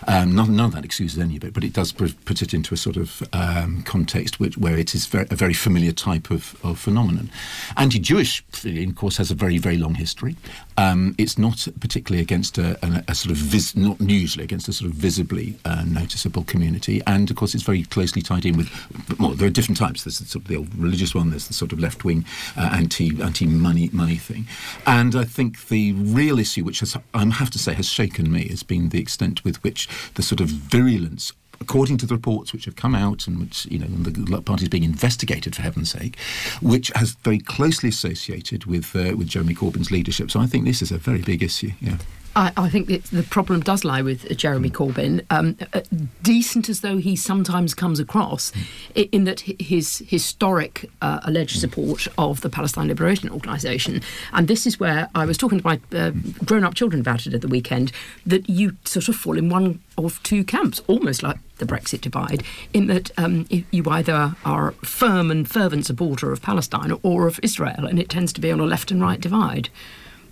Um, 0.09 0.35
none, 0.35 0.57
none 0.57 0.67
of 0.67 0.73
that 0.73 0.85
excuses 0.85 1.19
any 1.19 1.37
of 1.37 1.45
it, 1.45 1.55
but 1.55 1.63
it 1.65 1.73
does 1.73 1.93
put, 1.93 2.43
it 2.43 2.53
into 2.53 2.75
a 2.75 2.77
sort 2.77 2.97
of 2.97 3.23
um, 3.33 3.83
context 3.83 4.41
which, 4.41 4.59
where 4.59 4.77
it 4.77 4.95
is 4.95 5.07
very, 5.07 5.27
a 5.31 5.37
very 5.37 5.55
familiar 5.55 5.93
type 5.93 6.31
of, 6.31 6.57
of 6.65 6.79
phenomenon. 6.79 7.31
Anti-Jewish, 7.77 8.43
of 8.65 8.97
course, 8.97 9.19
has 9.19 9.31
a 9.31 9.35
very 9.35 9.59
very 9.59 9.79
long 9.79 9.95
history. 9.95 10.37
Um, 10.77 11.15
it's 11.19 11.39
not 11.39 11.69
particularly 11.81 12.23
against 12.23 12.59
a, 12.59 12.79
a, 12.85 13.05
a 13.09 13.15
sort 13.15 13.31
of 13.31 13.37
vis, 13.37 13.77
not 13.77 14.01
usually 14.01 14.45
against 14.45 14.69
a 14.69 14.73
sort 14.73 14.91
of 14.91 14.97
visibly 14.97 15.59
uh, 15.65 15.85
noticeable 15.87 16.45
community, 16.45 17.01
and 17.07 17.31
of 17.31 17.37
course 17.37 17.52
it's 17.55 17.65
very 17.65 17.85
closely 17.85 18.23
tied 18.23 18.45
in 18.45 18.57
with. 18.57 18.71
Well, 19.19 19.31
there 19.31 19.49
are 19.49 19.51
different 19.51 19.79
types. 19.79 20.05
There's 20.05 20.19
the 20.19 20.27
sort 20.27 20.45
of 20.45 20.49
the 20.49 20.57
old 20.57 20.75
religious 20.75 21.15
one. 21.15 21.31
There's 21.31 21.49
the 21.49 21.55
sort 21.55 21.73
of 21.73 21.79
left 21.79 22.05
wing 22.05 22.25
uh, 22.57 22.71
anti 22.73 23.21
anti 23.23 23.47
money 23.47 23.91
money 23.93 24.17
thing, 24.17 24.47
and 24.87 25.15
I 25.15 25.25
think 25.25 25.69
the 25.69 25.93
real 25.93 26.39
issue, 26.39 26.65
which 26.65 26.81
has 26.81 26.97
I 27.15 27.25
have 27.25 27.51
to 27.51 27.59
say 27.59 27.75
has 27.75 27.89
shaken 27.89 28.31
me, 28.33 28.49
has 28.49 28.63
been 28.63 28.91
the 28.91 29.01
extent 29.01 29.45
with 29.45 29.63
which 29.63 29.89
the 30.15 30.23
sort 30.23 30.41
of 30.41 30.49
virulence 30.49 31.33
according 31.63 31.97
to 31.97 32.07
the 32.07 32.15
reports 32.15 32.53
which 32.53 32.65
have 32.65 32.75
come 32.75 32.95
out 32.95 33.27
and 33.27 33.39
which 33.39 33.67
you 33.67 33.79
know 33.79 33.87
the 33.87 34.43
party 34.43 34.65
is 34.65 34.69
being 34.69 34.85
investigated 34.85 35.55
for 35.55 35.63
heaven's 35.63 35.91
sake, 35.91 36.19
which 36.61 36.91
has 36.95 37.13
very 37.23 37.39
closely 37.39 37.89
associated 37.89 38.67
with 38.67 38.95
uh, 38.97 39.17
with 39.17 39.29
Jeremy 39.29 39.55
Corbyn's 39.55 39.91
leadership. 39.91 40.31
So 40.31 40.41
I 40.41 40.47
think 40.47 40.65
this 40.65 40.83
is 40.83 40.91
a 40.91 40.99
very 40.99 41.23
big 41.23 41.43
issue. 41.43 41.71
Yeah. 41.81 41.99
I, 42.35 42.51
I 42.57 42.69
think 42.71 42.87
the 43.11 43.23
problem 43.25 43.61
does 43.61 43.85
lie 43.85 44.01
with 44.01 44.31
uh, 44.31 44.35
Jeremy 44.35 44.71
Corbyn. 44.71 45.25
Um, 45.31 45.57
uh, 45.75 45.83
decent 46.23 46.69
as 46.71 46.81
though 46.81 46.97
he 46.97 47.15
sometimes 47.15 47.75
comes 47.75 48.01
across, 48.01 48.53
i- 48.97 49.09
in 49.13 49.25
that 49.25 49.41
his 49.41 49.99
historic 50.07 50.91
uh, 51.03 51.21
alleged 51.25 51.61
support 51.61 52.09
of 52.17 52.41
the 52.41 52.49
Palestine 52.49 52.89
Liberation 52.89 53.29
Organisation, 53.29 54.01
and 54.33 54.49
this 54.49 54.67
is 54.67 54.81
where 54.81 55.09
I 55.15 55.27
was 55.27 55.37
talking 55.37 55.61
to 55.61 55.67
my 55.67 55.81
uh, 55.95 56.13
grown-up 56.45 56.75
children 56.75 57.01
about 57.01 57.27
it 57.27 57.35
at 57.35 57.43
the 57.43 57.49
weekend, 57.49 57.93
that 58.25 58.49
you 58.49 58.77
sort 58.85 59.09
of 59.09 59.17
fall 59.17 59.37
in 59.37 59.51
one 59.51 59.81
of 59.99 60.23
two 60.23 60.43
camps, 60.43 60.81
almost 60.87 61.23
like 61.23 61.37
the 61.59 61.67
Brexit 61.67 62.01
divide, 62.01 62.43
in 62.73 62.87
that 62.87 63.11
um, 63.19 63.47
you 63.71 63.85
either 63.91 64.35
are 64.45 64.69
a 64.69 64.87
firm 64.87 65.31
and 65.31 65.49
fervent 65.51 65.85
supporter 65.85 66.33
of 66.33 66.41
Palestine 66.41 66.97
or 67.03 67.27
of 67.27 67.39
Israel, 67.43 67.85
and 67.87 67.99
it 67.99 68.09
tends 68.09 68.33
to 68.33 68.41
be 68.41 68.51
on 68.51 68.59
a 68.59 68.65
left 68.65 68.91
and 68.91 69.03
right 69.03 69.21
divide. 69.21 69.69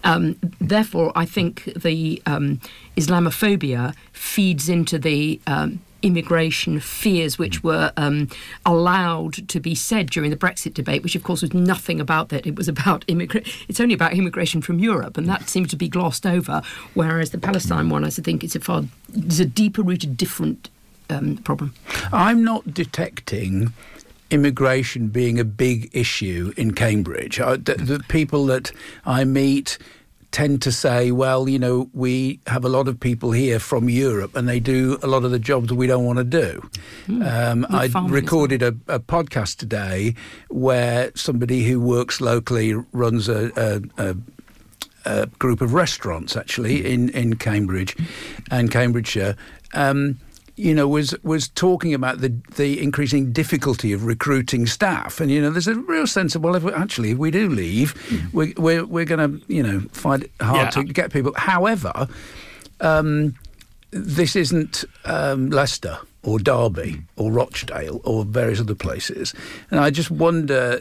Um, 0.05 0.37
therefore, 0.61 1.13
I 1.15 1.27
think 1.27 1.65
the 1.77 2.23
um, 2.27 2.61
Islamophobia 2.97 3.95
feeds 4.13 4.69
into 4.69 4.99
the 4.99 5.41
um, 5.47 5.81
immigration 6.03 6.81
fears 6.81 7.39
which 7.39 7.63
were 7.63 7.93
um, 7.97 8.29
allowed 8.65 9.49
to 9.49 9.61
be 9.61 9.75
said 9.75 10.11
during 10.11 10.31
the 10.31 10.37
Brexit 10.37 10.75
debate, 10.75 11.03
which 11.03 11.15
of 11.15 11.23
course 11.23 11.43
was 11.43 11.53
nothing 11.53 12.01
about 12.01 12.31
that. 12.31 12.47
It 12.47 12.57
was 12.57 12.69
about 12.69 13.05
immigration. 13.09 13.53
It's 13.69 13.81
only 13.81 13.95
about 13.95 14.15
immigration 14.15 14.63
from 14.63 14.79
Europe, 14.79 15.17
and 15.17 15.29
that 15.29 15.49
seems 15.49 15.69
to 15.71 15.77
be 15.77 15.89
glossed 15.89 16.27
over. 16.27 16.63
Whereas 16.95 17.31
the 17.31 17.39
Palestine 17.39 17.89
one, 17.89 18.05
I 18.05 18.11
think, 18.11 18.45
it's 18.45 18.57
a 18.57 18.61
far, 18.61 18.85
it's 19.15 19.39
a 19.39 19.47
deeper 19.47 19.83
rooted, 19.83 20.17
different 20.17 20.71
um, 21.09 21.37
problem. 21.39 21.75
I'm 22.13 22.45
not 22.45 22.73
detecting 22.73 23.73
immigration 24.31 25.09
being 25.09 25.39
a 25.39 25.45
big 25.45 25.91
issue 25.93 26.53
in 26.57 26.73
Cambridge. 26.75 27.41
I, 27.41 27.57
the, 27.57 27.75
the 27.75 28.01
people 28.09 28.47
that 28.47 28.73
I 29.05 29.25
meet 29.25 29.79
tend 30.31 30.63
to 30.63 30.71
say, 30.71 31.11
well, 31.11 31.49
you 31.49 31.59
know, 31.59 31.91
we 31.93 32.39
have 32.47 32.65
a 32.65 32.69
lot 32.69 32.87
of 32.87 33.01
people 33.01 33.33
here 33.33 33.59
from 33.59 33.89
Europe 33.89 34.37
and 34.37 34.49
they 34.49 34.61
do 34.61 34.97
a 35.03 35.09
lot 35.09 35.25
of 35.25 35.33
the 35.33 35.39
jobs 35.39 35.69
that 35.69 35.75
we 35.75 35.89
don't 35.89 36.05
want 36.05 36.19
to 36.19 36.25
do. 36.25 36.71
um, 37.23 37.67
I 37.69 37.91
recorded 38.09 38.63
a, 38.63 38.69
a 38.87 39.01
podcast 39.01 39.57
today 39.57 40.15
where 40.49 41.11
somebody 41.17 41.65
who 41.65 41.81
works 41.81 42.21
locally 42.21 42.75
runs 42.93 43.29
a, 43.29 43.51
a, 43.57 44.11
a 44.11 44.17
a 45.07 45.27
group 45.39 45.63
of 45.63 45.73
restaurants 45.73 46.37
actually 46.37 46.93
in, 46.93 47.09
in 47.11 47.37
Cambridge 47.37 47.97
and 48.51 48.71
Cambridgeshire. 48.71 49.35
Um, 49.73 50.19
you 50.61 50.75
know, 50.75 50.87
was 50.87 51.15
was 51.23 51.49
talking 51.49 51.95
about 51.95 52.19
the 52.21 52.29
the 52.57 52.83
increasing 52.83 53.33
difficulty 53.33 53.93
of 53.93 54.05
recruiting 54.05 54.67
staff, 54.67 55.21
and 55.21 55.31
you 55.31 55.41
know, 55.41 55.51
there's 55.51 55.67
a 55.69 55.75
real 55.75 56.07
sense 56.07 56.35
of 56.35 56.43
well, 56.43 56.55
if 56.55 56.63
we, 56.63 56.73
actually 56.73 57.11
if 57.13 57.19
we 57.19 57.31
do 57.31 57.49
leave, 57.49 57.95
we, 58.33 58.53
we're 58.57 58.85
we're 58.85 59.05
going 59.07 59.41
to 59.41 59.53
you 59.53 59.63
know 59.63 59.81
find 59.93 60.25
it 60.25 60.31
hard 60.41 60.67
Yeah. 60.77 60.83
to 60.83 60.85
get 60.85 61.13
people. 61.13 61.33
However, 61.37 62.07
um, 62.81 63.35
this 63.91 64.37
isn't 64.37 64.85
um, 65.05 65.51
Leicester 65.51 65.99
or 66.23 66.39
Derby 66.39 67.03
or 67.17 67.33
Rochdale 67.33 68.01
or 68.05 68.25
various 68.25 68.61
other 68.61 68.75
places, 68.75 69.35
and 69.71 69.81
I 69.81 69.91
just 69.91 70.11
wonder 70.11 70.81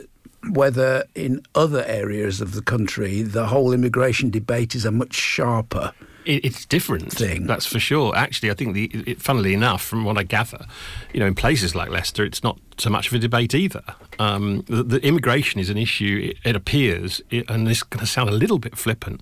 whether 0.52 1.04
in 1.16 1.42
other 1.56 1.84
areas 1.86 2.40
of 2.42 2.54
the 2.54 2.62
country 2.62 3.22
the 3.22 3.48
whole 3.48 3.74
immigration 3.74 4.30
debate 4.30 4.76
is 4.76 4.86
a 4.86 4.92
much 4.92 5.14
sharper. 5.14 5.92
It, 6.30 6.46
it's 6.46 6.64
different, 6.64 7.12
Thing. 7.12 7.48
that's 7.48 7.66
for 7.66 7.80
sure. 7.80 8.16
Actually, 8.16 8.52
I 8.52 8.54
think, 8.54 8.76
the, 8.76 8.86
it, 9.08 9.20
funnily 9.20 9.52
enough, 9.56 9.82
from 9.82 10.06
what 10.06 10.16
I 10.16 10.22
gather, 10.22 10.68
you 11.12 11.20
know, 11.20 11.26
in 11.26 11.34
places 11.34 11.74
like 11.74 11.90
Leicester, 11.90 12.24
it's 12.24 12.44
not 12.44 12.60
so 12.78 12.92
much 12.92 13.08
of 13.08 13.14
a 13.16 13.20
debate 13.20 13.56
either. 13.56 13.82
Um, 14.20 14.64
the, 14.68 14.84
the 14.84 15.04
immigration 15.04 15.60
is 15.60 15.72
an 15.72 15.78
issue. 15.78 16.32
It, 16.32 16.50
it 16.50 16.56
appears, 16.56 17.20
and 17.32 17.66
this 17.66 17.78
is 17.78 17.84
going 17.84 18.02
to 18.02 18.06
sound 18.06 18.30
a 18.30 18.34
little 18.34 18.60
bit 18.60 18.78
flippant. 18.78 19.22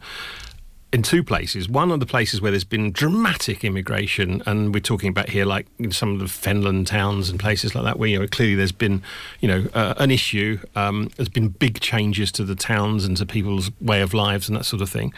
In 0.94 1.04
two 1.04 1.22
places. 1.22 1.68
One 1.68 1.92
of 1.92 2.00
the 2.00 2.06
places 2.06 2.40
where 2.40 2.50
there's 2.50 2.64
been 2.64 2.94
dramatic 2.94 3.66
immigration, 3.66 4.42
and 4.46 4.74
we're 4.74 4.80
talking 4.80 5.10
about 5.10 5.28
here, 5.30 5.44
like 5.44 5.68
in 5.80 5.92
some 5.92 6.14
of 6.14 6.20
the 6.20 6.26
Fenland 6.26 6.88
towns 6.88 7.30
and 7.30 7.38
places 7.38 7.76
like 7.76 7.84
that, 7.84 8.00
where 8.00 8.08
you 8.08 8.18
know 8.20 8.26
clearly 8.28 8.56
there's 8.56 8.72
been, 8.72 9.04
you 9.42 9.50
know, 9.50 9.66
uh, 9.74 9.96
an 9.98 10.12
issue. 10.12 10.60
Um, 10.78 11.10
there's 11.18 11.28
been 11.28 11.50
big 11.50 11.82
changes 11.82 12.32
to 12.34 12.46
the 12.46 12.56
towns 12.56 13.04
and 13.04 13.18
to 13.18 13.26
people's 13.26 13.70
way 13.82 14.02
of 14.02 14.14
lives 14.14 14.48
and 14.48 14.58
that 14.58 14.64
sort 14.64 14.82
of 14.82 14.90
thing. 14.90 15.14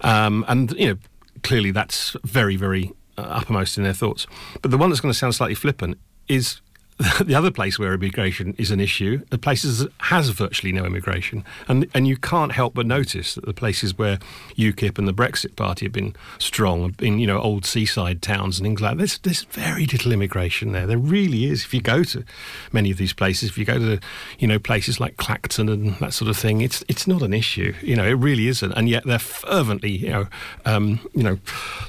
Um, 0.00 0.44
and 0.48 0.72
you 0.72 0.88
know, 0.88 0.98
clearly 1.44 1.70
that's 1.70 2.16
very, 2.24 2.56
very 2.56 2.92
uh, 3.16 3.22
uppermost 3.22 3.78
in 3.78 3.84
their 3.84 3.92
thoughts. 3.92 4.26
But 4.60 4.72
the 4.72 4.78
one 4.78 4.90
that's 4.90 5.00
going 5.00 5.12
to 5.12 5.18
sound 5.18 5.34
slightly 5.34 5.54
flippant 5.54 5.98
is 6.26 6.60
the 7.24 7.34
other 7.34 7.50
place 7.50 7.76
where 7.76 7.92
immigration 7.92 8.54
is 8.56 8.70
an 8.70 8.78
issue, 8.78 9.20
the 9.30 9.38
places 9.38 9.80
that 9.80 9.92
has 9.98 10.28
virtually 10.28 10.72
no 10.72 10.84
immigration, 10.84 11.44
and 11.66 11.88
and 11.92 12.06
you 12.06 12.16
can't 12.16 12.52
help 12.52 12.74
but 12.74 12.86
notice 12.86 13.34
that 13.34 13.46
the 13.46 13.52
places 13.52 13.98
where 13.98 14.18
UKIP 14.56 14.96
and 14.96 15.08
the 15.08 15.12
Brexit 15.12 15.56
Party 15.56 15.86
have 15.86 15.92
been 15.92 16.14
strong, 16.38 16.94
in 17.00 17.18
you 17.18 17.26
know 17.26 17.40
old 17.40 17.66
seaside 17.66 18.22
towns 18.22 18.58
and 18.58 18.66
things 18.66 18.80
like 18.80 18.92
that, 18.92 18.98
there's 18.98 19.18
there's 19.18 19.42
very 19.44 19.86
little 19.86 20.12
immigration 20.12 20.70
there. 20.70 20.86
There 20.86 20.96
really 20.98 21.46
is. 21.46 21.64
If 21.64 21.74
you 21.74 21.80
go 21.80 22.04
to 22.04 22.24
many 22.72 22.92
of 22.92 22.96
these 22.96 23.12
places, 23.12 23.48
if 23.48 23.58
you 23.58 23.64
go 23.64 23.78
to 23.80 23.98
you 24.38 24.46
know 24.46 24.60
places 24.60 25.00
like 25.00 25.16
Clacton 25.16 25.68
and 25.68 25.96
that 25.96 26.12
sort 26.12 26.28
of 26.28 26.36
thing, 26.36 26.60
it's 26.60 26.84
it's 26.86 27.08
not 27.08 27.22
an 27.22 27.34
issue. 27.34 27.74
You 27.82 27.96
know, 27.96 28.06
it 28.06 28.14
really 28.14 28.46
isn't, 28.46 28.70
and 28.70 28.88
yet 28.88 29.04
they're 29.04 29.18
fervently 29.18 29.90
you 29.90 30.10
know 30.10 30.26
um, 30.64 31.00
you 31.12 31.24
know 31.24 31.38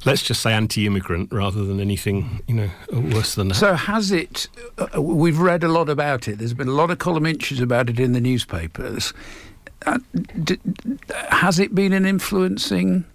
let's 0.04 0.24
just 0.24 0.42
say 0.42 0.52
anti-immigrant 0.52 1.32
rather 1.32 1.64
than 1.64 1.80
anything 1.80 2.42
you 2.48 2.56
know 2.56 2.70
worse 2.92 3.36
than 3.36 3.50
that. 3.50 3.56
So 3.56 3.76
has 3.76 4.12
it? 4.12 4.48
Uh, 4.80 4.95
we've 5.02 5.40
read 5.40 5.64
a 5.64 5.68
lot 5.68 5.90
about 5.90 6.28
it. 6.28 6.38
There's 6.40 6.54
been 6.54 6.68
a 6.68 6.74
lot 6.74 6.92
of 6.92 6.98
column 7.00 7.26
inches 7.26 7.60
about 7.60 7.90
it 7.90 8.00
in 8.00 8.14
the 8.14 8.22
newspapers. 8.22 9.14
Uh, 9.86 10.00
d- 10.44 10.58
has 11.30 11.60
it 11.60 11.76
been 11.76 11.94
an 11.94 12.06
influencing? 12.06 13.06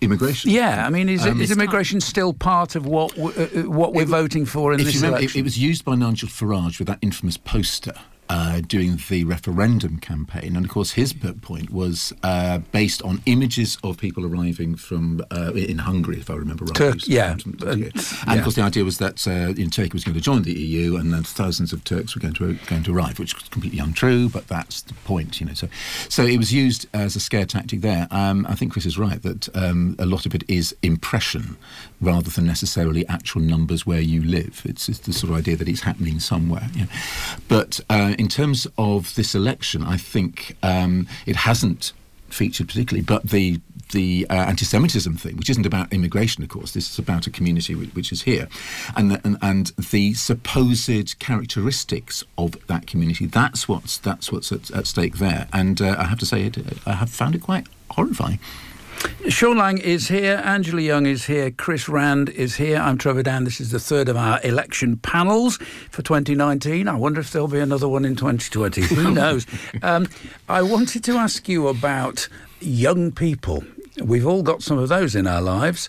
Immigration. 0.00 0.50
Yeah, 0.50 0.86
I 0.86 0.90
mean, 0.90 1.08
is, 1.08 1.24
Um, 1.24 1.40
is 1.40 1.50
immigration 1.50 2.00
still 2.00 2.32
part 2.34 2.76
of 2.76 2.84
what 2.86 3.14
w- 3.16 3.32
uh, 3.38 3.60
uh, 3.60 3.70
what 3.70 3.94
we're 3.94 4.04
voting 4.04 4.44
for 4.44 4.72
in 4.72 4.78
this 4.78 4.96
remember, 4.96 5.20
it, 5.24 5.34
it 5.36 5.42
was 5.42 5.56
used 5.58 5.84
by 5.84 5.94
Nigel 5.94 6.28
Farage 6.28 6.78
with 6.78 6.88
that 6.88 6.98
infamous 7.00 7.36
poster 7.38 7.94
uh, 8.28 8.60
doing 8.60 8.98
the 9.08 9.24
referendum 9.24 9.98
campaign, 9.98 10.56
and 10.56 10.64
of 10.64 10.70
course 10.70 10.92
his 10.92 11.12
point 11.12 11.70
was 11.70 12.12
uh, 12.22 12.58
based 12.72 13.02
on 13.02 13.22
images 13.26 13.78
of 13.84 13.98
people 13.98 14.24
arriving 14.24 14.76
from 14.76 15.24
uh, 15.30 15.52
in 15.52 15.78
Hungary, 15.78 16.18
if 16.18 16.30
I 16.30 16.34
remember 16.34 16.64
right. 16.64 16.74
Turk- 16.74 17.06
yeah, 17.06 17.36
uh, 17.62 17.76
yeah. 17.76 17.88
and 18.26 18.38
of 18.38 18.44
course 18.44 18.56
the 18.56 18.62
idea 18.62 18.84
was 18.84 18.98
that 18.98 19.26
uh, 19.26 19.54
in 19.60 19.70
Turkey 19.70 19.92
was 19.92 20.04
going 20.04 20.14
to 20.14 20.20
join 20.20 20.42
the 20.42 20.52
EU, 20.52 20.96
and 20.96 21.12
then 21.12 21.22
thousands 21.22 21.72
of 21.72 21.84
Turks 21.84 22.14
were 22.14 22.20
going 22.20 22.34
to 22.34 22.54
going 22.66 22.82
to 22.84 22.94
arrive, 22.94 23.18
which 23.18 23.34
was 23.34 23.48
completely 23.48 23.78
untrue. 23.78 24.28
But 24.28 24.48
that's 24.48 24.82
the 24.82 24.94
point, 24.94 25.40
you 25.40 25.46
know. 25.46 25.54
So, 25.54 25.68
so 26.08 26.24
it 26.24 26.38
was 26.38 26.52
used 26.52 26.86
as 26.92 27.16
a 27.16 27.20
scare 27.20 27.46
tactic 27.46 27.80
there. 27.80 28.08
Um, 28.10 28.46
I 28.48 28.54
think 28.54 28.72
Chris 28.72 28.86
is 28.86 28.98
right 28.98 29.22
that 29.22 29.54
um, 29.56 29.96
a 29.98 30.06
lot 30.06 30.26
of 30.26 30.34
it 30.34 30.44
is 30.48 30.74
impression 30.82 31.56
rather 32.00 32.30
than 32.30 32.46
necessarily 32.46 33.06
actual 33.08 33.40
numbers 33.40 33.86
where 33.86 34.00
you 34.00 34.22
live. 34.22 34.62
It's, 34.64 34.88
it's 34.88 34.98
the 35.00 35.12
sort 35.12 35.30
of 35.30 35.38
idea 35.38 35.56
that 35.56 35.68
it's 35.68 35.80
happening 35.80 36.20
somewhere. 36.20 36.68
You 36.74 36.82
know. 36.82 36.90
But 37.48 37.80
uh, 37.88 38.14
in 38.18 38.28
terms 38.28 38.66
of 38.76 39.14
this 39.14 39.34
election, 39.34 39.82
I 39.82 39.96
think 39.96 40.56
um, 40.62 41.06
it 41.26 41.36
hasn't 41.36 41.92
featured 42.28 42.68
particularly, 42.68 43.04
but 43.04 43.30
the 43.30 43.60
the 43.92 44.26
uh, 44.28 44.34
anti-Semitism 44.34 45.16
thing, 45.16 45.36
which 45.36 45.48
isn't 45.48 45.64
about 45.64 45.92
immigration, 45.92 46.42
of 46.42 46.48
course, 46.48 46.72
this 46.72 46.90
is 46.90 46.98
about 46.98 47.28
a 47.28 47.30
community 47.30 47.76
which, 47.76 47.94
which 47.94 48.10
is 48.10 48.22
here, 48.22 48.48
and 48.96 49.12
the, 49.12 49.20
and, 49.24 49.38
and 49.42 49.66
the 49.92 50.12
supposed 50.14 51.18
characteristics 51.20 52.24
of 52.36 52.56
that 52.66 52.88
community. 52.88 53.26
That's 53.26 53.68
what's 53.68 53.96
that's 53.98 54.32
what's 54.32 54.50
at, 54.50 54.70
at 54.72 54.86
stake 54.86 55.18
there, 55.18 55.48
and 55.52 55.80
uh, 55.80 55.96
I 55.98 56.04
have 56.04 56.18
to 56.18 56.26
say, 56.26 56.42
it, 56.42 56.58
I 56.84 56.92
have 56.92 57.10
found 57.10 57.34
it 57.34 57.42
quite 57.42 57.66
horrifying. 57.90 58.40
Sean 59.28 59.58
Lang 59.58 59.78
is 59.78 60.08
here, 60.08 60.40
Angela 60.44 60.80
Young 60.80 61.04
is 61.04 61.26
here, 61.26 61.50
Chris 61.50 61.88
Rand 61.88 62.28
is 62.30 62.54
here. 62.54 62.76
I'm 62.78 62.96
Trevor 62.96 63.22
Dann. 63.22 63.44
This 63.44 63.60
is 63.60 63.70
the 63.70 63.80
third 63.80 64.08
of 64.08 64.16
our 64.16 64.40
election 64.44 64.96
panels 64.98 65.58
for 65.90 66.02
2019. 66.02 66.86
I 66.86 66.94
wonder 66.94 67.20
if 67.20 67.32
there'll 67.32 67.48
be 67.48 67.58
another 67.58 67.88
one 67.88 68.04
in 68.04 68.14
2020. 68.14 68.82
Who 68.82 69.10
knows? 69.14 69.46
Um, 69.82 70.06
I 70.48 70.62
wanted 70.62 71.02
to 71.04 71.16
ask 71.16 71.48
you 71.48 71.68
about 71.68 72.28
young 72.60 73.10
people. 73.10 73.64
We've 74.02 74.26
all 74.26 74.42
got 74.42 74.62
some 74.62 74.78
of 74.78 74.88
those 74.88 75.16
in 75.16 75.26
our 75.26 75.42
lives. 75.42 75.88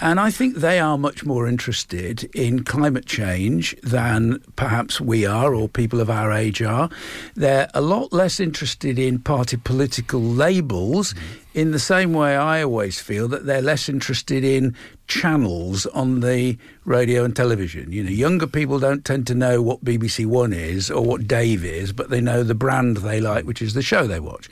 And 0.00 0.20
I 0.20 0.30
think 0.30 0.56
they 0.56 0.78
are 0.78 0.96
much 0.96 1.24
more 1.24 1.48
interested 1.48 2.22
in 2.32 2.62
climate 2.62 3.06
change 3.06 3.74
than 3.82 4.40
perhaps 4.54 5.00
we 5.00 5.26
are 5.26 5.52
or 5.52 5.68
people 5.68 6.00
of 6.00 6.08
our 6.08 6.30
age 6.30 6.62
are. 6.62 6.88
They're 7.34 7.68
a 7.74 7.80
lot 7.80 8.12
less 8.12 8.38
interested 8.38 8.96
in 8.96 9.18
party 9.18 9.56
political 9.56 10.20
labels 10.20 11.16
in 11.58 11.72
the 11.72 11.78
same 11.80 12.12
way 12.12 12.36
I 12.36 12.62
always 12.62 13.00
feel 13.00 13.26
that 13.28 13.44
they're 13.44 13.60
less 13.60 13.88
interested 13.88 14.44
in 14.44 14.76
channels 15.08 15.86
on 15.86 16.20
the 16.20 16.56
radio 16.84 17.24
and 17.24 17.34
television. 17.34 17.90
You 17.90 18.04
know, 18.04 18.10
younger 18.10 18.46
people 18.46 18.78
don't 18.78 19.04
tend 19.04 19.26
to 19.26 19.34
know 19.34 19.60
what 19.60 19.84
BBC 19.84 20.24
One 20.24 20.52
is 20.52 20.88
or 20.88 21.02
what 21.02 21.26
Dave 21.26 21.64
is, 21.64 21.92
but 21.92 22.10
they 22.10 22.20
know 22.20 22.44
the 22.44 22.54
brand 22.54 22.98
they 22.98 23.20
like, 23.20 23.44
which 23.44 23.60
is 23.60 23.74
the 23.74 23.82
show 23.82 24.06
they 24.06 24.20
watch. 24.20 24.48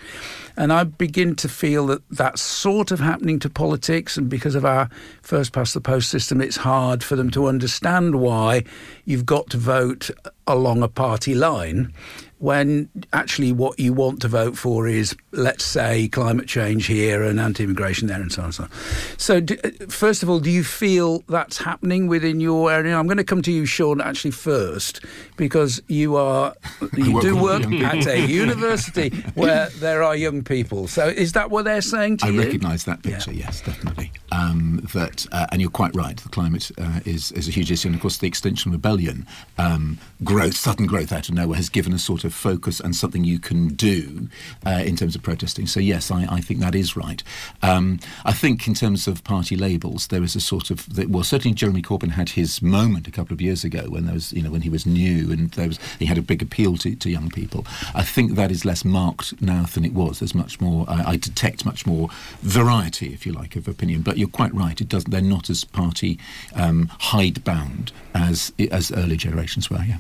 And 0.57 0.72
I 0.72 0.82
begin 0.82 1.36
to 1.36 1.48
feel 1.48 1.86
that 1.86 2.02
that's 2.11 2.42
sort 2.42 2.90
of 2.90 2.98
happening 2.98 3.38
to 3.38 3.50
politics. 3.50 4.16
And 4.16 4.28
because 4.28 4.57
of 4.57 4.64
our 4.64 4.88
first 5.22 5.52
past 5.52 5.74
the 5.74 5.80
post 5.80 6.11
system, 6.11 6.40
it's 6.40 6.57
hard 6.57 7.04
for 7.04 7.14
them 7.14 7.30
to 7.30 7.46
understand 7.46 8.16
why 8.16 8.64
you've 9.04 9.26
got 9.26 9.48
to 9.50 9.59
vote 9.59 10.11
along 10.48 10.82
a 10.82 10.88
party 10.88 11.36
line 11.36 11.92
when 12.39 12.89
actually 13.12 13.51
what 13.51 13.78
you 13.78 13.93
want 13.93 14.20
to 14.20 14.28
vote 14.28 14.59
for 14.59 14.87
is, 14.87 15.16
let's 15.32 15.64
say, 15.64 16.07
climate 16.09 16.47
change 16.47 16.87
here 16.87 17.22
and 17.22 17.41
anti 17.41 17.64
immigration 17.64 18.09
there 18.09 18.20
and 18.20 18.30
so 18.30 18.43
on 18.43 18.47
and 18.47 18.55
so 18.55 18.64
on. 18.64 18.70
So, 19.16 19.41
do, 19.41 19.57
uh, 19.64 19.70
first 19.89 20.22
of 20.22 20.28
all, 20.28 20.39
do 20.39 20.51
you 20.51 20.62
feel 20.62 21.24
that's 21.28 21.57
happening 21.59 22.09
within 22.09 22.41
your 22.41 22.70
area? 22.70 22.97
I'm 22.97 23.07
going 23.07 23.16
to 23.16 23.24
come 23.24 23.41
to 23.43 23.53
you, 23.53 23.64
Sean, 23.64 24.03
actually, 24.03 24.32
first, 24.32 25.05
because 25.37 25.80
you 25.89 26.16
are, 26.16 26.55
you 26.95 27.14
work 27.14 27.22
do 27.22 27.37
work 27.43 27.64
at 27.64 28.07
a 28.07 28.26
university 28.26 29.11
where 29.34 29.70
there 29.70 30.03
are 30.03 30.14
young 30.14 30.45
people. 30.45 30.89
So, 30.89 31.09
is 31.09 31.32
that 31.32 31.51
what 31.51 31.64
they're 31.64 31.80
saying 31.80 32.18
to 32.18 32.26
I 32.26 32.30
you? 32.30 32.41
I 32.41 32.45
recognise 32.45 32.84
that 32.84 33.03
picture, 33.03 33.32
yes, 33.32 33.62
definitely. 33.62 34.12
Um, 34.32 34.87
that, 34.93 35.26
uh, 35.32 35.47
and 35.53 35.62
you're 35.62 35.70
quite 35.70 35.95
right. 35.95 36.16
The 36.16 36.28
climate 36.28 36.70
uh, 36.76 37.01
is 37.07 37.32
is 37.32 37.49
a 37.49 37.51
huge 37.51 37.72
issue, 37.72 37.89
and 37.89 37.95
of 37.95 38.03
course, 38.03 38.18
the 38.18 38.26
Extinction 38.26 38.72
Rebellion 38.72 39.26
um, 39.57 39.99
growth, 40.22 40.57
sudden 40.57 40.87
growth 40.87 41.12
out 41.12 41.28
of 41.28 41.34
nowhere, 41.34 41.57
has 41.57 41.70
given 41.70 41.93
a 41.95 41.99
sort 41.99 42.24
of 42.24 42.26
focus 42.35 42.81
and 42.81 42.95
something 42.95 43.24
you 43.24 43.39
can 43.39 43.68
do 43.68 44.29
uh, 44.66 44.83
in 44.85 44.97
terms 44.97 45.14
of 45.14 45.22
protesting. 45.22 45.66
So 45.66 45.81
yes, 45.81 46.11
I, 46.11 46.27
I 46.31 46.41
think 46.41 46.61
that 46.61 46.74
is 46.74 46.97
right. 46.97 47.22
Um, 47.62 47.99
I 48.24 48.33
think 48.33 48.66
in 48.66 48.74
terms 48.74 49.07
of 49.07 49.24
party 49.24 49.57
labels, 49.57 50.09
there 50.09 50.22
is 50.22 50.37
a 50.37 50.41
sort 50.41 50.70
of 50.70 50.87
well, 51.09 51.24
certainly 51.24 51.55
Jeremy 51.55 51.83
Corbyn 51.83 52.12
had 52.12 52.31
his 52.31 52.62
moment 52.62 53.09
a 53.09 53.11
couple 53.11 53.35
of 53.35 53.41
years 53.41 53.64
ago 53.64 53.87
when 53.89 54.05
there 54.05 54.14
was 54.14 54.33
you 54.33 54.43
know 54.43 54.51
when 54.51 54.62
he 54.62 54.70
was 54.70 54.87
new 54.87 55.31
and 55.31 55.51
there 55.53 55.68
was 55.68 55.79
he 55.99 56.07
had 56.07 56.18
a 56.18 56.22
big 56.22 56.43
appeal 56.43 56.77
to, 56.79 56.95
to 56.95 57.11
young 57.11 57.31
people. 57.31 57.66
I 57.95 58.03
think 58.03 58.35
that 58.35 58.51
is 58.51 58.64
less 58.64 58.85
marked 58.85 59.41
now 59.41 59.64
than 59.64 59.85
it 59.85 59.95
was. 59.95 60.18
There's 60.18 60.35
much 60.35 60.61
more. 60.61 60.85
I, 60.89 61.12
I 61.12 61.16
detect 61.16 61.64
much 61.64 61.87
more 61.87 62.09
variety, 62.41 63.12
if 63.12 63.27
you 63.27 63.33
like, 63.33 63.57
of 63.57 63.68
opinion. 63.68 64.03
But 64.03 64.18
you're 64.18 64.29
quite 64.29 64.55
right. 64.55 64.81
It 64.81 64.89
doesn't. 64.89 65.11
They're 65.11 65.20
not 65.20 65.51
as 65.51 65.64
party 65.64 66.18
um, 66.55 66.91
hidebound 67.01 67.93
as 68.14 68.53
as 68.70 68.93
early 68.93 69.16
generations 69.16 69.70
were. 69.70 69.85
Yeah. 69.85 69.99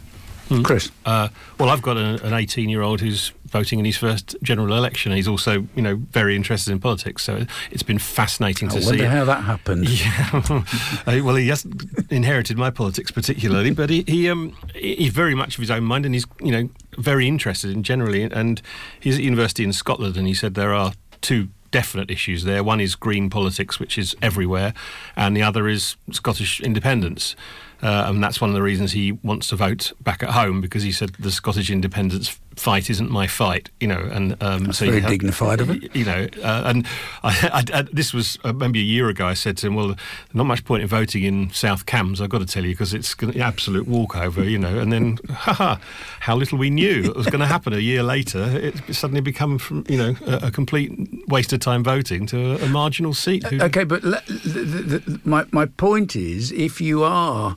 Chris. 0.64 0.90
Uh, 1.04 1.28
well, 1.58 1.68
I've 1.68 1.82
got 1.82 1.96
a, 1.96 2.24
an 2.24 2.32
18 2.32 2.68
year 2.68 2.82
old 2.82 3.00
who's 3.00 3.32
voting 3.46 3.78
in 3.78 3.84
his 3.84 3.96
first 3.96 4.36
general 4.42 4.76
election. 4.76 5.12
He's 5.12 5.28
also, 5.28 5.66
you 5.74 5.82
know, 5.82 5.96
very 5.96 6.36
interested 6.36 6.72
in 6.72 6.80
politics. 6.80 7.22
So 7.24 7.46
it's 7.70 7.82
been 7.82 7.98
fascinating 7.98 8.68
I 8.68 8.78
to 8.78 8.86
wonder 8.86 9.04
see. 9.04 9.08
how 9.08 9.24
that 9.24 9.44
happened. 9.44 9.88
Yeah, 9.96 10.62
Uh, 11.06 11.20
well, 11.24 11.36
he 11.36 11.48
hasn't 11.48 11.84
inherited 12.10 12.56
my 12.58 12.70
politics 12.70 13.10
particularly, 13.10 13.70
but 13.70 13.90
he, 13.90 14.04
he 14.06 14.28
um, 14.28 14.56
he's 14.74 15.12
very 15.12 15.34
much 15.34 15.56
of 15.56 15.60
his 15.60 15.70
own 15.70 15.84
mind, 15.84 16.04
and 16.04 16.14
he's 16.14 16.26
you 16.40 16.52
know 16.52 16.68
very 16.98 17.26
interested 17.26 17.70
in 17.70 17.82
generally. 17.82 18.22
And 18.22 18.60
he's 19.00 19.16
at 19.16 19.22
university 19.24 19.64
in 19.64 19.72
Scotland, 19.72 20.16
and 20.16 20.26
he 20.26 20.34
said 20.34 20.54
there 20.54 20.74
are 20.74 20.92
two 21.20 21.48
definite 21.70 22.10
issues 22.10 22.44
there. 22.44 22.62
One 22.62 22.80
is 22.80 22.94
green 22.94 23.28
politics, 23.30 23.78
which 23.80 23.98
is 23.98 24.14
everywhere, 24.22 24.72
and 25.16 25.36
the 25.36 25.42
other 25.42 25.68
is 25.68 25.96
Scottish 26.12 26.60
independence. 26.60 27.36
Uh, 27.82 28.04
and 28.06 28.22
that's 28.22 28.40
one 28.40 28.50
of 28.50 28.54
the 28.54 28.62
reasons 28.62 28.92
he 28.92 29.12
wants 29.12 29.48
to 29.48 29.56
vote 29.56 29.92
back 30.00 30.22
at 30.22 30.30
home 30.30 30.60
because 30.60 30.82
he 30.82 30.92
said 30.92 31.10
the 31.18 31.30
Scottish 31.30 31.70
independence 31.70 32.40
fight 32.56 32.88
isn't 32.90 33.10
my 33.10 33.26
fight, 33.26 33.70
you 33.80 33.86
know. 33.88 34.00
And 34.00 34.36
um, 34.42 34.72
so 34.72 34.84
you 34.84 34.90
very 34.92 35.02
have- 35.02 35.10
dignified 35.10 35.60
of 35.60 35.70
it. 35.70 35.94
you 35.94 36.04
know, 36.04 36.26
uh, 36.42 36.62
and 36.66 36.86
I, 37.22 37.64
I, 37.72 37.78
I, 37.78 37.82
this 37.92 38.12
was 38.12 38.38
uh, 38.44 38.52
maybe 38.52 38.80
a 38.80 38.82
year 38.82 39.08
ago. 39.08 39.26
I 39.26 39.34
said 39.34 39.56
to 39.58 39.66
him, 39.66 39.74
"Well, 39.74 39.94
not 40.34 40.44
much 40.44 40.64
point 40.64 40.82
in 40.82 40.88
voting 40.88 41.22
in 41.24 41.50
South 41.52 41.86
Cambs. 41.86 42.20
I've 42.20 42.30
got 42.30 42.38
to 42.38 42.46
tell 42.46 42.64
you 42.64 42.72
because 42.72 42.94
it's 42.94 43.14
an 43.20 43.40
absolute 43.40 43.86
walkover, 43.86 44.42
you 44.44 44.58
know." 44.58 44.78
And 44.78 44.92
then, 44.92 45.18
haha, 45.30 45.76
how 46.20 46.36
little 46.36 46.58
we 46.58 46.70
knew 46.70 47.04
it 47.04 47.16
was 47.16 47.26
going 47.26 47.40
to 47.40 47.46
happen. 47.46 47.72
A 47.72 47.78
year 47.78 48.02
later, 48.02 48.42
it 48.44 48.94
suddenly 48.94 49.20
become 49.20 49.58
from 49.58 49.84
you 49.88 49.98
know 49.98 50.16
a, 50.26 50.46
a 50.46 50.50
complete 50.50 50.92
waste 51.28 51.52
of 51.52 51.60
time 51.60 51.84
voting 51.84 52.26
to 52.26 52.52
a, 52.52 52.64
a 52.64 52.68
marginal 52.68 53.14
seat. 53.14 53.44
Who- 53.44 53.60
Okay, 53.66 53.84
but 53.84 54.02
le- 54.04 54.22
the, 54.28 54.60
the, 54.60 54.98
the, 54.98 55.20
my 55.24 55.44
my 55.50 55.66
point 55.66 56.14
is, 56.16 56.52
if 56.52 56.80
you 56.80 57.02
are, 57.02 57.56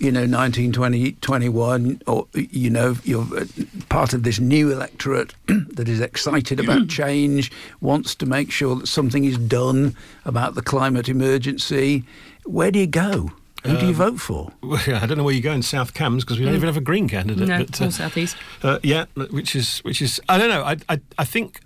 you 0.00 0.10
know, 0.10 0.24
19, 0.24 0.72
20, 0.72 1.12
21, 1.12 2.02
or 2.06 2.26
you 2.34 2.70
know, 2.70 2.96
you're 3.04 3.26
uh, 3.36 3.44
part 3.90 4.14
of 4.14 4.22
this 4.22 4.40
new 4.40 4.72
electorate 4.72 5.34
that 5.46 5.88
is 5.88 6.00
excited 6.00 6.58
about 6.58 6.88
change, 6.88 7.52
wants 7.80 8.14
to 8.16 8.26
make 8.26 8.50
sure 8.50 8.74
that 8.76 8.88
something 8.88 9.24
is 9.24 9.36
done 9.38 9.94
about 10.24 10.54
the 10.54 10.62
climate 10.62 11.08
emergency, 11.08 12.02
where 12.44 12.70
do 12.70 12.78
you 12.78 12.86
go? 12.86 13.30
Who 13.64 13.76
do 13.76 13.86
you 13.86 13.94
vote 13.94 14.18
for? 14.18 14.52
Well, 14.62 14.80
I 14.86 15.04
don't 15.04 15.18
know 15.18 15.24
where 15.24 15.34
you 15.34 15.42
go 15.42 15.52
in 15.52 15.62
South 15.62 15.92
Cambs 15.92 16.24
because 16.24 16.38
we 16.38 16.46
don't 16.46 16.54
even 16.54 16.66
have 16.66 16.76
a 16.76 16.80
Green 16.80 17.08
candidate. 17.08 17.46
No, 17.46 17.64
but, 17.64 17.80
all 17.82 17.90
southeast. 17.90 18.36
Uh, 18.62 18.78
yeah, 18.82 19.04
which 19.30 19.54
is 19.54 19.80
which 19.80 20.00
is 20.00 20.20
I 20.28 20.38
don't 20.38 20.48
know. 20.48 20.62
I 20.62 20.76
I, 20.88 21.00
I 21.18 21.24
think 21.24 21.60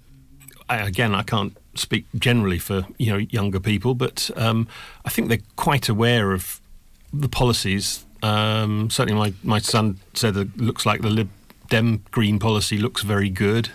I, 0.69 0.79
again 0.79 1.15
I 1.15 1.23
can't 1.23 1.57
speak 1.75 2.07
generally 2.19 2.59
for 2.59 2.87
you 2.99 3.13
know 3.13 3.19
younger 3.19 3.61
people, 3.61 3.95
but 3.95 4.31
um, 4.37 4.67
I 5.05 5.11
think 5.11 5.29
they're 5.29 5.39
quite 5.57 5.89
aware 5.89 6.33
of 6.33 6.61
the 7.13 7.29
policies. 7.29 8.04
Um, 8.25 8.89
certainly, 8.89 9.19
my 9.19 9.35
my 9.43 9.59
son 9.59 9.99
said 10.15 10.35
that 10.35 10.49
it 10.55 10.57
looks 10.57 10.87
like 10.87 11.03
the 11.03 11.11
Lib 11.11 11.29
Dem 11.69 12.03
green 12.11 12.39
policy 12.39 12.79
looks 12.79 13.03
very 13.03 13.29
good. 13.29 13.69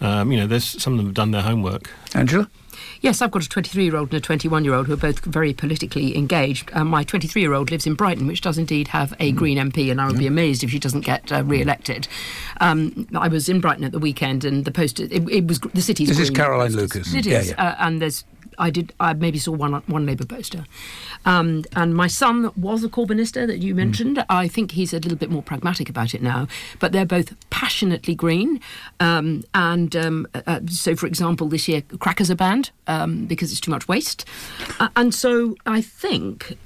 Um, 0.00 0.30
you 0.30 0.38
know, 0.38 0.46
there's 0.46 0.82
some 0.82 0.94
of 0.94 0.96
them 0.98 1.06
have 1.06 1.14
done 1.14 1.30
their 1.30 1.42
homework. 1.42 1.90
Angela? 2.14 2.50
Yes, 3.00 3.20
I've 3.20 3.30
got 3.30 3.44
a 3.44 3.48
23 3.48 3.84
year 3.84 3.96
old 3.96 4.12
and 4.12 4.18
a 4.18 4.20
21 4.20 4.64
year 4.64 4.74
old 4.74 4.86
who 4.86 4.94
are 4.94 4.96
both 4.96 5.22
very 5.24 5.52
politically 5.52 6.16
engaged. 6.16 6.70
Um, 6.72 6.88
my 6.88 7.04
23 7.04 7.42
year 7.42 7.52
old 7.52 7.70
lives 7.70 7.86
in 7.86 7.94
Brighton, 7.94 8.26
which 8.26 8.40
does 8.40 8.58
indeed 8.58 8.88
have 8.88 9.14
a 9.20 9.32
Green 9.32 9.58
MP, 9.58 9.90
and 9.90 10.00
I 10.00 10.06
would 10.06 10.18
be 10.18 10.26
amazed 10.26 10.64
if 10.64 10.70
she 10.70 10.78
doesn't 10.78 11.02
get 11.02 11.30
uh, 11.30 11.44
re 11.44 11.60
elected. 11.60 12.08
Um, 12.60 13.06
I 13.14 13.28
was 13.28 13.48
in 13.48 13.60
Brighton 13.60 13.84
at 13.84 13.92
the 13.92 13.98
weekend, 13.98 14.44
and 14.44 14.64
the 14.64 14.70
poster, 14.70 15.04
it, 15.04 15.28
it 15.30 15.46
was 15.46 15.60
the 15.60 15.82
city's. 15.82 16.08
This 16.08 16.18
is 16.18 16.30
Caroline. 16.30 16.72
Lucas. 16.72 17.12
It 17.14 17.26
Yeah, 17.26 17.42
yeah. 17.42 17.62
Uh, 17.62 17.74
and 17.78 18.00
there's. 18.00 18.24
I 18.58 18.70
did. 18.70 18.92
I 19.00 19.12
maybe 19.14 19.38
saw 19.38 19.52
one 19.52 19.72
one 19.86 20.06
Labour 20.06 20.26
poster, 20.26 20.64
um, 21.24 21.64
and 21.74 21.94
my 21.94 22.06
son 22.06 22.50
was 22.56 22.84
a 22.84 22.88
Corbynista 22.88 23.46
that 23.46 23.58
you 23.58 23.74
mentioned. 23.74 24.24
I 24.28 24.48
think 24.48 24.72
he's 24.72 24.92
a 24.92 24.98
little 24.98 25.18
bit 25.18 25.30
more 25.30 25.42
pragmatic 25.42 25.88
about 25.88 26.14
it 26.14 26.22
now. 26.22 26.46
But 26.78 26.92
they're 26.92 27.06
both 27.06 27.34
passionately 27.50 28.14
green, 28.14 28.60
um, 29.00 29.44
and 29.54 29.94
um, 29.96 30.26
uh, 30.34 30.42
uh, 30.46 30.60
so 30.68 30.96
for 30.96 31.06
example, 31.06 31.48
this 31.48 31.68
year 31.68 31.82
crackers 31.98 32.30
are 32.30 32.36
banned 32.36 32.70
um, 32.86 33.26
because 33.26 33.50
it's 33.52 33.60
too 33.60 33.70
much 33.70 33.88
waste, 33.88 34.24
uh, 34.80 34.88
and 34.96 35.14
so 35.14 35.56
I 35.66 35.80
think. 35.80 36.56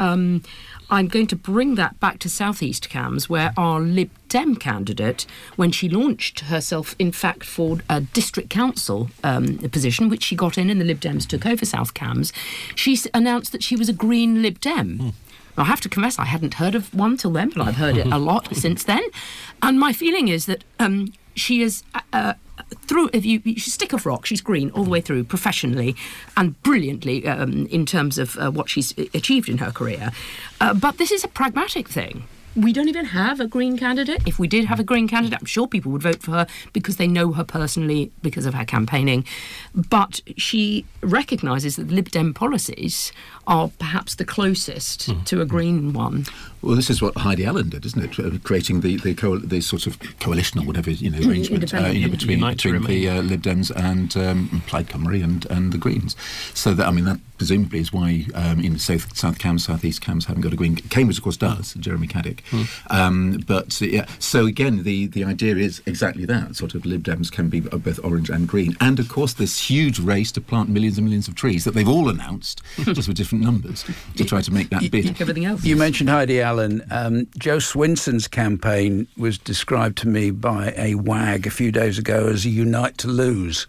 I'm 0.91 1.09
going 1.09 1.27
to 1.29 1.37
bring 1.37 1.75
that 1.75 2.01
back 2.01 2.19
to 2.21 2.29
Southeast 2.31 2.89
Cambs, 2.89 3.29
where 3.29 3.53
our 3.57 3.81
Lib 3.81 4.11
Dem 4.29 4.57
candidate, 4.57 5.27
when 5.57 5.71
she 5.71 5.89
launched 5.89 6.41
herself, 6.41 6.95
in 6.99 7.13
fact, 7.13 7.45
for 7.45 7.79
a 7.91 8.01
district 8.01 8.49
council 8.51 9.11
um, 9.23 9.59
position, 9.71 10.09
which 10.09 10.23
she 10.25 10.35
got 10.37 10.57
in 10.57 10.71
and 10.71 10.81
the 10.81 10.85
Lib 10.85 11.01
Dems 11.01 11.27
took 11.27 11.45
over 11.47 11.65
South 11.67 11.93
Cambs, 11.95 12.33
she 12.75 12.95
s- 12.95 13.07
announced 13.13 13.53
that 13.53 13.63
she 13.63 13.77
was 13.77 13.89
a 13.89 13.93
Green 13.93 14.41
Lib 14.43 14.61
Dem. 14.61 15.13
I 15.57 15.65
have 15.65 15.81
to 15.83 15.89
confess, 15.89 16.19
I 16.19 16.25
hadn't 16.25 16.55
heard 16.55 16.75
of 16.75 16.95
one 16.95 17.17
till 17.17 17.33
then, 17.33 17.51
but 17.51 17.67
I've 17.67 17.77
heard 17.77 17.97
it 17.97 18.07
a 18.07 18.19
lot 18.31 18.55
since 18.57 18.85
then. 18.85 19.03
And 19.61 19.79
my 19.79 19.93
feeling 19.93 20.29
is 20.29 20.47
that 20.47 20.65
um, 20.79 21.13
she 21.35 21.61
is. 21.63 21.83
Uh, 21.95 22.01
uh, 22.13 22.35
through, 22.87 23.11
if 23.13 23.25
you, 23.25 23.41
you 23.45 23.59
stick 23.59 23.93
of 23.93 24.07
rock, 24.07 24.27
she's 24.27 24.41
green 24.41 24.71
all 24.71 24.85
the 24.85 24.91
way 24.91 25.01
through, 25.01 25.25
professionally 25.25 25.97
and 26.37 26.61
brilliantly 26.63 27.27
um, 27.27 27.67
in 27.67 27.87
terms 27.87 28.19
of 28.19 28.37
uh, 28.39 28.51
what 28.51 28.69
she's 28.69 28.97
achieved 29.15 29.49
in 29.49 29.59
her 29.59 29.71
career. 29.71 30.13
Uh, 30.61 30.75
but 30.75 30.99
this 30.99 31.11
is 31.11 31.25
a 31.25 31.29
pragmatic 31.29 31.89
thing. 31.89 32.25
We 32.57 32.73
don't 32.73 32.89
even 32.89 33.05
have 33.07 33.39
a 33.39 33.47
Green 33.47 33.77
candidate. 33.77 34.23
If 34.27 34.39
we 34.39 34.49
did 34.49 34.65
have 34.65 34.81
a 34.81 34.85
Green 34.85 35.07
candidate, 35.07 35.39
I'm 35.39 35.47
sure 35.47 35.69
people 35.69 35.93
would 35.93 36.03
vote 36.03 36.23
for 36.23 36.33
her 36.33 36.47
because 36.73 36.97
they 36.97 37.07
know 37.07 37.33
her 37.33 37.45
personally 37.45 38.11
because 38.23 38.47
of 38.47 38.55
her 38.55 38.65
campaigning. 38.65 39.25
But 39.75 40.21
she 40.37 40.85
recognises 41.01 41.77
that 41.77 41.85
the 41.89 41.95
Lib 41.95 42.11
Dem 42.11 42.35
policies 42.35 43.13
are 43.47 43.71
perhaps 43.79 44.17
the 44.17 44.25
closest 44.25 45.13
to 45.27 45.41
a 45.41 45.45
Green 45.47 45.93
one. 45.93 46.27
Well, 46.61 46.75
this 46.75 46.91
is 46.91 47.01
what 47.01 47.17
Heidi 47.19 47.47
Allen 47.47 47.69
did, 47.69 47.87
isn't 47.87 48.03
it? 48.03 48.19
Uh, 48.19 48.39
Creating 48.43 48.81
the 48.81 48.97
the, 48.97 49.15
co- 49.15 49.39
the 49.39 49.61
sort 49.61 49.87
of 49.87 49.99
coalition 50.19 50.61
or 50.61 50.67
whatever 50.67 50.91
you 50.91 51.11
know 51.11 51.19
arrangement 51.19 51.73
uh, 51.73 51.87
you 51.87 52.07
know, 52.07 52.11
between 52.11 52.41
between 52.41 52.83
the 52.85 53.09
uh, 53.09 53.23
Lib 53.23 53.43
Dems 53.43 53.71
and 53.77 54.17
um, 54.17 54.63
Plaid 54.67 54.89
Cymru 54.89 55.23
and, 55.23 55.47
and 55.47 55.73
the 55.73 55.79
Greens. 55.79 56.17
So 56.55 56.75
that 56.75 56.87
I 56.87 56.91
mean 56.91 57.05
that 57.05 57.21
presumably 57.39 57.81
is 57.81 57.93
why 57.93 58.27
um, 58.35 58.61
in 58.61 58.79
South 58.79 59.17
South 59.17 59.39
Cambs, 59.39 59.65
South 59.65 59.85
East 59.85 60.01
Cambs 60.01 60.27
haven't 60.27 60.43
got 60.43 60.53
a 60.53 60.57
Green. 60.57 60.77
Cambridge, 60.77 61.19
of 61.19 61.25
course, 61.25 61.37
does. 61.37 61.75
Jeremy 61.75 62.09
Caddick. 62.09 62.41
Um, 62.91 63.43
but 63.47 63.81
yeah, 63.81 64.07
so 64.19 64.47
again, 64.47 64.83
the 64.83 65.07
the 65.07 65.25
idea 65.25 65.57
is 65.57 65.83
exactly 65.87 66.25
that. 66.27 66.57
Sort 66.57 66.75
of 66.75 66.85
Lib 66.85 67.05
Dems 67.05 67.31
can 67.31 67.49
be 67.49 67.61
both 67.61 68.01
orange 68.05 68.31
and 68.31 68.49
green, 68.49 68.77
and 68.81 68.99
of 68.99 69.09
course 69.09 69.35
this 69.35 69.71
huge 69.71 69.99
race 69.99 70.33
to 70.33 70.41
plant 70.41 70.69
millions 70.69 70.99
and 70.99 71.07
millions 71.07 71.29
of 71.29 71.35
trees 71.35 71.65
that 71.65 71.75
they've 71.75 71.89
all 71.89 72.09
announced, 72.09 72.63
just 72.79 73.09
with 73.09 73.17
different 73.17 73.45
numbers, 73.45 73.85
to 74.17 74.25
try 74.25 74.41
to 74.41 74.53
make 74.53 74.71
that 74.71 74.91
bid. 74.91 75.21
Everything 75.21 75.45
else. 75.45 75.65
You 75.65 75.77
mentioned 75.77 76.11
Heidi 76.11 76.41
Allen. 76.41 76.83
Um, 76.91 77.29
Jo 77.39 77.59
Swinson's 77.59 78.27
campaign 78.27 79.07
was 79.17 79.39
described 79.39 79.99
to 79.99 80.09
me 80.09 80.31
by 80.31 80.73
a 80.77 80.95
wag 80.97 81.47
a 81.47 81.51
few 81.51 81.71
days 81.71 81.99
ago 81.99 82.29
as 82.29 82.45
a 82.45 82.51
unite 82.51 82.99
to 82.99 83.09
lose. 83.09 83.67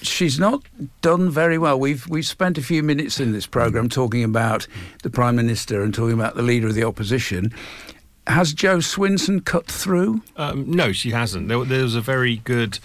She's 0.00 0.38
not 0.38 0.62
done 1.00 1.30
very 1.30 1.58
well. 1.58 1.78
We've 1.78 2.06
we've 2.08 2.26
spent 2.26 2.56
a 2.58 2.62
few 2.62 2.71
minutes 2.80 3.20
in 3.20 3.32
this 3.32 3.46
program 3.46 3.88
talking 3.88 4.24
about 4.24 4.66
the 5.02 5.10
prime 5.10 5.36
minister 5.36 5.82
and 5.82 5.92
talking 5.92 6.14
about 6.14 6.36
the 6.36 6.42
leader 6.42 6.68
of 6.68 6.74
the 6.74 6.84
opposition. 6.84 7.52
Has 8.28 8.52
Jo 8.54 8.78
Swinson 8.78 9.44
cut 9.44 9.66
through? 9.66 10.22
Um, 10.36 10.70
no, 10.70 10.92
she 10.92 11.10
hasn't. 11.10 11.48
There, 11.48 11.64
there 11.64 11.82
was 11.82 11.96
a 11.96 12.00
very 12.00 12.36
good 12.36 12.78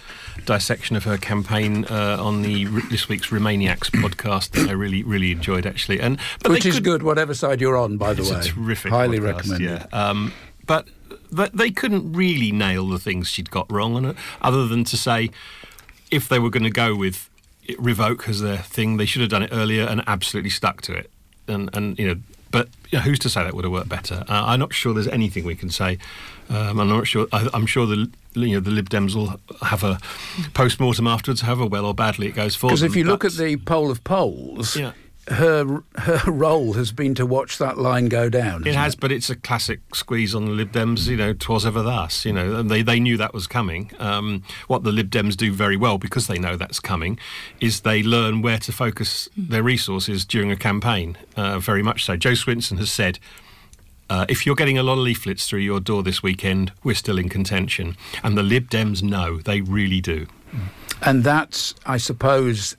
dissection 0.46 0.96
of 0.96 1.04
her 1.04 1.16
campaign 1.16 1.84
uh, 1.84 2.16
on 2.20 2.42
the 2.42 2.64
this 2.90 3.08
week's 3.08 3.28
Remainiacs 3.28 3.90
podcast 4.02 4.50
that 4.52 4.68
I 4.68 4.72
really 4.72 5.04
really 5.04 5.30
enjoyed 5.30 5.64
actually, 5.64 6.00
and 6.00 6.18
but 6.42 6.50
Which 6.50 6.66
is 6.66 6.74
could- 6.76 6.84
good, 6.84 7.02
whatever 7.04 7.34
side 7.34 7.60
you're 7.60 7.76
on, 7.76 7.98
by 7.98 8.14
the 8.14 8.22
It's 8.22 8.32
way. 8.32 8.38
a 8.40 8.42
terrific, 8.42 8.90
Highly 8.90 9.20
podcast, 9.20 9.24
recommended. 9.36 9.64
Yeah, 9.70 9.86
um, 9.92 10.32
but 10.66 10.88
th- 11.34 11.52
they 11.54 11.70
couldn't 11.70 12.12
really 12.14 12.50
nail 12.50 12.88
the 12.88 12.98
things 12.98 13.28
she'd 13.28 13.50
got 13.50 13.70
wrong, 13.70 13.94
on 13.94 14.04
it, 14.06 14.16
other 14.42 14.66
than 14.66 14.82
to 14.84 14.96
say 14.96 15.30
if 16.10 16.28
they 16.28 16.40
were 16.40 16.50
going 16.50 16.64
to 16.64 16.70
go 16.70 16.96
with 16.96 17.16
it, 17.24 17.27
revoke 17.78 18.28
as 18.28 18.40
their 18.40 18.58
thing, 18.58 18.96
they 18.96 19.06
should 19.06 19.20
have 19.22 19.30
done 19.30 19.42
it 19.42 19.50
earlier 19.52 19.84
and 19.84 20.02
absolutely 20.06 20.50
stuck 20.50 20.82
to 20.82 20.92
it. 20.94 21.10
And 21.46 21.70
and 21.74 21.98
you 21.98 22.06
know, 22.08 22.20
but 22.50 22.68
you 22.90 22.98
know, 22.98 23.02
who's 23.04 23.18
to 23.20 23.28
say 23.28 23.42
that 23.44 23.54
would 23.54 23.64
have 23.64 23.72
worked 23.72 23.88
better? 23.88 24.24
Uh, 24.28 24.44
I'm 24.46 24.60
not 24.60 24.72
sure 24.72 24.94
there's 24.94 25.08
anything 25.08 25.44
we 25.44 25.54
can 25.54 25.70
say. 25.70 25.98
Um, 26.48 26.80
I'm 26.80 26.88
not 26.88 27.06
sure. 27.06 27.26
I, 27.32 27.48
I'm 27.52 27.66
sure 27.66 27.86
the 27.86 28.10
you 28.34 28.54
know 28.54 28.60
the 28.60 28.70
Lib 28.70 28.88
Dems 28.88 29.14
will 29.14 29.38
have 29.62 29.84
a 29.84 29.98
post 30.54 30.80
mortem 30.80 31.06
afterwards, 31.06 31.42
however 31.42 31.66
well 31.66 31.84
or 31.86 31.94
badly 31.94 32.26
it 32.28 32.34
goes 32.34 32.54
for 32.56 32.68
Because 32.68 32.82
if 32.82 32.96
you 32.96 33.04
look 33.04 33.24
at 33.24 33.32
the 33.32 33.56
poll 33.56 33.90
of 33.90 34.02
polls, 34.04 34.76
Yeah. 34.76 34.92
Her 35.30 35.82
her 35.96 36.30
role 36.30 36.72
has 36.72 36.90
been 36.90 37.14
to 37.16 37.26
watch 37.26 37.58
that 37.58 37.76
line 37.76 38.08
go 38.08 38.28
down. 38.30 38.66
It 38.66 38.74
has, 38.74 38.94
but 38.94 39.12
it's 39.12 39.28
a 39.28 39.36
classic 39.36 39.80
squeeze 39.94 40.34
on 40.34 40.46
the 40.46 40.52
Lib 40.52 40.72
Dems. 40.72 41.06
You 41.06 41.16
know, 41.16 41.32
twas 41.34 41.66
ever 41.66 41.82
thus. 41.82 42.24
You 42.24 42.32
know, 42.32 42.56
and 42.56 42.70
they 42.70 42.82
they 42.82 42.98
knew 42.98 43.16
that 43.18 43.34
was 43.34 43.46
coming. 43.46 43.90
Um, 43.98 44.42
what 44.68 44.84
the 44.84 44.92
Lib 44.92 45.10
Dems 45.10 45.36
do 45.36 45.52
very 45.52 45.76
well 45.76 45.98
because 45.98 46.28
they 46.28 46.38
know 46.38 46.56
that's 46.56 46.80
coming, 46.80 47.18
is 47.60 47.80
they 47.80 48.02
learn 48.02 48.40
where 48.42 48.58
to 48.58 48.72
focus 48.72 49.28
their 49.36 49.62
resources 49.62 50.24
during 50.24 50.50
a 50.50 50.56
campaign. 50.56 51.18
Uh, 51.36 51.58
very 51.58 51.82
much 51.82 52.04
so. 52.04 52.16
Jo 52.16 52.30
Swinson 52.32 52.78
has 52.78 52.90
said. 52.90 53.18
Uh, 54.10 54.24
if 54.30 54.46
you're 54.46 54.54
getting 54.54 54.78
a 54.78 54.82
lot 54.82 54.94
of 54.94 55.00
leaflets 55.00 55.46
through 55.46 55.58
your 55.58 55.80
door 55.80 56.02
this 56.02 56.22
weekend, 56.22 56.72
we're 56.82 56.94
still 56.94 57.18
in 57.18 57.28
contention. 57.28 57.94
And 58.24 58.38
the 58.38 58.42
Lib 58.42 58.70
Dems 58.70 59.02
know, 59.02 59.36
they 59.36 59.60
really 59.60 60.00
do. 60.00 60.26
and 61.02 61.22
that's, 61.22 61.74
I 61.84 61.98
suppose, 61.98 62.74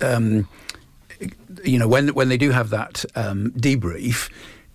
um, 0.00 0.48
you 1.64 1.78
know, 1.78 1.88
when 1.88 2.08
when 2.08 2.28
they 2.28 2.36
do 2.36 2.50
have 2.50 2.70
that 2.70 3.04
um, 3.14 3.50
debrief. 3.52 4.30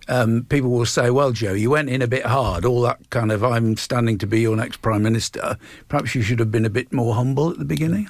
Um, 0.08 0.44
people 0.48 0.70
will 0.70 0.86
say, 0.86 1.10
"Well, 1.10 1.30
Jo, 1.30 1.52
you 1.52 1.70
went 1.70 1.88
in 1.88 2.02
a 2.02 2.08
bit 2.08 2.26
hard. 2.26 2.64
All 2.64 2.80
that 2.82 2.98
kind 3.10 3.30
of 3.30 3.44
I'm 3.44 3.76
standing 3.76 4.18
to 4.18 4.26
be 4.26 4.40
your 4.40 4.56
next 4.56 4.78
prime 4.78 5.04
minister. 5.04 5.56
Perhaps 5.88 6.16
you 6.16 6.22
should 6.22 6.40
have 6.40 6.50
been 6.50 6.64
a 6.64 6.70
bit 6.70 6.92
more 6.92 7.14
humble 7.14 7.50
at 7.50 7.58
the 7.58 7.64
beginning." 7.64 8.08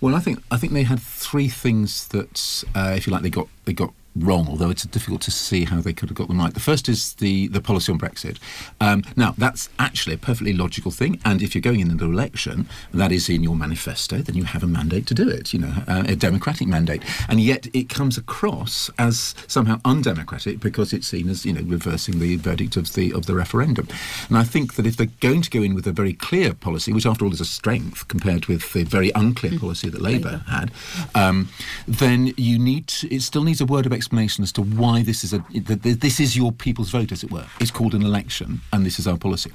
Well, 0.00 0.16
I 0.16 0.20
think 0.20 0.42
I 0.50 0.56
think 0.56 0.72
they 0.72 0.82
had 0.82 0.98
three 0.98 1.48
things 1.48 2.08
that, 2.08 2.64
uh, 2.74 2.94
if 2.96 3.06
you 3.06 3.12
like, 3.12 3.22
they 3.22 3.30
got 3.30 3.46
they 3.64 3.74
got 3.74 3.92
wrong. 4.16 4.46
Although 4.48 4.70
it's 4.70 4.84
difficult 4.84 5.20
to 5.22 5.30
see 5.30 5.64
how 5.64 5.80
they 5.80 5.92
could 5.92 6.08
have 6.08 6.16
got 6.16 6.28
them 6.28 6.38
right. 6.38 6.52
The 6.52 6.60
first 6.60 6.88
is 6.88 7.14
the 7.14 7.48
the 7.48 7.60
policy 7.60 7.92
on 7.92 7.98
Brexit. 7.98 8.38
Um, 8.80 9.04
now 9.16 9.34
that's 9.36 9.68
actually 9.78 10.14
a 10.14 10.18
perfectly 10.18 10.52
logical 10.52 10.90
thing, 10.90 11.20
and 11.24 11.42
if 11.42 11.54
you're 11.54 11.62
going 11.62 11.80
in 11.80 11.90
an 11.90 12.00
election, 12.00 12.68
that 12.92 13.12
is 13.12 13.28
in 13.28 13.42
your 13.42 13.54
manifesto, 13.54 14.18
then 14.18 14.34
you 14.34 14.44
have 14.44 14.62
a 14.62 14.66
mandate 14.66 15.06
to 15.08 15.14
do 15.14 15.28
it. 15.28 15.52
You 15.52 15.60
know, 15.60 15.74
uh, 15.86 16.04
a 16.06 16.16
democratic 16.16 16.68
mandate, 16.68 17.02
and 17.28 17.40
yet 17.40 17.66
it 17.74 17.88
comes 17.88 18.18
across 18.18 18.90
as 18.98 19.34
somehow 19.46 19.80
undemocratic 19.84 20.60
because 20.60 20.92
it's 20.92 21.08
seen 21.08 21.28
as 21.28 21.44
you 21.44 21.52
know 21.52 21.62
reversing 21.62 22.18
the 22.18 22.36
verdict 22.36 22.76
of 22.76 22.94
the 22.94 23.12
of 23.12 23.26
the 23.26 23.34
referendum. 23.34 23.88
And 24.28 24.38
I 24.38 24.44
think 24.44 24.74
that 24.74 24.86
if 24.86 24.96
they're 24.96 25.08
going 25.20 25.42
to 25.42 25.50
go 25.50 25.62
in 25.62 25.74
with 25.74 25.86
a 25.86 25.92
very 25.92 26.12
clear 26.12 26.54
policy, 26.54 26.92
which 26.92 27.06
after 27.06 27.24
all 27.24 27.32
is 27.32 27.40
a 27.40 27.44
strength 27.44 28.08
compared 28.08 28.46
with 28.46 28.72
the 28.72 28.84
very 28.84 29.10
unclear 29.14 29.58
policy 29.58 29.88
that 29.88 30.00
Labour 30.00 30.42
had, 30.48 30.70
um, 31.14 31.48
then 31.86 32.32
you 32.36 32.58
need 32.58 32.86
to, 32.88 33.14
it 33.14 33.22
still 33.22 33.42
needs 33.42 33.60
a 33.60 33.66
word 33.66 33.86
of 33.86 33.92
explanation 33.92 34.05
as 34.12 34.52
to 34.52 34.62
why 34.62 35.02
this 35.02 35.24
is 35.24 35.32
a 35.32 35.44
this 35.52 36.20
is 36.20 36.36
your 36.36 36.52
people's 36.52 36.90
vote, 36.90 37.12
as 37.12 37.22
it 37.22 37.30
were. 37.30 37.46
It's 37.60 37.70
called 37.70 37.94
an 37.94 38.02
election, 38.02 38.60
and 38.72 38.84
this 38.84 38.98
is 38.98 39.06
our 39.06 39.16
policy. 39.16 39.50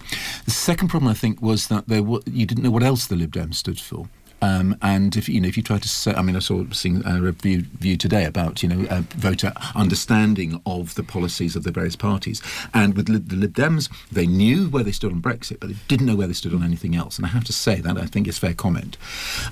The 0.46 0.52
second 0.52 0.90
problem 0.90 1.10
I 1.10 1.14
think 1.14 1.42
was 1.42 1.68
that 1.68 1.88
there 1.88 2.04
were, 2.04 2.22
you 2.26 2.46
didn't 2.46 2.64
know 2.64 2.72
what 2.72 2.84
else 2.84 3.08
the 3.08 3.16
Lib 3.16 3.32
Dems 3.32 3.56
stood 3.56 3.80
for. 3.80 4.08
Um, 4.42 4.76
and 4.82 5.16
if 5.16 5.30
you 5.30 5.40
know, 5.40 5.48
if 5.48 5.56
you 5.56 5.62
try 5.64 5.78
to 5.78 5.88
say, 5.88 6.14
I 6.14 6.22
mean, 6.24 6.36
I 6.36 6.40
saw 6.40 6.66
seeing 6.72 7.06
a 7.06 7.22
review, 7.22 7.60
review 7.74 7.96
today 7.96 8.26
about 8.26 8.64
you 8.64 8.70
know 8.70 8.88
uh, 8.90 9.04
voter 9.12 9.54
understanding 9.76 10.60
of 10.66 10.96
the 10.96 11.04
policies 11.04 11.56
of 11.56 11.64
the 11.64 11.72
various 11.72 11.96
parties, 11.96 12.42
and 12.74 12.96
with 12.96 13.06
the 13.06 13.36
Lib 13.36 13.54
Dems, 13.54 13.90
they 14.12 14.26
knew 14.26 14.68
where 14.68 14.84
they 14.84 14.92
stood 14.92 15.12
on 15.12 15.22
Brexit, 15.22 15.60
but 15.60 15.70
they 15.70 15.76
didn't 15.88 16.08
know 16.08 16.16
where 16.16 16.28
they 16.28 16.34
stood 16.34 16.56
on 16.56 16.64
anything 16.64 16.96
else. 16.96 17.18
And 17.18 17.26
I 17.26 17.30
have 17.30 17.44
to 17.46 17.54
say 17.54 17.82
that 17.82 17.98
I 17.98 18.06
think 18.06 18.28
is 18.28 18.40
fair 18.40 18.56
comment. 18.56 18.98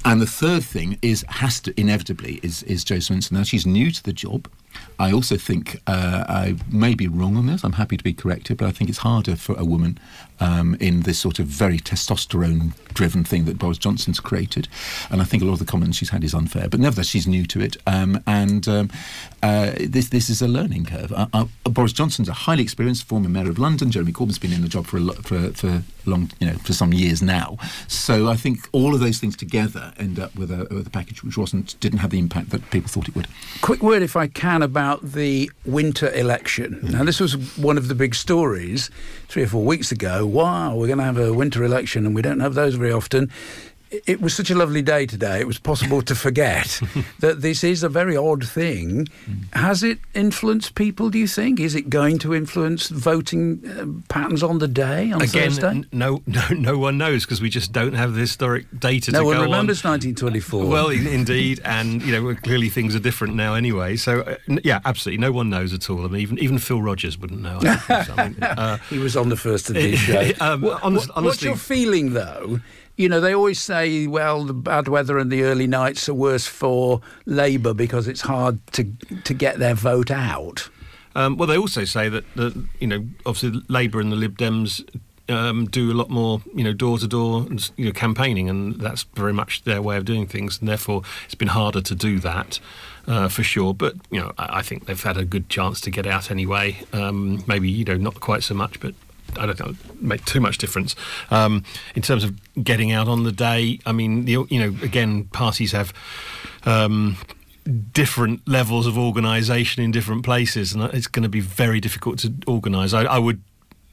And 0.04 0.20
the 0.20 0.26
third 0.26 0.64
thing 0.64 0.97
is 1.04 1.24
has 1.30 1.60
to 1.62 1.80
inevitably 1.80 2.39
is 2.41 2.64
is 2.64 2.84
Jo 2.84 2.95
Swinson. 2.95 3.34
Now 3.34 3.43
she's 3.43 3.68
new 3.68 3.91
to 3.91 4.04
the 4.04 4.14
job. 4.14 4.50
I 4.99 5.11
also 5.11 5.38
think 5.38 5.82
uh, 5.88 6.26
I 6.28 6.55
may 6.70 6.93
be 6.93 7.07
wrong 7.07 7.38
on 7.38 7.47
this. 7.47 7.63
I'm 7.63 7.74
happy 7.74 7.97
to 7.97 8.03
be 8.03 8.13
corrected, 8.13 8.57
but 8.57 8.67
I 8.67 8.72
think 8.72 8.89
it's 8.89 8.99
harder 8.99 9.36
for 9.36 9.57
a 9.57 9.63
woman 9.63 9.97
um, 10.39 10.76
in 10.80 11.01
this 11.01 11.20
sort 11.20 11.39
of 11.39 11.45
very 11.45 11.80
testosterone-driven 11.80 13.24
thing 13.24 13.45
that 13.45 13.57
Boris 13.57 13.78
Johnson's 13.78 14.20
created. 14.20 14.67
And 15.09 15.22
I 15.22 15.26
think 15.26 15.43
a 15.43 15.45
lot 15.45 15.53
of 15.53 15.59
the 15.59 15.65
comments 15.65 15.97
she's 15.97 16.09
had 16.09 16.24
is 16.24 16.34
unfair. 16.34 16.67
But 16.70 16.80
nevertheless, 16.80 17.07
she's 17.07 17.28
new 17.28 17.45
to 17.45 17.61
it, 17.61 17.78
um, 17.88 18.22
and 18.28 18.67
um, 18.67 18.89
uh, 19.41 19.72
this 19.80 20.09
this 20.09 20.30
is 20.30 20.41
a 20.41 20.47
learning 20.47 20.86
curve. 20.86 21.11
Uh, 21.11 21.28
uh, 21.34 21.45
Boris 21.63 21.93
Johnson's 21.93 22.30
a 22.30 22.34
highly 22.34 22.63
experienced 22.63 23.07
former 23.07 23.30
mayor 23.30 23.49
of 23.49 23.57
London. 23.59 23.91
Jeremy 23.91 24.11
Corbyn's 24.11 24.39
been 24.39 24.53
in 24.53 24.61
the 24.61 24.67
job 24.67 24.86
for 24.86 24.97
a 24.97 25.01
lo- 25.01 25.13
for 25.13 25.51
for 25.53 25.84
long, 26.10 26.32
you 26.39 26.47
know, 26.47 26.57
for 26.57 26.74
some 26.74 26.93
years 26.93 27.22
now. 27.22 27.57
So 27.88 28.28
I 28.28 28.36
think 28.36 28.68
all 28.72 28.93
of 28.93 28.99
those 28.99 29.20
things 29.20 29.36
together 29.38 29.93
end 29.97 30.20
up 30.20 30.36
with 30.36 30.51
a, 30.51 30.68
with 30.74 30.88
a 30.88 30.89
package 30.89 31.24
which 31.24 31.38
wasn't 31.38 31.80
didn't 31.80 31.99
have 31.99 32.12
the 32.12 32.20
impact 32.20 32.49
that 32.49 32.70
people 32.72 32.89
thought 32.89 33.07
it 33.07 33.16
would. 33.16 33.28
Quick 33.62 33.82
word, 33.82 34.01
if 34.01 34.16
I 34.16 34.28
can, 34.28 34.62
about 34.62 35.01
the 35.01 35.51
winter 35.66 36.14
election. 36.14 36.76
Mm-hmm. 36.76 36.91
Now, 36.91 37.03
this 37.03 37.20
was 37.20 37.34
one 37.57 37.78
of 37.78 37.88
the 37.88 37.95
big 37.95 38.16
stories 38.16 38.89
three 39.28 39.43
or 39.43 39.47
four 39.47 39.64
weeks 39.64 39.91
ago. 39.91 40.26
Wow, 40.26 40.76
we're 40.76 40.88
going 40.88 40.99
to 40.99 41.03
have 41.05 41.18
a 41.18 41.34
winter 41.34 41.64
election, 41.64 42.05
and 42.05 42.16
we 42.16 42.22
don't 42.22 42.39
have 42.39 42.55
those 42.55 42.76
very 42.76 42.91
often. 42.91 43.32
It- 43.92 44.22
was 44.22 44.36
such 44.36 44.52
a 44.52 44.56
lovely 44.56 44.82
day 44.82 45.06
today. 45.06 45.40
It 45.40 45.48
was 45.48 45.58
possible 45.58 46.02
to 46.04 46.14
forget 46.16 46.80
that 47.20 47.42
this 47.42 47.64
is 47.64 47.82
a 47.84 47.90
very 47.90 48.16
odd 48.16 48.46
thing. 48.48 49.08
Has 49.54 49.82
it 49.84 49.98
influenced 50.14 50.76
people? 50.76 51.10
Do 51.10 51.18
you 51.18 51.28
think? 51.28 51.60
Is 51.60 51.74
it 51.74 51.90
going 51.90 52.20
to 52.20 52.36
influence 52.36 52.90
voting 52.90 53.62
uh, 53.66 53.86
patterns 54.14 54.44
on 54.44 54.60
the 54.60 54.68
day 54.68 55.12
on 55.12 55.22
Again, 55.22 55.50
Thursday? 55.52 55.68
n- 55.70 55.88
no, 55.92 56.22
no, 56.28 56.48
no 56.50 56.78
one 56.78 56.98
knows 56.98 57.26
because 57.26 57.42
we 57.42 57.50
just 57.50 57.72
don't 57.72 57.94
have 57.94 58.14
the 58.14 58.20
historic 58.20 58.66
data 58.78 59.12
no 59.12 59.20
to 59.22 59.26
one 59.26 59.36
go 59.38 59.44
remembers 59.44 59.84
on. 59.86 59.92
1924. 59.92 60.66
Well, 60.68 60.90
in, 60.90 61.08
indeed, 61.08 61.60
and 61.66 62.02
you 62.04 62.12
know 62.12 62.36
clearly 62.36 62.70
things 62.70 62.96
are 62.96 63.00
different 63.00 63.36
now 63.36 63.56
anyway. 63.56 63.96
So 63.96 64.22
uh, 64.22 64.36
yeah, 64.64 64.82
absolutely, 64.86 65.20
no 65.22 65.32
one 65.32 65.50
knows 65.50 65.74
at 65.74 65.90
all. 65.90 66.06
I 66.06 66.10
mean, 66.10 66.22
even 66.22 66.38
even 66.40 66.60
Phil 66.60 66.82
Rogers 66.82 67.18
wouldn't 67.18 67.42
know. 67.42 67.60
I 67.64 68.14
mean, 68.30 68.44
uh, 68.44 68.78
He 68.90 69.00
was 69.00 69.16
on 69.18 69.30
the 69.30 69.38
first 69.38 69.70
of 69.70 69.76
these 69.76 69.98
shows. 70.10 70.40
Um, 70.42 70.62
What- 70.62 70.84
honest- 70.84 71.10
what- 71.16 71.24
what's 71.24 71.42
your 71.42 71.56
feeling, 71.56 72.14
though? 72.14 72.60
You 73.00 73.08
know, 73.08 73.22
they 73.22 73.34
always 73.34 73.62
say, 73.62 74.08
well, 74.08 74.43
the 74.43 74.54
bad 74.54 74.89
weather 74.89 75.18
and 75.18 75.32
the 75.32 75.43
early 75.43 75.68
nights 75.68 76.10
are 76.10 76.14
worse 76.14 76.45
for 76.45 77.00
Labour 77.26 77.74
because 77.74 78.10
it's 78.10 78.20
hard 78.20 78.60
to 78.74 78.91
to 79.24 79.34
get 79.34 79.58
their 79.58 79.74
vote 79.74 80.12
out. 80.12 80.70
Um, 81.16 81.38
well, 81.38 81.47
they 81.47 81.58
also 81.58 81.86
say 81.86 82.10
that, 82.10 82.26
that 82.36 82.62
you 82.82 82.88
know, 82.88 83.08
obviously 83.26 83.64
Labour 83.70 84.02
and 84.02 84.12
the 84.12 84.18
Lib 84.18 84.38
Dems 84.38 84.84
um, 85.30 85.66
do 85.68 85.93
a 85.93 85.95
lot 85.95 86.10
more, 86.10 86.41
you 86.54 86.62
know, 86.62 86.74
door 86.74 86.97
to 86.97 87.08
door, 87.08 87.47
you 87.78 87.86
know, 87.86 87.93
campaigning, 87.93 88.50
and 88.50 88.76
that's 88.82 89.04
very 89.14 89.32
much 89.32 89.64
their 89.64 89.82
way 89.82 89.95
of 89.95 90.04
doing 90.04 90.28
things, 90.28 90.60
and 90.60 90.68
therefore 90.68 91.04
it's 91.24 91.36
been 91.36 91.47
harder 91.47 91.80
to 91.80 91.95
do 91.95 92.20
that. 92.20 92.60
Uh, 93.08 93.28
for 93.28 93.41
sure, 93.41 93.74
but 93.74 93.95
you 94.12 94.20
know, 94.20 94.34
I, 94.38 94.60
I 94.60 94.62
think 94.62 94.86
they've 94.86 95.02
had 95.02 95.18
a 95.18 95.26
good 95.26 95.50
chance 95.50 95.82
to 95.82 95.89
get 95.89 96.06
out 96.06 96.30
anyway. 96.30 96.78
Um, 96.93 97.43
maybe 97.47 97.68
you 97.68 97.86
know, 97.86 97.95
not 97.95 98.20
quite 98.20 98.43
so 98.43 98.54
much, 98.54 98.80
but 98.82 98.93
I 99.38 99.45
don't 99.45 99.59
know, 99.59 99.75
make 99.99 100.25
too 100.25 100.39
much 100.39 100.57
difference 100.57 100.95
um, 101.32 101.63
in 101.95 102.01
terms 102.01 102.23
of 102.23 102.39
getting 102.63 102.91
out 102.91 103.07
on 103.07 103.23
the 103.23 103.32
day. 103.32 103.80
I 103.86 103.91
mean, 103.91 104.27
you, 104.27 104.47
know, 104.51 104.75
again, 104.84 105.25
parties 105.25 105.71
have. 105.71 105.93
Um, 106.65 107.17
different 107.93 108.47
levels 108.47 108.88
of 108.88 108.97
organisation 108.97 109.84
in 109.84 109.91
different 109.91 110.23
places, 110.23 110.73
and 110.73 110.84
it's 110.93 111.07
going 111.07 111.23
to 111.23 111.30
be 111.30 111.39
very 111.39 111.80
difficult 111.80 112.17
to 112.19 112.34
organise. 112.47 112.93
I, 112.93 113.03
I 113.03 113.19
would, 113.19 113.41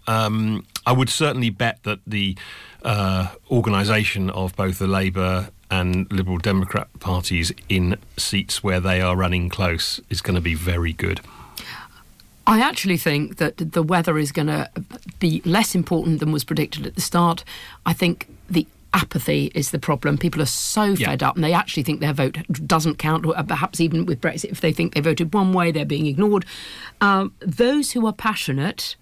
um, 0.06 0.64
I 0.86 0.92
would 0.92 1.10
certainly 1.10 1.50
bet 1.50 1.82
that 1.82 1.98
the 2.06 2.38
uh, 2.82 3.28
organisation 3.50 4.30
of 4.30 4.56
both 4.56 4.78
the 4.78 4.86
Labour 4.86 5.50
and 5.70 6.10
Liberal 6.12 6.38
Democrat 6.38 6.88
parties 7.00 7.52
in 7.68 7.98
seats 8.16 8.62
where 8.62 8.80
they 8.80 9.00
are 9.00 9.16
running 9.16 9.48
close 9.48 10.00
is 10.08 10.20
going 10.20 10.36
to 10.36 10.40
be 10.40 10.54
very 10.54 10.92
good. 10.92 11.20
I 12.46 12.60
actually 12.60 12.96
think 12.96 13.36
that 13.36 13.56
the 13.58 13.82
weather 13.82 14.18
is 14.18 14.30
going 14.32 14.46
to 14.46 14.70
be 15.18 15.42
less 15.44 15.74
important 15.74 16.20
than 16.20 16.30
was 16.32 16.44
predicted 16.44 16.86
at 16.86 16.94
the 16.94 17.00
start. 17.00 17.44
I 17.84 17.92
think 17.92 18.28
the 18.48 18.66
apathy 18.94 19.50
is 19.54 19.72
the 19.72 19.78
problem. 19.78 20.16
People 20.16 20.40
are 20.40 20.46
so 20.46 20.84
Yeah. 20.84 21.08
fed 21.08 21.22
up 21.22 21.34
and 21.34 21.44
they 21.44 21.52
actually 21.52 21.82
think 21.82 22.00
their 22.00 22.12
vote 22.12 22.38
doesn't 22.66 22.96
count, 22.98 23.26
or 23.26 23.34
perhaps 23.42 23.80
even 23.80 24.06
with 24.06 24.20
Brexit, 24.20 24.50
if 24.52 24.60
they 24.60 24.72
think 24.72 24.94
they 24.94 25.00
voted 25.00 25.34
one 25.34 25.52
way, 25.52 25.70
they're 25.70 25.84
being 25.84 26.06
ignored. 26.06 26.44
Um, 27.00 27.32
those 27.40 27.92
who 27.92 28.06
are 28.06 28.12
passionate, 28.12 28.96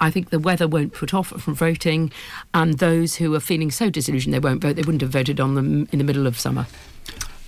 I 0.00 0.10
think 0.10 0.30
the 0.30 0.38
weather 0.38 0.68
won't 0.68 0.92
put 0.92 1.14
off 1.14 1.28
from 1.28 1.54
voting, 1.54 2.12
and 2.52 2.78
those 2.78 3.16
who 3.16 3.34
are 3.34 3.40
feeling 3.40 3.70
so 3.70 3.90
disillusioned 3.90 4.34
they 4.34 4.38
won't 4.38 4.60
vote, 4.60 4.76
they 4.76 4.82
wouldn't 4.82 5.00
have 5.02 5.10
voted 5.10 5.40
on 5.40 5.54
them 5.54 5.88
in 5.92 5.98
the 5.98 6.04
middle 6.04 6.26
of 6.26 6.38
summer. 6.38 6.66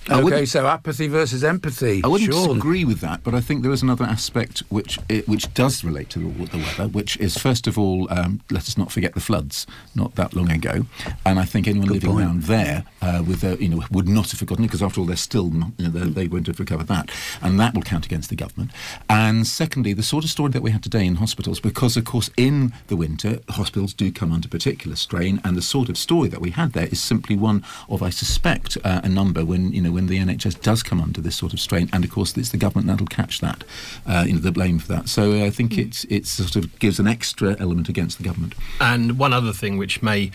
I 0.09 0.21
Okay, 0.21 0.45
so 0.45 0.65
apathy 0.65 1.07
versus 1.07 1.43
empathy. 1.43 2.01
I 2.03 2.07
wouldn't 2.07 2.31
Sean. 2.31 2.47
disagree 2.47 2.85
with 2.85 3.01
that, 3.01 3.23
but 3.23 3.35
I 3.35 3.41
think 3.41 3.61
there 3.61 3.71
is 3.71 3.83
another 3.83 4.05
aspect 4.05 4.59
which 4.69 4.97
which 5.27 5.53
does 5.53 5.83
relate 5.83 6.09
to 6.11 6.19
the, 6.19 6.45
the 6.45 6.57
weather, 6.57 6.87
which 6.87 7.17
is 7.17 7.37
first 7.37 7.67
of 7.67 7.77
all, 7.77 8.07
um, 8.11 8.41
let 8.49 8.63
us 8.63 8.77
not 8.77 8.91
forget 8.91 9.13
the 9.13 9.19
floods 9.19 9.67
not 9.93 10.15
that 10.15 10.33
long 10.35 10.51
ago, 10.51 10.85
and 11.25 11.39
I 11.39 11.45
think 11.45 11.67
anyone 11.67 11.89
living 11.89 12.09
point. 12.09 12.21
around 12.25 12.43
there 12.43 12.85
uh, 13.01 13.23
with 13.25 13.43
uh, 13.43 13.57
you 13.59 13.69
know 13.69 13.83
would 13.91 14.07
not 14.07 14.31
have 14.31 14.39
forgotten 14.39 14.65
it 14.65 14.67
because 14.67 14.81
after 14.81 14.99
all 14.99 15.05
they're 15.05 15.15
still 15.15 15.51
not, 15.51 15.71
you 15.77 15.87
know, 15.87 15.91
they, 15.91 16.09
they 16.09 16.27
won't 16.27 16.47
have 16.47 16.59
recovered 16.59 16.87
that, 16.87 17.11
and 17.41 17.59
that 17.59 17.75
will 17.75 17.83
count 17.83 18.05
against 18.05 18.29
the 18.29 18.35
government. 18.35 18.71
And 19.07 19.45
secondly, 19.45 19.93
the 19.93 20.03
sort 20.03 20.23
of 20.23 20.31
story 20.31 20.51
that 20.51 20.63
we 20.63 20.71
had 20.71 20.81
today 20.81 21.05
in 21.05 21.15
hospitals, 21.15 21.59
because 21.59 21.95
of 21.95 22.05
course 22.05 22.31
in 22.37 22.73
the 22.87 22.95
winter 22.95 23.39
hospitals 23.49 23.93
do 23.93 24.11
come 24.11 24.31
under 24.31 24.47
particular 24.47 24.95
strain, 24.95 25.39
and 25.43 25.55
the 25.55 25.61
sort 25.61 25.89
of 25.89 25.97
story 25.97 26.27
that 26.29 26.41
we 26.41 26.49
had 26.51 26.73
there 26.73 26.87
is 26.87 26.99
simply 26.99 27.35
one 27.35 27.63
of 27.87 28.01
I 28.01 28.09
suspect 28.09 28.77
uh, 28.83 29.01
a 29.03 29.09
number 29.09 29.45
when 29.45 29.71
you 29.71 29.81
know 29.81 29.91
when 29.91 30.00
when 30.01 30.07
the 30.07 30.33
NHS 30.35 30.61
does 30.61 30.81
come 30.83 30.99
under 31.01 31.21
this 31.21 31.35
sort 31.35 31.53
of 31.53 31.59
strain, 31.59 31.89
and 31.93 32.03
of 32.03 32.09
course 32.11 32.35
it's 32.37 32.49
the 32.49 32.57
government 32.57 32.87
that'll 32.87 33.07
catch 33.07 33.39
that, 33.41 33.63
uh, 34.07 34.23
you 34.25 34.33
know, 34.33 34.39
the 34.39 34.51
blame 34.51 34.79
for 34.79 34.87
that. 34.89 35.07
So 35.09 35.31
uh, 35.33 35.45
I 35.45 35.49
think 35.49 35.77
it 35.77 36.05
it 36.09 36.25
sort 36.25 36.55
of 36.55 36.77
gives 36.79 36.99
an 36.99 37.07
extra 37.07 37.55
element 37.59 37.89
against 37.89 38.17
the 38.17 38.23
government. 38.23 38.55
And 38.79 39.17
one 39.19 39.33
other 39.33 39.53
thing 39.53 39.77
which 39.77 40.01
may, 40.01 40.31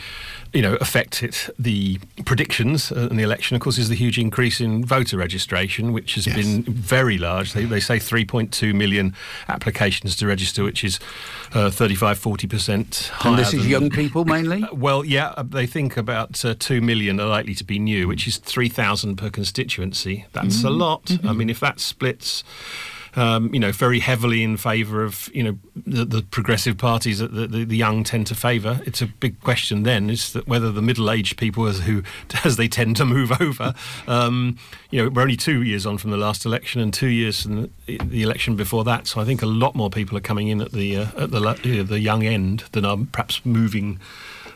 you 0.53 0.63
know, 0.63 0.77
affect 0.81 1.23
it, 1.23 1.51
the 1.59 1.99
predictions 2.25 2.93
in 2.93 3.17
the 3.17 3.23
election, 3.23 3.57
of 3.57 3.61
course, 3.63 3.79
is 3.79 3.89
the 3.89 3.95
huge 3.97 4.19
increase 4.19 4.61
in 4.61 4.85
voter 4.85 5.17
registration, 5.19 5.93
which 5.93 6.15
has 6.15 6.27
Yes. 6.27 6.37
been 6.37 6.63
very 6.63 7.19
large. 7.19 7.53
They, 7.53 7.65
they 7.65 7.81
say 7.81 7.97
3.2 7.99 8.75
million 8.75 9.15
applications 9.49 10.17
to 10.17 10.27
register, 10.27 10.63
which 10.65 10.85
is 10.85 10.99
uh, 11.53 11.71
35, 11.71 12.19
40 12.19 12.47
percent 12.47 13.11
higher. 13.15 13.33
And 13.33 13.39
this 13.41 13.55
is 13.55 13.67
young 13.67 13.91
people 13.91 14.25
mainly? 14.25 14.65
Well, 14.87 15.05
yeah, 15.05 15.29
uh, 15.37 15.43
they 15.43 15.67
think 15.67 15.97
about 15.97 16.45
uh, 16.45 16.55
2 16.59 16.81
million 16.81 17.19
are 17.21 17.29
likely 17.29 17.55
to 17.55 17.65
be 17.65 17.79
new, 17.79 18.07
which 18.09 18.29
is 18.29 18.37
3,000 18.37 19.17
per 19.17 19.31
constituency. 19.47 20.27
That's 20.33 20.65
a 20.65 20.71
lot. 20.71 21.17
I 21.25 21.33
mean, 21.33 21.49
if 21.49 21.61
that 21.61 21.79
splits. 21.79 22.43
Um, 23.19 23.55
you 23.55 23.59
know, 23.59 23.73
very 23.73 24.01
heavily 24.01 24.43
in 24.43 24.59
favour 24.59 25.03
of 25.03 25.31
you 25.33 25.43
know 25.43 25.59
the, 25.87 26.05
the 26.05 26.21
progressive 26.21 26.77
parties 26.77 27.19
that 27.19 27.33
the, 27.33 27.47
the, 27.47 27.65
the 27.65 27.77
young 27.77 28.05
tend 28.05 28.27
to 28.27 28.35
favour. 28.35 28.83
It's 28.85 29.01
a 29.01 29.07
big 29.07 29.41
question 29.41 29.85
then 29.85 30.11
is 30.11 30.35
that 30.35 30.47
whether 30.47 30.71
the 30.71 30.83
middle-aged 30.83 31.39
people, 31.39 31.67
as 31.67 31.81
who 31.81 32.03
as 32.45 32.59
they 32.59 32.69
tend 32.69 32.97
to 32.97 33.07
move 33.07 33.33
over, 33.41 33.73
um, 34.07 34.59
you 34.91 35.03
know, 35.03 35.09
we're 35.09 35.23
only 35.23 35.37
two 35.37 35.63
years 35.63 35.87
on 35.87 35.97
from 35.97 36.11
the 36.11 36.19
last 36.19 36.45
election 36.45 36.83
and 36.83 36.93
two 36.93 37.07
years 37.07 37.41
from 37.41 37.71
the, 37.87 37.99
the 38.05 38.23
election 38.23 38.55
before 38.55 38.85
that. 38.85 39.07
So 39.07 39.19
I 39.19 39.25
think 39.25 39.41
a 39.41 39.47
lot 39.47 39.75
more 39.75 39.89
people 39.89 40.19
are 40.19 40.27
coming 40.29 40.49
in 40.49 40.61
at 40.61 40.73
the 40.73 40.99
uh, 40.99 41.23
at 41.25 41.31
the 41.31 41.81
uh, 41.81 41.85
the 41.85 42.01
young 42.01 42.23
end 42.23 42.65
than 42.73 42.85
are 42.85 42.99
perhaps 43.13 43.41
moving 43.47 43.99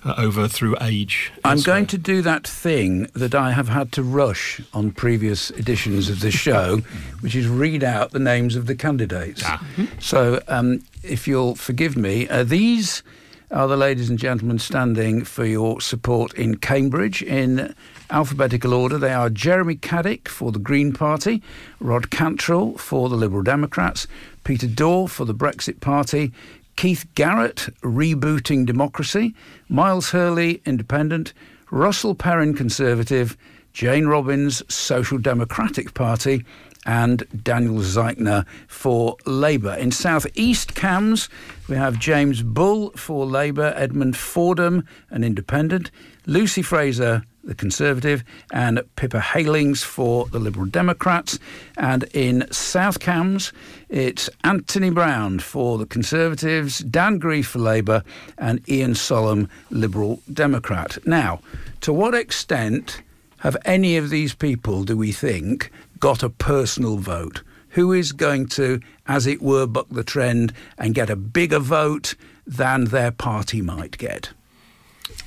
uh, 0.05 0.15
over 0.17 0.49
through 0.49 0.77
age. 0.81 1.33
I'm 1.45 1.53
elsewhere. 1.53 1.75
going 1.77 1.87
to 1.87 1.99
do 1.99 2.23
that 2.23 2.47
thing 2.47 3.05
that 3.15 3.35
I 3.35 3.53
have 3.53 3.69
had 3.69 3.93
to 3.93 4.03
rush 4.03 4.61
on 4.73 4.93
previous 4.93 5.51
editions 5.51 6.09
of 6.09 6.21
this 6.21 6.35
show, 6.35 6.79
which 7.21 7.35
is 7.35 7.47
read 7.47 7.85
out 7.85 8.13
the 8.13 8.19
names 8.19 8.57
of 8.57 8.67
the 8.67 8.75
candidates. 8.75 9.43
Ah. 9.45 9.65
So, 9.99 10.43
um, 10.49 10.85
if 11.03 11.27
you'll 11.27 11.55
forgive 11.55 11.97
me, 11.97 12.29
uh, 12.29 12.45
these 12.45 13.03
are 13.51 13.67
the 13.67 13.77
ladies 13.77 14.09
and 14.09 14.19
gentlemen 14.19 14.59
standing 14.59 15.25
for 15.25 15.45
your 15.45 15.81
support 15.81 16.33
in 16.35 16.57
Cambridge 16.57 17.21
in 17.23 17.75
alphabetical 18.11 18.73
order. 18.73 18.97
They 18.97 19.13
are 19.13 19.29
Jeremy 19.29 19.75
Caddick 19.75 20.29
for 20.29 20.53
the 20.53 20.61
Green 20.61 20.93
Party, 20.93 21.43
Rod 21.81 22.11
Cantrill 22.11 22.79
for 22.79 23.09
the 23.09 23.17
Liberal 23.17 23.43
Democrats, 23.43 24.07
Peter 24.45 24.69
Dawe 24.69 25.09
for 25.09 25.25
the 25.25 25.35
Brexit 25.35 25.81
Party, 25.81 26.33
Keith 26.81 27.05
Garrett, 27.15 27.69
Rebooting 27.83 28.65
Democracy, 28.65 29.35
Miles 29.69 30.13
Hurley, 30.13 30.63
Independent, 30.65 31.35
Russell 31.71 32.15
Perrin, 32.15 32.55
Conservative, 32.55 33.37
Jane 33.75 34.07
Robbins, 34.07 34.63
Social 34.75 35.19
Democratic 35.19 35.93
Party, 35.93 36.43
and 36.87 37.25
Daniel 37.45 37.81
Zeichner 37.81 38.47
for 38.67 39.19
Labour. 39.27 39.75
In 39.75 39.93
South 39.93 40.27
East 40.35 40.75
Cambs, 40.75 41.29
we 41.69 41.77
have 41.77 41.99
James 41.99 42.41
Bull 42.41 42.93
for 42.93 43.27
Labour, 43.27 43.75
Edmund 43.77 44.17
Fordham, 44.17 44.87
an 45.11 45.23
Independent, 45.23 45.91
Lucy 46.25 46.63
Frazer, 46.63 47.25
the 47.45 47.55
Conservative, 47.55 48.25
and 48.53 48.83
Pippa 48.97 49.19
Heylings 49.19 49.83
for 49.83 50.27
the 50.27 50.39
Liberal 50.39 50.67
Democrats. 50.67 51.39
And 51.77 52.05
in 52.15 52.47
South 52.51 53.01
Cambs, 53.01 53.53
it's 53.89 54.29
Anthony 54.45 54.91
Browne 54.91 55.39
for 55.39 55.79
the 55.79 55.87
Conservatives, 55.87 56.79
Dan 56.81 57.19
Greef 57.19 57.47
for 57.47 57.59
Labour, 57.59 58.03
and 58.39 58.67
Ian 58.69 58.95
Sollom, 58.95 59.49
Liberal 59.71 60.21
Democrat. 60.33 60.99
Now, 61.07 61.41
to 61.81 61.93
what 61.93 62.15
extent 62.15 63.03
have 63.39 63.57
any 63.65 63.97
of 63.97 64.11
these 64.11 64.35
people, 64.35 64.85
do 64.85 64.97
we 64.97 65.13
think, 65.13 65.71
got 65.99 66.23
a 66.23 66.31
personal 66.31 66.99
vote? 66.99 67.43
Who 67.71 67.93
is 67.93 68.13
going 68.13 68.47
to, 68.49 68.81
as 69.07 69.27
it 69.27 69.41
were, 69.41 69.67
buck 69.67 69.87
the 69.91 70.05
trend 70.05 70.53
and 70.77 70.95
get 70.95 71.09
a 71.09 71.17
bigger 71.17 71.61
vote 71.61 72.15
than 72.47 72.87
their 72.87 73.13
party 73.13 73.63
might 73.63 73.97
get? 73.97 74.31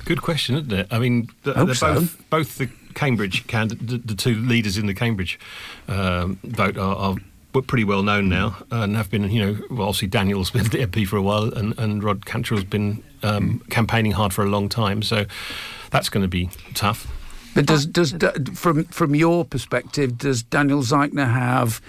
Good 0.06 0.22
question, 0.22 0.56
isn't 0.56 0.72
it? 0.72 0.88
I 0.92 1.00
mean, 1.00 1.30
th- 1.44 1.56
Hope 1.56 1.68
they're 1.68 1.76
so. 1.76 1.94
both 1.94 2.30
both 2.30 2.58
the 2.58 2.70
Cambridge 2.94 3.46
the, 3.48 4.02
the 4.04 4.16
two 4.16 4.36
leaders 4.36 4.78
in 4.78 4.86
the 4.86 4.94
Cambridge 4.94 5.40
um, 5.88 6.38
vote 6.44 6.78
are, 6.78 6.96
are 6.96 7.16
were 7.54 7.62
pretty 7.62 7.84
well 7.84 8.04
known 8.04 8.30
now 8.30 8.58
and 8.72 8.96
have 8.96 9.10
been, 9.12 9.30
you 9.30 9.46
know, 9.46 9.60
well, 9.70 9.90
obviously 9.90 10.08
Daniel's 10.08 10.50
been 10.52 10.64
the 10.66 10.86
MP 10.86 11.08
for 11.08 11.18
a 11.18 11.22
while 11.22 11.54
and, 11.54 11.78
and 11.78 12.04
Rod 12.04 12.26
Cantrill's 12.26 12.64
been 12.64 13.04
um, 13.22 13.60
campaigning 13.70 14.12
hard 14.12 14.34
for 14.34 14.44
a 14.44 14.50
long 14.50 14.70
time. 14.70 15.02
So 15.02 15.26
that's 15.92 16.10
going 16.10 16.24
to 16.24 16.28
be 16.28 16.50
tough. 16.74 17.08
But 17.56 17.68
does 17.68 17.86
does 17.86 18.16
from 18.56 18.86
from 18.86 19.14
your 19.14 19.46
perspective, 19.46 20.18
does 20.18 20.42
Daniel 20.42 20.82
Zeichner 20.82 21.32
have 21.32 21.82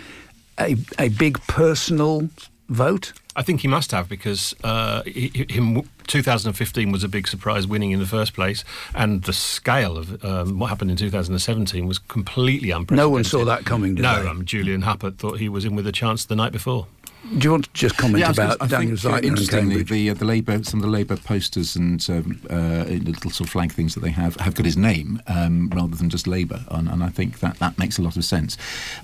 a 0.61 0.77
a 0.99 1.09
big 1.09 1.41
personal 1.47 2.29
vote? 2.69 3.15
I 3.37 3.43
think 3.43 3.61
he 3.61 3.69
must 3.69 3.91
have 3.91 4.09
because 4.09 4.55
uh, 4.63 5.03
he, 5.03 5.47
him 5.49 5.83
2015 6.07 6.93
was 6.93 7.03
a 7.03 7.09
big 7.09 7.27
surprise 7.27 7.67
winning 7.67 7.91
in 7.91 7.99
the 7.99 8.07
first 8.07 8.33
place, 8.33 8.65
and 8.95 9.23
the 9.25 9.33
scale 9.33 9.97
of 9.97 10.25
um, 10.25 10.59
what 10.59 10.69
happened 10.69 10.91
in 10.91 10.97
2017 10.97 11.87
was 11.87 11.99
completely 11.99 12.71
unprecedented. 12.71 12.97
No 12.97 13.11
one 13.11 13.25
saw 13.25 13.45
that 13.45 13.65
coming, 13.65 13.97
did 13.97 14.03
no, 14.03 14.23
they? 14.23 14.29
um, 14.29 14.45
Julian 14.45 14.83
Huppert 14.83 15.19
thought 15.19 15.39
he 15.39 15.49
was 15.49 15.65
in 15.65 15.75
with 15.75 15.87
a 15.87 15.93
chance 15.93 16.25
the 16.25 16.37
night 16.37 16.53
before. 16.53 16.87
Do 17.25 17.39
you 17.39 17.51
want 17.53 17.65
to 17.65 17.73
just 17.73 17.97
comment 17.97 18.23
I 18.23 18.31
about 18.31 18.61
I 18.61 18.67
Daniel 18.67 18.99
and 19.07 19.25
interestingly, 19.25 19.83
the, 19.83 20.11
uh, 20.11 20.15
the 20.15 20.27
Labour, 20.27 20.63
some 20.63 20.81
of 20.81 20.85
the 20.85 20.91
Labour 20.91 21.17
posters 21.17 21.75
and 21.75 22.05
um, 22.11 22.41
uh, 22.51 22.85
little 22.85 23.31
sort 23.31 23.49
of 23.49 23.51
flag 23.51 23.73
things 23.73 23.95
that 23.95 24.01
they 24.01 24.11
have 24.11 24.37
have 24.37 24.55
got 24.55 24.67
his 24.67 24.77
name 24.77 25.23
um, 25.27 25.71
rather 25.75 25.97
than 25.97 26.11
just 26.11 26.27
Labour, 26.27 26.63
and, 26.71 26.87
and 26.87 27.03
I 27.03 27.09
think 27.09 27.41
that 27.41 27.59
that 27.61 27.79
makes 27.79 27.99
a 27.99 28.03
lot 28.03 28.19
of 28.19 28.27
sense. 28.27 28.59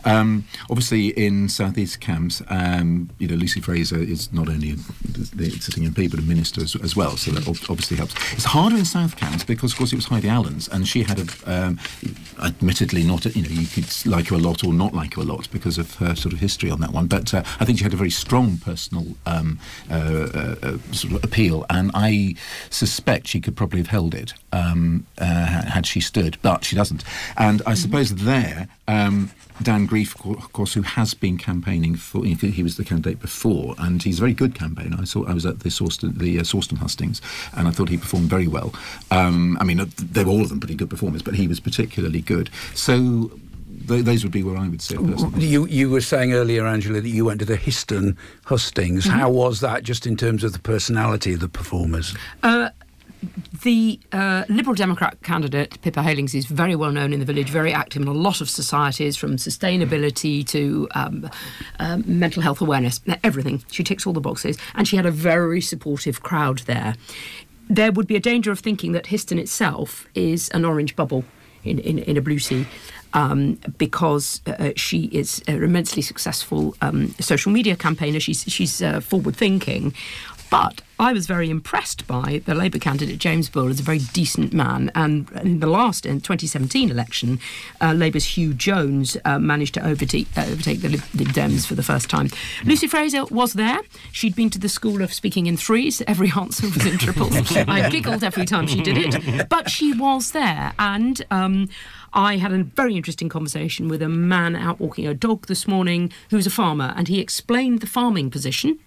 Um, 0.05 0.45
obviously, 0.69 1.09
in 1.09 1.49
South 1.49 1.79
East 1.79 2.01
Cambs, 2.01 2.43
um, 2.49 3.09
you 3.19 3.27
know, 3.27 3.37
Lucy 3.37 3.61
Frazer 3.61 3.99
is 3.99 4.31
not 4.35 4.51
only 4.51 4.73
the, 4.73 5.31
the 5.35 5.51
sitting 5.53 5.85
MP 5.85 6.11
but 6.11 6.21
a 6.21 6.23
minister 6.23 6.61
as, 6.63 6.77
as 6.77 6.95
well, 6.95 7.17
so 7.17 7.31
that 7.31 7.49
obviously 7.49 7.97
helps. 7.97 8.15
It's 8.35 8.45
harder 8.45 8.77
in 8.77 8.85
South 8.85 9.17
Cambs 9.17 9.45
because, 9.45 9.73
of 9.73 9.79
course, 9.79 9.95
it 9.95 9.97
was 9.97 10.07
Heidi 10.07 10.29
Allen's, 10.29 10.69
and 10.69 10.87
she 10.87 11.05
had 11.05 11.21
a, 11.21 11.27
um, 11.47 11.81
admittedly, 12.43 13.03
not 13.03 13.25
a, 13.25 13.31
you 13.31 13.43
know, 13.43 13.49
you 13.49 13.67
could 13.67 13.91
like 14.05 14.29
her 14.29 14.37
a 14.37 14.39
lot 14.39 14.63
or 14.63 14.75
not 14.75 14.93
like 14.93 15.15
her 15.15 15.23
a 15.23 15.25
lot 15.25 15.51
because 15.51 15.79
of 15.79 15.95
her 15.95 16.15
sort 16.15 16.35
of 16.35 16.41
history 16.41 16.71
on 16.71 16.81
that 16.81 16.91
one, 16.91 17.07
but 17.07 17.33
uh, 17.33 17.43
I 17.59 17.65
think 17.65 17.79
she 17.79 17.85
had 17.85 17.95
a 17.95 17.97
very 17.97 18.10
strong 18.11 18.59
personal 18.59 19.15
um, 19.27 19.59
uh, 19.91 19.95
uh, 19.95 20.57
uh, 20.63 20.79
sort 20.93 21.15
of 21.15 21.25
appeal, 21.25 21.65
and 21.71 21.91
I 21.95 22.35
suspect 22.71 23.29
she 23.29 23.41
could 23.41 23.57
probably 23.57 23.79
have 23.79 23.89
held 23.89 24.15
it 24.15 24.35
um, 24.53 25.07
uh, 25.19 25.25
had 25.25 25.87
she 25.87 26.01
stood, 26.01 26.39
but 26.43 26.65
she 26.65 26.77
doesn't. 26.77 27.05
And 27.37 27.63
I 27.67 27.75
suppose 27.75 28.15
there, 28.15 28.69
um, 28.89 29.31
Dan 29.63 29.87
Greef, 29.87 30.15
of 30.39 30.53
course, 30.53 30.73
who 30.73 30.83
has 30.83 31.13
been 31.15 31.37
campaigning 31.37 31.95
for, 31.95 32.25
he 32.25 32.63
was 32.63 32.77
the 32.77 32.85
candidate 32.85 33.21
before, 33.21 33.75
and 33.79 34.03
he's 34.03 34.19
a 34.19 34.23
very 34.23 34.35
good 34.35 34.55
campaigner. 34.55 34.97
I 35.01 35.05
saw, 35.05 35.27
I 35.27 35.35
was 35.35 35.45
at 35.45 35.61
the 35.61 35.69
Sawston, 35.69 36.19
the 36.19 36.39
uh, 36.39 36.43
Sawston 36.43 36.79
hustings, 36.79 37.21
and 37.55 37.69
I 37.69 37.71
thought 37.71 37.89
he 37.89 37.99
performed 37.99 38.31
very 38.31 38.49
well. 38.49 38.73
Um, 39.11 39.59
I 39.61 39.65
mean, 39.65 39.91
they 39.97 40.25
were 40.25 40.31
all 40.31 40.41
of 40.41 40.49
them 40.49 40.61
pretty 40.61 40.75
good 40.75 40.89
performers, 40.89 41.23
but 41.23 41.35
he 41.35 41.47
was 41.47 41.61
particularly 41.61 42.21
good. 42.21 42.51
So. 42.75 43.31
Th- 43.89 44.05
those 44.05 44.23
would 44.23 44.33
be 44.33 44.43
where 44.43 44.57
I 44.57 44.69
would 44.69 44.83
sit 44.83 44.99
personally. 44.99 45.47
You 45.47 45.67
you 45.67 45.91
were 45.91 46.01
saying 46.01 46.33
earlier, 46.33 46.67
Angela, 46.67 47.01
that 47.01 47.09
you 47.09 47.25
went 47.25 47.41
to 47.41 47.47
the 47.47 47.57
Histon 47.57 48.17
hustings. 48.45 49.07
Mm-hmm. 49.07 49.19
How 49.19 49.31
was 49.31 49.61
that, 49.61 49.83
just 49.83 50.07
in 50.07 50.17
terms 50.17 50.45
of 50.45 50.53
the 50.53 50.59
personality 50.59 51.35
of 51.35 51.41
the 51.41 51.49
performers? 51.49 52.15
The 53.63 54.01
uh, 54.13 54.45
Liberal 54.49 54.75
Democrat 54.75 55.23
candidate, 55.23 55.79
Pippa 55.83 56.01
Heylings, 56.01 56.35
is 56.35 56.47
very 56.47 56.75
well 56.75 56.91
known 56.91 57.13
in 57.13 57.21
the 57.21 57.27
village, 57.27 57.51
very 57.51 57.71
active 57.71 58.01
in 58.01 58.09
a 58.09 58.15
lot 58.15 58.41
of 58.41 58.49
societies, 58.49 59.15
from 59.15 59.37
sustainability 59.37 60.47
to 60.47 60.89
um, 60.95 61.29
um, 61.79 62.03
mental 62.07 62.43
health 62.43 62.63
awareness, 62.63 62.99
everything. 63.23 63.63
She 63.71 63.85
ticks 63.85 64.07
all 64.07 64.15
the 64.15 64.23
boxes, 64.23 64.57
and 64.75 64.89
she 64.89 64.97
had 64.97 65.05
a 65.05 65.11
very 65.11 65.61
supportive 65.61 66.23
crowd 66.23 66.61
there. 66.61 66.95
There 67.69 67.93
would 67.93 68.07
be 68.07 68.17
a 68.17 68.21
danger 68.21 68.51
of 68.51 68.61
thinking 68.61 68.93
that 68.93 69.05
Histon 69.07 69.39
itself 69.39 70.07
is 70.15 70.49
an 70.51 70.65
orange 70.65 70.97
bubble 70.97 71.25
in, 71.63 71.79
in, 71.79 71.99
in 71.99 72.17
a 72.17 72.23
blue 72.23 72.39
sea. 72.39 72.67
Um, 73.13 73.59
because 73.77 74.41
uh, 74.47 74.71
she 74.77 75.07
is 75.07 75.43
an 75.49 75.65
immensely 75.65 76.01
successful 76.01 76.77
um, 76.81 77.09
social 77.19 77.51
media 77.51 77.75
campaigner, 77.75 78.21
she's 78.21 78.45
she's 78.47 78.81
uh, 78.81 79.01
forward 79.01 79.35
thinking, 79.35 79.93
but 80.49 80.81
I 81.01 81.15
was 81.15 81.27
very 81.27 81.49
impressed 81.49 82.07
by 82.07 82.43
the 82.45 82.55
Labour 82.55 82.79
candidate 82.79 83.19
James 83.19 83.49
Bull 83.49 83.69
as 83.69 83.81
a 83.81 83.83
very 83.83 84.01
decent 84.13 84.53
man. 84.53 84.93
And 84.95 85.31
in 85.43 85.61
the 85.61 85.67
last 85.67 86.05
in 86.05 86.21
2017 86.21 86.91
election, 86.91 87.41
uh, 87.81 87.95
Labour's 87.95 88.27
Huw 88.27 88.55
Jones 88.55 89.17
uh, 89.25 89.39
managed 89.39 89.73
to 89.75 89.87
overtake, 89.87 90.29
uh, 90.37 90.43
overtake 90.43 90.83
the 90.83 90.91
Lib, 90.91 91.03
Lib 91.15 91.29
Dems 91.29 91.67
for 91.67 91.75
the 91.75 91.83
first 91.83 92.11
time. 92.11 92.29
Lucy 92.67 92.87
Frazer 92.87 93.25
was 93.25 93.55
there. 93.55 93.81
She'd 94.13 94.37
been 94.37 94.51
to 94.51 94.59
the 94.59 94.69
school 94.69 95.01
of 95.01 95.11
speaking 95.15 95.47
in 95.47 95.57
threes. 95.57 96.03
Every 96.07 96.31
answer 96.37 96.67
was 96.67 96.85
in 96.85 96.99
triples. 96.99 97.57
I 97.57 97.89
giggled 97.89 98.23
every 98.23 98.45
time 98.45 98.67
she 98.67 98.83
did 98.83 98.99
it, 98.99 99.49
but 99.49 99.71
she 99.71 99.95
was 99.95 100.33
there, 100.33 100.75
and. 100.79 101.23
Um, 101.31 101.71
I 102.13 102.39
had 102.39 102.53
a 102.53 102.65
very 102.65 102.97
interesting 102.97 103.29
conversation 103.29 103.89
with 103.89 104.03
a 104.03 104.09
man 104.09 104.57
out 104.57 104.81
walking 104.81 105.07
a 105.07 105.15
dog 105.15 105.47
this 105.47 105.69
morning 105.69 106.13
who's 106.31 106.47
a 106.47 106.51
farmer, 106.51 106.93
and 106.97 107.07
he 107.07 107.21
explained 107.21 107.81
the 107.81 107.87
farming 107.87 108.31
position 108.31 108.79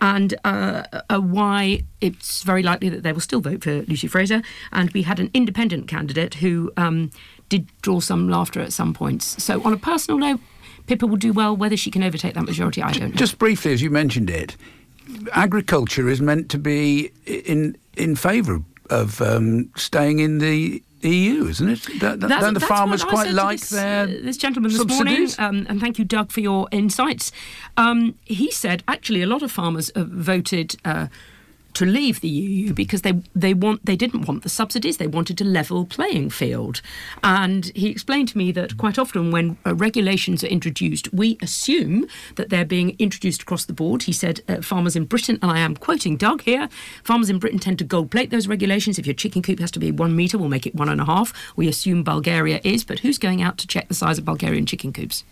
and 0.00 0.34
uh, 0.44 0.84
uh, 1.10 1.18
why 1.18 1.59
it's 2.00 2.42
very 2.42 2.62
likely 2.62 2.88
that 2.88 3.02
they 3.02 3.12
will 3.12 3.20
still 3.20 3.40
vote 3.40 3.62
for 3.64 3.82
Lucy 3.82 4.06
Frazer. 4.06 4.42
And 4.72 4.90
we 4.92 5.02
had 5.02 5.20
an 5.20 5.30
independent 5.34 5.88
candidate 5.88 6.34
who 6.34 6.72
um, 6.76 7.10
did 7.48 7.68
draw 7.82 8.00
some 8.00 8.28
laughter 8.28 8.60
at 8.60 8.72
some 8.72 8.94
points. 8.94 9.42
So, 9.42 9.62
on 9.62 9.72
a 9.72 9.76
personal 9.76 10.18
note, 10.18 10.40
Pippa 10.86 11.06
will 11.06 11.16
do 11.16 11.32
well. 11.32 11.56
Whether 11.56 11.76
she 11.76 11.90
can 11.90 12.02
overtake 12.02 12.34
that 12.34 12.44
majority, 12.44 12.82
I 12.82 12.92
don't 12.92 13.10
know. 13.10 13.16
Just 13.16 13.38
briefly, 13.38 13.72
as 13.72 13.82
you 13.82 13.90
mentioned 13.90 14.30
it, 14.30 14.56
agriculture 15.32 16.08
is 16.08 16.20
meant 16.20 16.50
to 16.50 16.58
be 16.58 17.12
in 17.26 17.76
in 17.96 18.16
favour 18.16 18.62
of 18.88 19.20
um, 19.20 19.70
staying 19.76 20.18
in 20.18 20.38
the 20.38 20.82
EU, 21.02 21.46
isn't 21.46 21.68
it? 21.68 22.00
That's- 22.00 22.40
don't 22.40 22.54
the 22.54 22.60
farmers 22.60 23.04
quite 23.04 23.30
like 23.32 23.60
this, 23.60 23.70
their 23.70 24.04
uh, 24.04 24.06
this 24.06 24.36
gentleman 24.36 24.72
this 24.72 24.84
morning, 24.86 25.28
um, 25.38 25.66
and 25.68 25.80
thank 25.80 25.98
you, 25.98 26.04
Doug, 26.04 26.30
for 26.30 26.40
your 26.40 26.68
insights. 26.72 27.32
Um, 27.76 28.16
he 28.24 28.50
said 28.50 28.82
actually 28.86 29.22
a 29.22 29.26
lot 29.26 29.42
of 29.42 29.50
farmers 29.50 29.90
have 29.94 30.08
voted. 30.08 30.76
Uh, 30.84 31.06
to 31.74 31.84
leave 31.84 32.20
the 32.20 32.28
EU 32.28 32.72
because 32.72 33.02
they 33.02 33.14
they 33.34 33.54
want 33.54 33.84
they 33.86 33.96
didn't 33.96 34.26
want 34.26 34.42
the 34.42 34.48
subsidies. 34.48 34.96
They 34.96 35.06
wanted 35.06 35.40
a 35.40 35.44
level 35.44 35.84
playing 35.84 36.30
field. 36.30 36.82
And 37.22 37.66
he 37.74 37.88
explained 37.88 38.28
to 38.28 38.38
me 38.38 38.52
that 38.52 38.76
quite 38.76 38.98
often 38.98 39.30
when 39.30 39.58
uh, 39.66 39.74
regulations 39.74 40.42
are 40.44 40.48
introduced 40.48 41.12
we 41.12 41.38
assume 41.42 42.06
that 42.36 42.50
they're 42.50 42.64
being 42.64 42.96
introduced 42.98 43.42
across 43.42 43.64
the 43.64 43.72
board. 43.72 44.04
He 44.04 44.12
said 44.12 44.40
uh, 44.48 44.62
farmers 44.62 44.96
in 44.96 45.04
Britain 45.04 45.38
and 45.42 45.50
I 45.50 45.58
am 45.58 45.76
quoting 45.76 46.16
Doug 46.16 46.42
here 46.42 46.68
farmers 47.04 47.30
in 47.30 47.38
Britain 47.38 47.58
tend 47.58 47.78
to 47.78 47.84
gold 47.84 48.10
plate 48.10 48.30
those 48.30 48.48
regulations. 48.48 48.98
If 48.98 49.06
your 49.06 49.14
chicken 49.14 49.42
coop 49.42 49.58
has 49.60 49.70
to 49.72 49.78
be 49.78 49.90
one 49.90 50.16
metre 50.16 50.38
we'll 50.38 50.48
make 50.48 50.66
it 50.66 50.74
one 50.74 50.88
and 50.88 51.00
a 51.00 51.04
half. 51.04 51.32
We 51.56 51.68
assume 51.68 52.02
Bulgaria 52.04 52.60
is 52.64 52.84
but 52.84 53.00
who's 53.00 53.18
going 53.18 53.42
out 53.42 53.58
to 53.58 53.66
check 53.66 53.88
the 53.88 53.94
size 53.94 54.18
of 54.18 54.24
Bulgarian 54.24 54.66
chicken 54.66 54.92
coops 54.92 55.24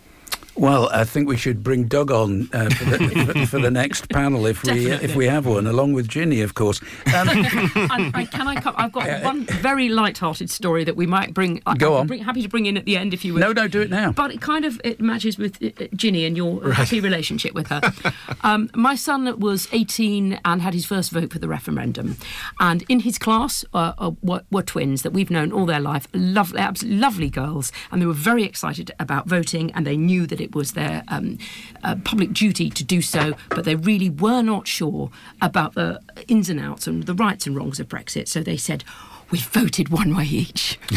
Well, 0.58 0.88
I 0.92 1.04
think 1.04 1.28
we 1.28 1.36
should 1.36 1.62
bring 1.62 1.84
Doug 1.84 2.10
on 2.10 2.48
uh, 2.52 2.68
for, 2.70 2.84
the, 2.84 3.32
for, 3.32 3.46
for 3.46 3.58
the 3.60 3.70
next 3.70 4.08
panel 4.10 4.44
if 4.44 4.64
we 4.64 4.90
if 4.90 5.14
we 5.14 5.26
have 5.26 5.46
one, 5.46 5.66
along 5.68 5.92
with 5.92 6.08
Ginny, 6.08 6.40
of 6.40 6.54
course. 6.54 6.80
Um, 7.14 7.28
and, 7.92 8.14
and 8.14 8.30
can 8.30 8.48
I 8.48 8.60
come? 8.60 8.74
I've 8.76 8.90
got 8.90 9.22
one 9.22 9.44
very 9.44 9.88
light-hearted 9.88 10.50
story 10.50 10.82
that 10.82 10.96
we 10.96 11.06
might 11.06 11.32
bring. 11.32 11.62
I- 11.64 11.76
Go 11.76 11.94
I'm 11.94 12.00
on. 12.00 12.06
Bring, 12.08 12.24
happy 12.24 12.42
to 12.42 12.48
bring 12.48 12.66
in 12.66 12.76
at 12.76 12.86
the 12.86 12.96
end 12.96 13.14
if 13.14 13.24
you 13.24 13.34
wish. 13.34 13.40
no, 13.40 13.52
no, 13.52 13.68
do 13.68 13.80
it 13.82 13.90
now. 13.90 14.10
But 14.10 14.32
it 14.32 14.40
kind 14.40 14.64
of 14.64 14.80
it 14.82 15.00
matches 15.00 15.38
with 15.38 15.62
uh, 15.62 15.86
Ginny 15.94 16.24
and 16.24 16.36
your 16.36 16.72
happy 16.72 16.98
relationship 17.00 17.54
with 17.54 17.68
her. 17.68 17.80
um, 18.42 18.68
my 18.74 18.96
son 18.96 19.38
was 19.38 19.68
18 19.70 20.40
and 20.44 20.60
had 20.60 20.74
his 20.74 20.84
first 20.86 21.12
vote 21.12 21.32
for 21.32 21.38
the 21.38 21.48
referendum, 21.48 22.16
and 22.58 22.84
in 22.88 23.00
his 23.00 23.16
class 23.16 23.64
uh, 23.74 23.92
uh, 23.98 24.10
were, 24.22 24.42
were 24.50 24.62
twins 24.62 25.02
that 25.02 25.12
we've 25.12 25.30
known 25.30 25.52
all 25.52 25.66
their 25.66 25.80
life, 25.80 26.08
lovely, 26.12 26.58
absolutely 26.58 26.98
lovely 27.00 27.30
girls, 27.30 27.70
and 27.92 28.02
they 28.02 28.06
were 28.06 28.12
very 28.12 28.42
excited 28.42 28.90
about 28.98 29.28
voting, 29.28 29.70
and 29.72 29.86
they 29.86 29.96
knew 29.96 30.26
that 30.26 30.40
it 30.40 30.47
was 30.54 30.72
their 30.72 31.02
um, 31.08 31.38
uh, 31.84 31.96
public 32.04 32.32
duty 32.32 32.70
to 32.70 32.84
do 32.84 33.00
so, 33.02 33.34
but 33.50 33.64
they 33.64 33.74
really 33.76 34.10
were 34.10 34.42
not 34.42 34.66
sure 34.66 35.10
about 35.40 35.74
the 35.74 36.00
ins 36.28 36.48
and 36.50 36.60
outs 36.60 36.86
and 36.86 37.04
the 37.04 37.14
rights 37.14 37.46
and 37.46 37.56
wrongs 37.56 37.80
of 37.80 37.88
Brexit. 37.88 38.28
So 38.28 38.42
they 38.42 38.56
said. 38.56 38.84
We 39.30 39.40
voted 39.40 39.90
one 39.90 40.16
way 40.16 40.24
each. 40.24 40.78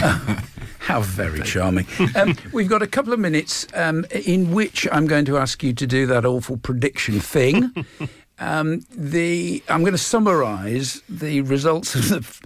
How 0.79 1.01
very 1.01 1.41
charming. 1.41 1.85
Um, 2.15 2.37
we've 2.53 2.69
got 2.69 2.81
a 2.81 2.87
couple 2.87 3.11
of 3.11 3.19
minutes 3.19 3.67
um, 3.73 4.05
in 4.09 4.51
which 4.53 4.87
I'm 4.89 5.05
going 5.05 5.25
to 5.25 5.37
ask 5.37 5.61
you 5.61 5.73
to 5.73 5.85
do 5.85 6.05
that 6.05 6.25
awful 6.25 6.55
prediction 6.55 7.19
thing. 7.19 7.73
Um, 8.39 8.83
the 8.89 9.61
I'm 9.69 9.81
going 9.81 9.91
to 9.91 9.99
summarise 9.99 11.03
the 11.07 11.41
results 11.41 11.93
of 11.93 12.09
the 12.09 12.17
f- 12.17 12.41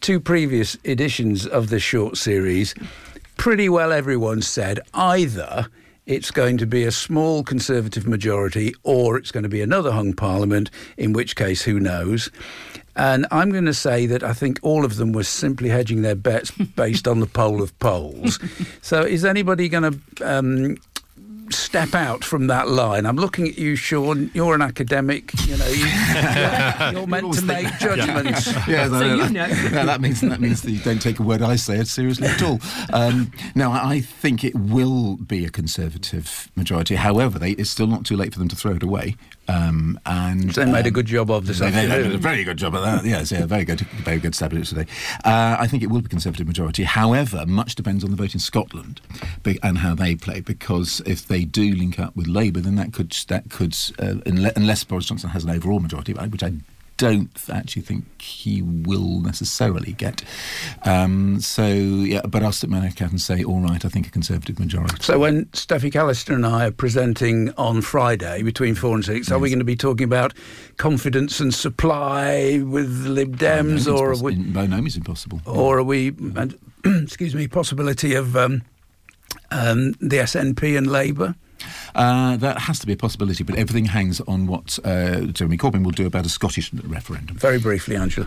two 0.00 0.20
previous 0.20 0.76
editions 0.84 1.46
of 1.48 1.68
the 1.68 1.80
short 1.80 2.16
series. 2.16 2.76
Pretty 3.38 3.68
well, 3.68 3.90
everyone 3.92 4.40
said 4.40 4.78
either 4.94 5.66
it's 6.06 6.30
going 6.30 6.58
to 6.58 6.66
be 6.66 6.84
a 6.84 6.92
small 6.92 7.42
Conservative 7.42 8.06
majority 8.06 8.74
or 8.82 9.16
it's 9.16 9.30
going 9.30 9.42
to 9.42 9.48
be 9.48 9.62
another 9.62 9.92
hung 9.92 10.12
Parliament, 10.12 10.70
in 10.96 11.12
which 11.12 11.36
case, 11.36 11.62
who 11.62 11.78
knows. 11.78 12.30
And 12.94 13.26
I'm 13.30 13.50
going 13.50 13.64
to 13.64 13.74
say 13.74 14.06
that 14.06 14.22
I 14.22 14.32
think 14.32 14.58
all 14.62 14.84
of 14.84 14.96
them 14.96 15.12
were 15.12 15.24
simply 15.24 15.68
hedging 15.68 16.02
their 16.02 16.14
bets 16.14 16.50
based 16.50 17.08
on 17.08 17.20
the 17.20 17.26
poll 17.26 17.62
of 17.62 17.76
polls. 17.78 18.38
so 18.82 19.02
is 19.02 19.24
anybody 19.24 19.68
going 19.68 19.92
to 19.92 19.98
um, 20.28 20.76
step 21.52 21.94
out 21.94 22.24
from 22.24 22.48
that 22.48 22.68
line? 22.68 23.06
I'm 23.06 23.16
looking 23.16 23.46
at 23.48 23.58
you, 23.58 23.76
Sean. 23.76 24.30
You're 24.34 24.54
an 24.54 24.62
academic. 24.62 25.32
You 25.46 25.56
know, 25.56 25.66
you, 25.68 25.86
you're, 25.86 26.92
you're 26.92 27.06
meant 27.06 27.34
to 27.34 27.42
make 27.44 27.66
judgments. 27.78 28.52
Yeah, 28.68 28.86
no, 28.88 29.00
So 29.00 29.06
no, 29.06 29.14
you 29.14 29.28
that, 29.28 29.32
know. 29.32 29.68
no, 29.80 29.86
that 29.86 30.00
means 30.00 30.20
that 30.20 30.40
means 30.40 30.62
that 30.62 30.70
you 30.70 30.78
don't 30.80 31.00
take 31.02 31.18
a 31.18 31.22
word 31.22 31.42
I 31.42 31.56
say 31.56 31.82
seriously 31.84 32.28
at 32.28 32.42
all. 32.42 32.58
Um, 32.92 33.32
no, 33.54 33.70
I 33.70 33.92
I 33.92 34.00
think 34.00 34.42
it 34.42 34.54
will 34.54 35.16
be 35.16 35.44
a 35.44 35.50
Conservative 35.50 36.50
majority. 36.56 36.94
However, 36.94 37.38
they, 37.38 37.50
it's 37.52 37.68
still 37.68 37.86
not 37.86 38.06
too 38.06 38.16
late 38.16 38.32
for 38.32 38.38
them 38.38 38.48
to 38.48 38.56
throw 38.56 38.72
it 38.72 38.82
away. 38.82 39.16
Um, 39.48 39.98
and 40.06 40.50
They 40.50 40.64
made 40.64 40.86
a 40.86 40.88
um, 40.88 40.94
good 40.94 41.06
job 41.06 41.30
of 41.30 41.46
this 41.46 41.58
they, 41.58 41.70
they 41.70 41.86
did 41.86 42.14
a 42.14 42.18
very 42.18 42.44
good 42.44 42.56
job 42.56 42.74
at 42.74 42.80
that. 42.80 43.04
Yes, 43.04 43.32
yeah, 43.32 43.44
very 43.44 43.64
good, 43.64 43.80
very 43.80 44.18
good 44.18 44.34
stab 44.34 44.52
at 44.52 44.60
it 44.60 44.64
today. 44.66 44.86
Uh, 45.24 45.56
I 45.58 45.66
think 45.66 45.82
it 45.82 45.90
will 45.90 46.00
be 46.00 46.06
a 46.06 46.08
Conservative 46.08 46.46
majority. 46.46 46.84
However, 46.84 47.44
much 47.44 47.74
depends 47.74 48.02
on 48.04 48.10
the 48.10 48.16
vote 48.16 48.34
in 48.34 48.40
Scotland 48.40 49.00
and 49.62 49.78
how 49.78 49.94
they 49.94 50.14
play. 50.14 50.40
Because 50.40 51.02
if 51.04 51.26
they 51.26 51.41
do 51.44 51.74
link 51.74 51.98
up 51.98 52.14
with 52.16 52.26
Labour, 52.26 52.60
then 52.60 52.76
that 52.76 52.92
could 52.92 53.12
that 53.28 53.50
could 53.50 53.76
uh, 53.98 54.16
unless 54.26 54.84
Boris 54.84 55.06
Johnson 55.06 55.30
has 55.30 55.44
an 55.44 55.50
overall 55.50 55.80
majority, 55.80 56.12
which 56.14 56.42
I 56.42 56.52
don't 56.98 57.30
actually 57.50 57.82
think 57.82 58.04
he 58.22 58.62
will 58.62 59.20
necessarily 59.20 59.92
get. 59.94 60.22
Um, 60.84 61.40
so 61.40 61.66
yeah, 61.66 62.20
but 62.28 62.44
I'll 62.44 62.52
stick 62.52 62.70
my 62.70 62.78
neck 62.80 63.02
out 63.02 63.10
and 63.10 63.20
say, 63.20 63.42
all 63.42 63.60
right, 63.60 63.84
I 63.84 63.88
think 63.88 64.06
a 64.06 64.10
Conservative 64.10 64.60
majority. 64.60 64.96
So 65.00 65.18
when 65.18 65.46
Steffi 65.46 65.90
Callister 65.90 66.34
and 66.34 66.46
I 66.46 66.66
are 66.66 66.70
presenting 66.70 67.52
on 67.56 67.82
Friday 67.82 68.42
between 68.44 68.76
four 68.76 68.94
and 68.94 69.04
six, 69.04 69.32
are 69.32 69.38
we 69.40 69.48
going 69.48 69.58
to 69.58 69.64
be 69.64 69.74
talking 69.74 70.04
about 70.04 70.32
confidence 70.76 71.40
and 71.40 71.52
supply 71.52 72.62
with 72.64 73.02
the 73.04 73.10
Lib 73.10 73.36
By 73.38 73.62
no 73.62 73.62
Dems, 73.62 73.92
or 73.92 74.12
are 74.12 74.22
we, 74.22 74.34
in- 74.34 74.52
by 74.52 74.66
no 74.66 74.76
means 74.76 74.96
impossible. 74.96 75.40
or 75.44 75.78
are 75.78 75.82
we, 75.82 76.08
and, 76.08 76.56
excuse 76.84 77.34
me, 77.34 77.48
possibility 77.48 78.14
of 78.14 78.36
um, 78.36 78.62
um, 79.52 79.92
the 80.00 80.18
SNP 80.18 80.76
and 80.76 80.86
Labour? 80.86 81.34
Uh, 81.94 82.36
that 82.38 82.58
has 82.58 82.78
to 82.80 82.86
be 82.86 82.92
a 82.92 82.96
possibility, 82.96 83.44
but 83.44 83.54
everything 83.56 83.84
hangs 83.84 84.20
on 84.22 84.46
what 84.46 84.78
uh, 84.84 85.20
Jeremy 85.26 85.56
Corbyn 85.56 85.84
will 85.84 85.92
do 85.92 86.06
about 86.06 86.26
a 86.26 86.28
Scottish 86.28 86.72
referendum. 86.72 87.36
Very 87.36 87.58
briefly, 87.58 87.94
Angela. 87.94 88.26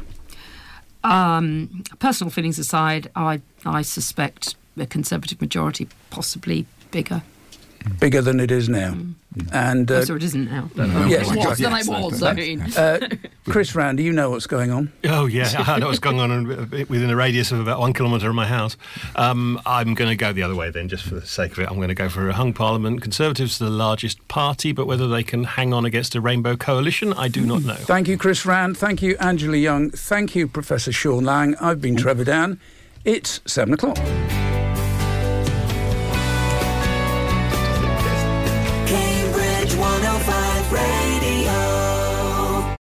Um, 1.03 1.83
personal 1.99 2.31
feelings 2.31 2.57
aside, 2.57 3.11
I 3.15 3.41
I 3.65 3.81
suspect 3.81 4.55
a 4.77 4.85
Conservative 4.85 5.39
majority, 5.41 5.87
possibly 6.09 6.65
bigger. 6.91 7.23
Bigger 7.99 8.21
than 8.21 8.39
it 8.39 8.51
is 8.51 8.67
now. 8.69 8.97
And 9.51 9.91
Oh, 9.91 9.97
uh, 9.97 10.05
so 10.05 10.15
it 10.15 10.23
isn't 10.23 10.45
now. 10.49 10.69
Yes, 11.09 11.29
it 11.29 11.35
exactly. 11.35 11.65
than 11.65 11.73
I 11.73 11.77
Yes, 11.79 11.87
was. 11.89 12.23
I 12.23 12.33
mean. 12.33 12.61
uh, 12.77 12.99
Chris 13.49 13.75
Rand, 13.75 13.97
do 13.97 14.03
you 14.03 14.13
know 14.13 14.29
what's 14.29 14.47
going 14.47 14.71
on? 14.71 14.93
Oh 15.03 15.25
yeah, 15.25 15.51
I 15.67 15.77
know 15.77 15.87
what's 15.87 15.99
going 15.99 16.19
on 16.19 16.47
within 16.69 17.09
a 17.09 17.15
radius 17.17 17.51
of 17.51 17.59
about 17.59 17.81
one 17.81 17.91
kilometre 17.91 18.29
of 18.29 18.33
my 18.35 18.47
house. 18.47 18.77
Um, 19.17 19.59
I'm 19.65 19.93
going 19.93 20.09
to 20.09 20.15
go 20.15 20.31
the 20.31 20.41
other 20.41 20.55
way 20.55 20.69
then, 20.69 20.87
just 20.87 21.03
for 21.03 21.15
the 21.15 21.25
sake 21.25 21.51
of 21.51 21.59
it. 21.59 21.67
I'm 21.69 21.75
going 21.75 21.89
to 21.89 21.93
go 21.95 22.07
for 22.07 22.29
a 22.29 22.33
hung 22.33 22.53
parliament. 22.53 23.01
Conservatives 23.01 23.61
are 23.61 23.65
the 23.65 23.71
largest 23.71 24.25
party, 24.29 24.71
but 24.71 24.87
whether 24.87 25.07
they 25.09 25.21
can 25.23 25.43
hang 25.43 25.73
on 25.73 25.83
against 25.83 26.15
a 26.15 26.21
rainbow 26.21 26.55
coalition, 26.55 27.11
I 27.11 27.27
do 27.27 27.45
not 27.45 27.63
know. 27.63 27.75
Thank 27.75 28.07
you, 28.07 28.17
Chris 28.17 28.45
Rand. 28.45 28.77
Thank 28.77 29.01
you, 29.01 29.17
Angela 29.19 29.57
Young. 29.57 29.89
Thank 29.91 30.33
you, 30.33 30.47
Professor 30.47 30.93
Sean 30.93 31.25
Lang. 31.25 31.55
I've 31.57 31.81
been 31.81 31.97
Trevor 31.97 32.23
Dann. 32.23 32.57
It's 33.03 33.41
seven 33.45 33.73
o'clock. 33.73 33.97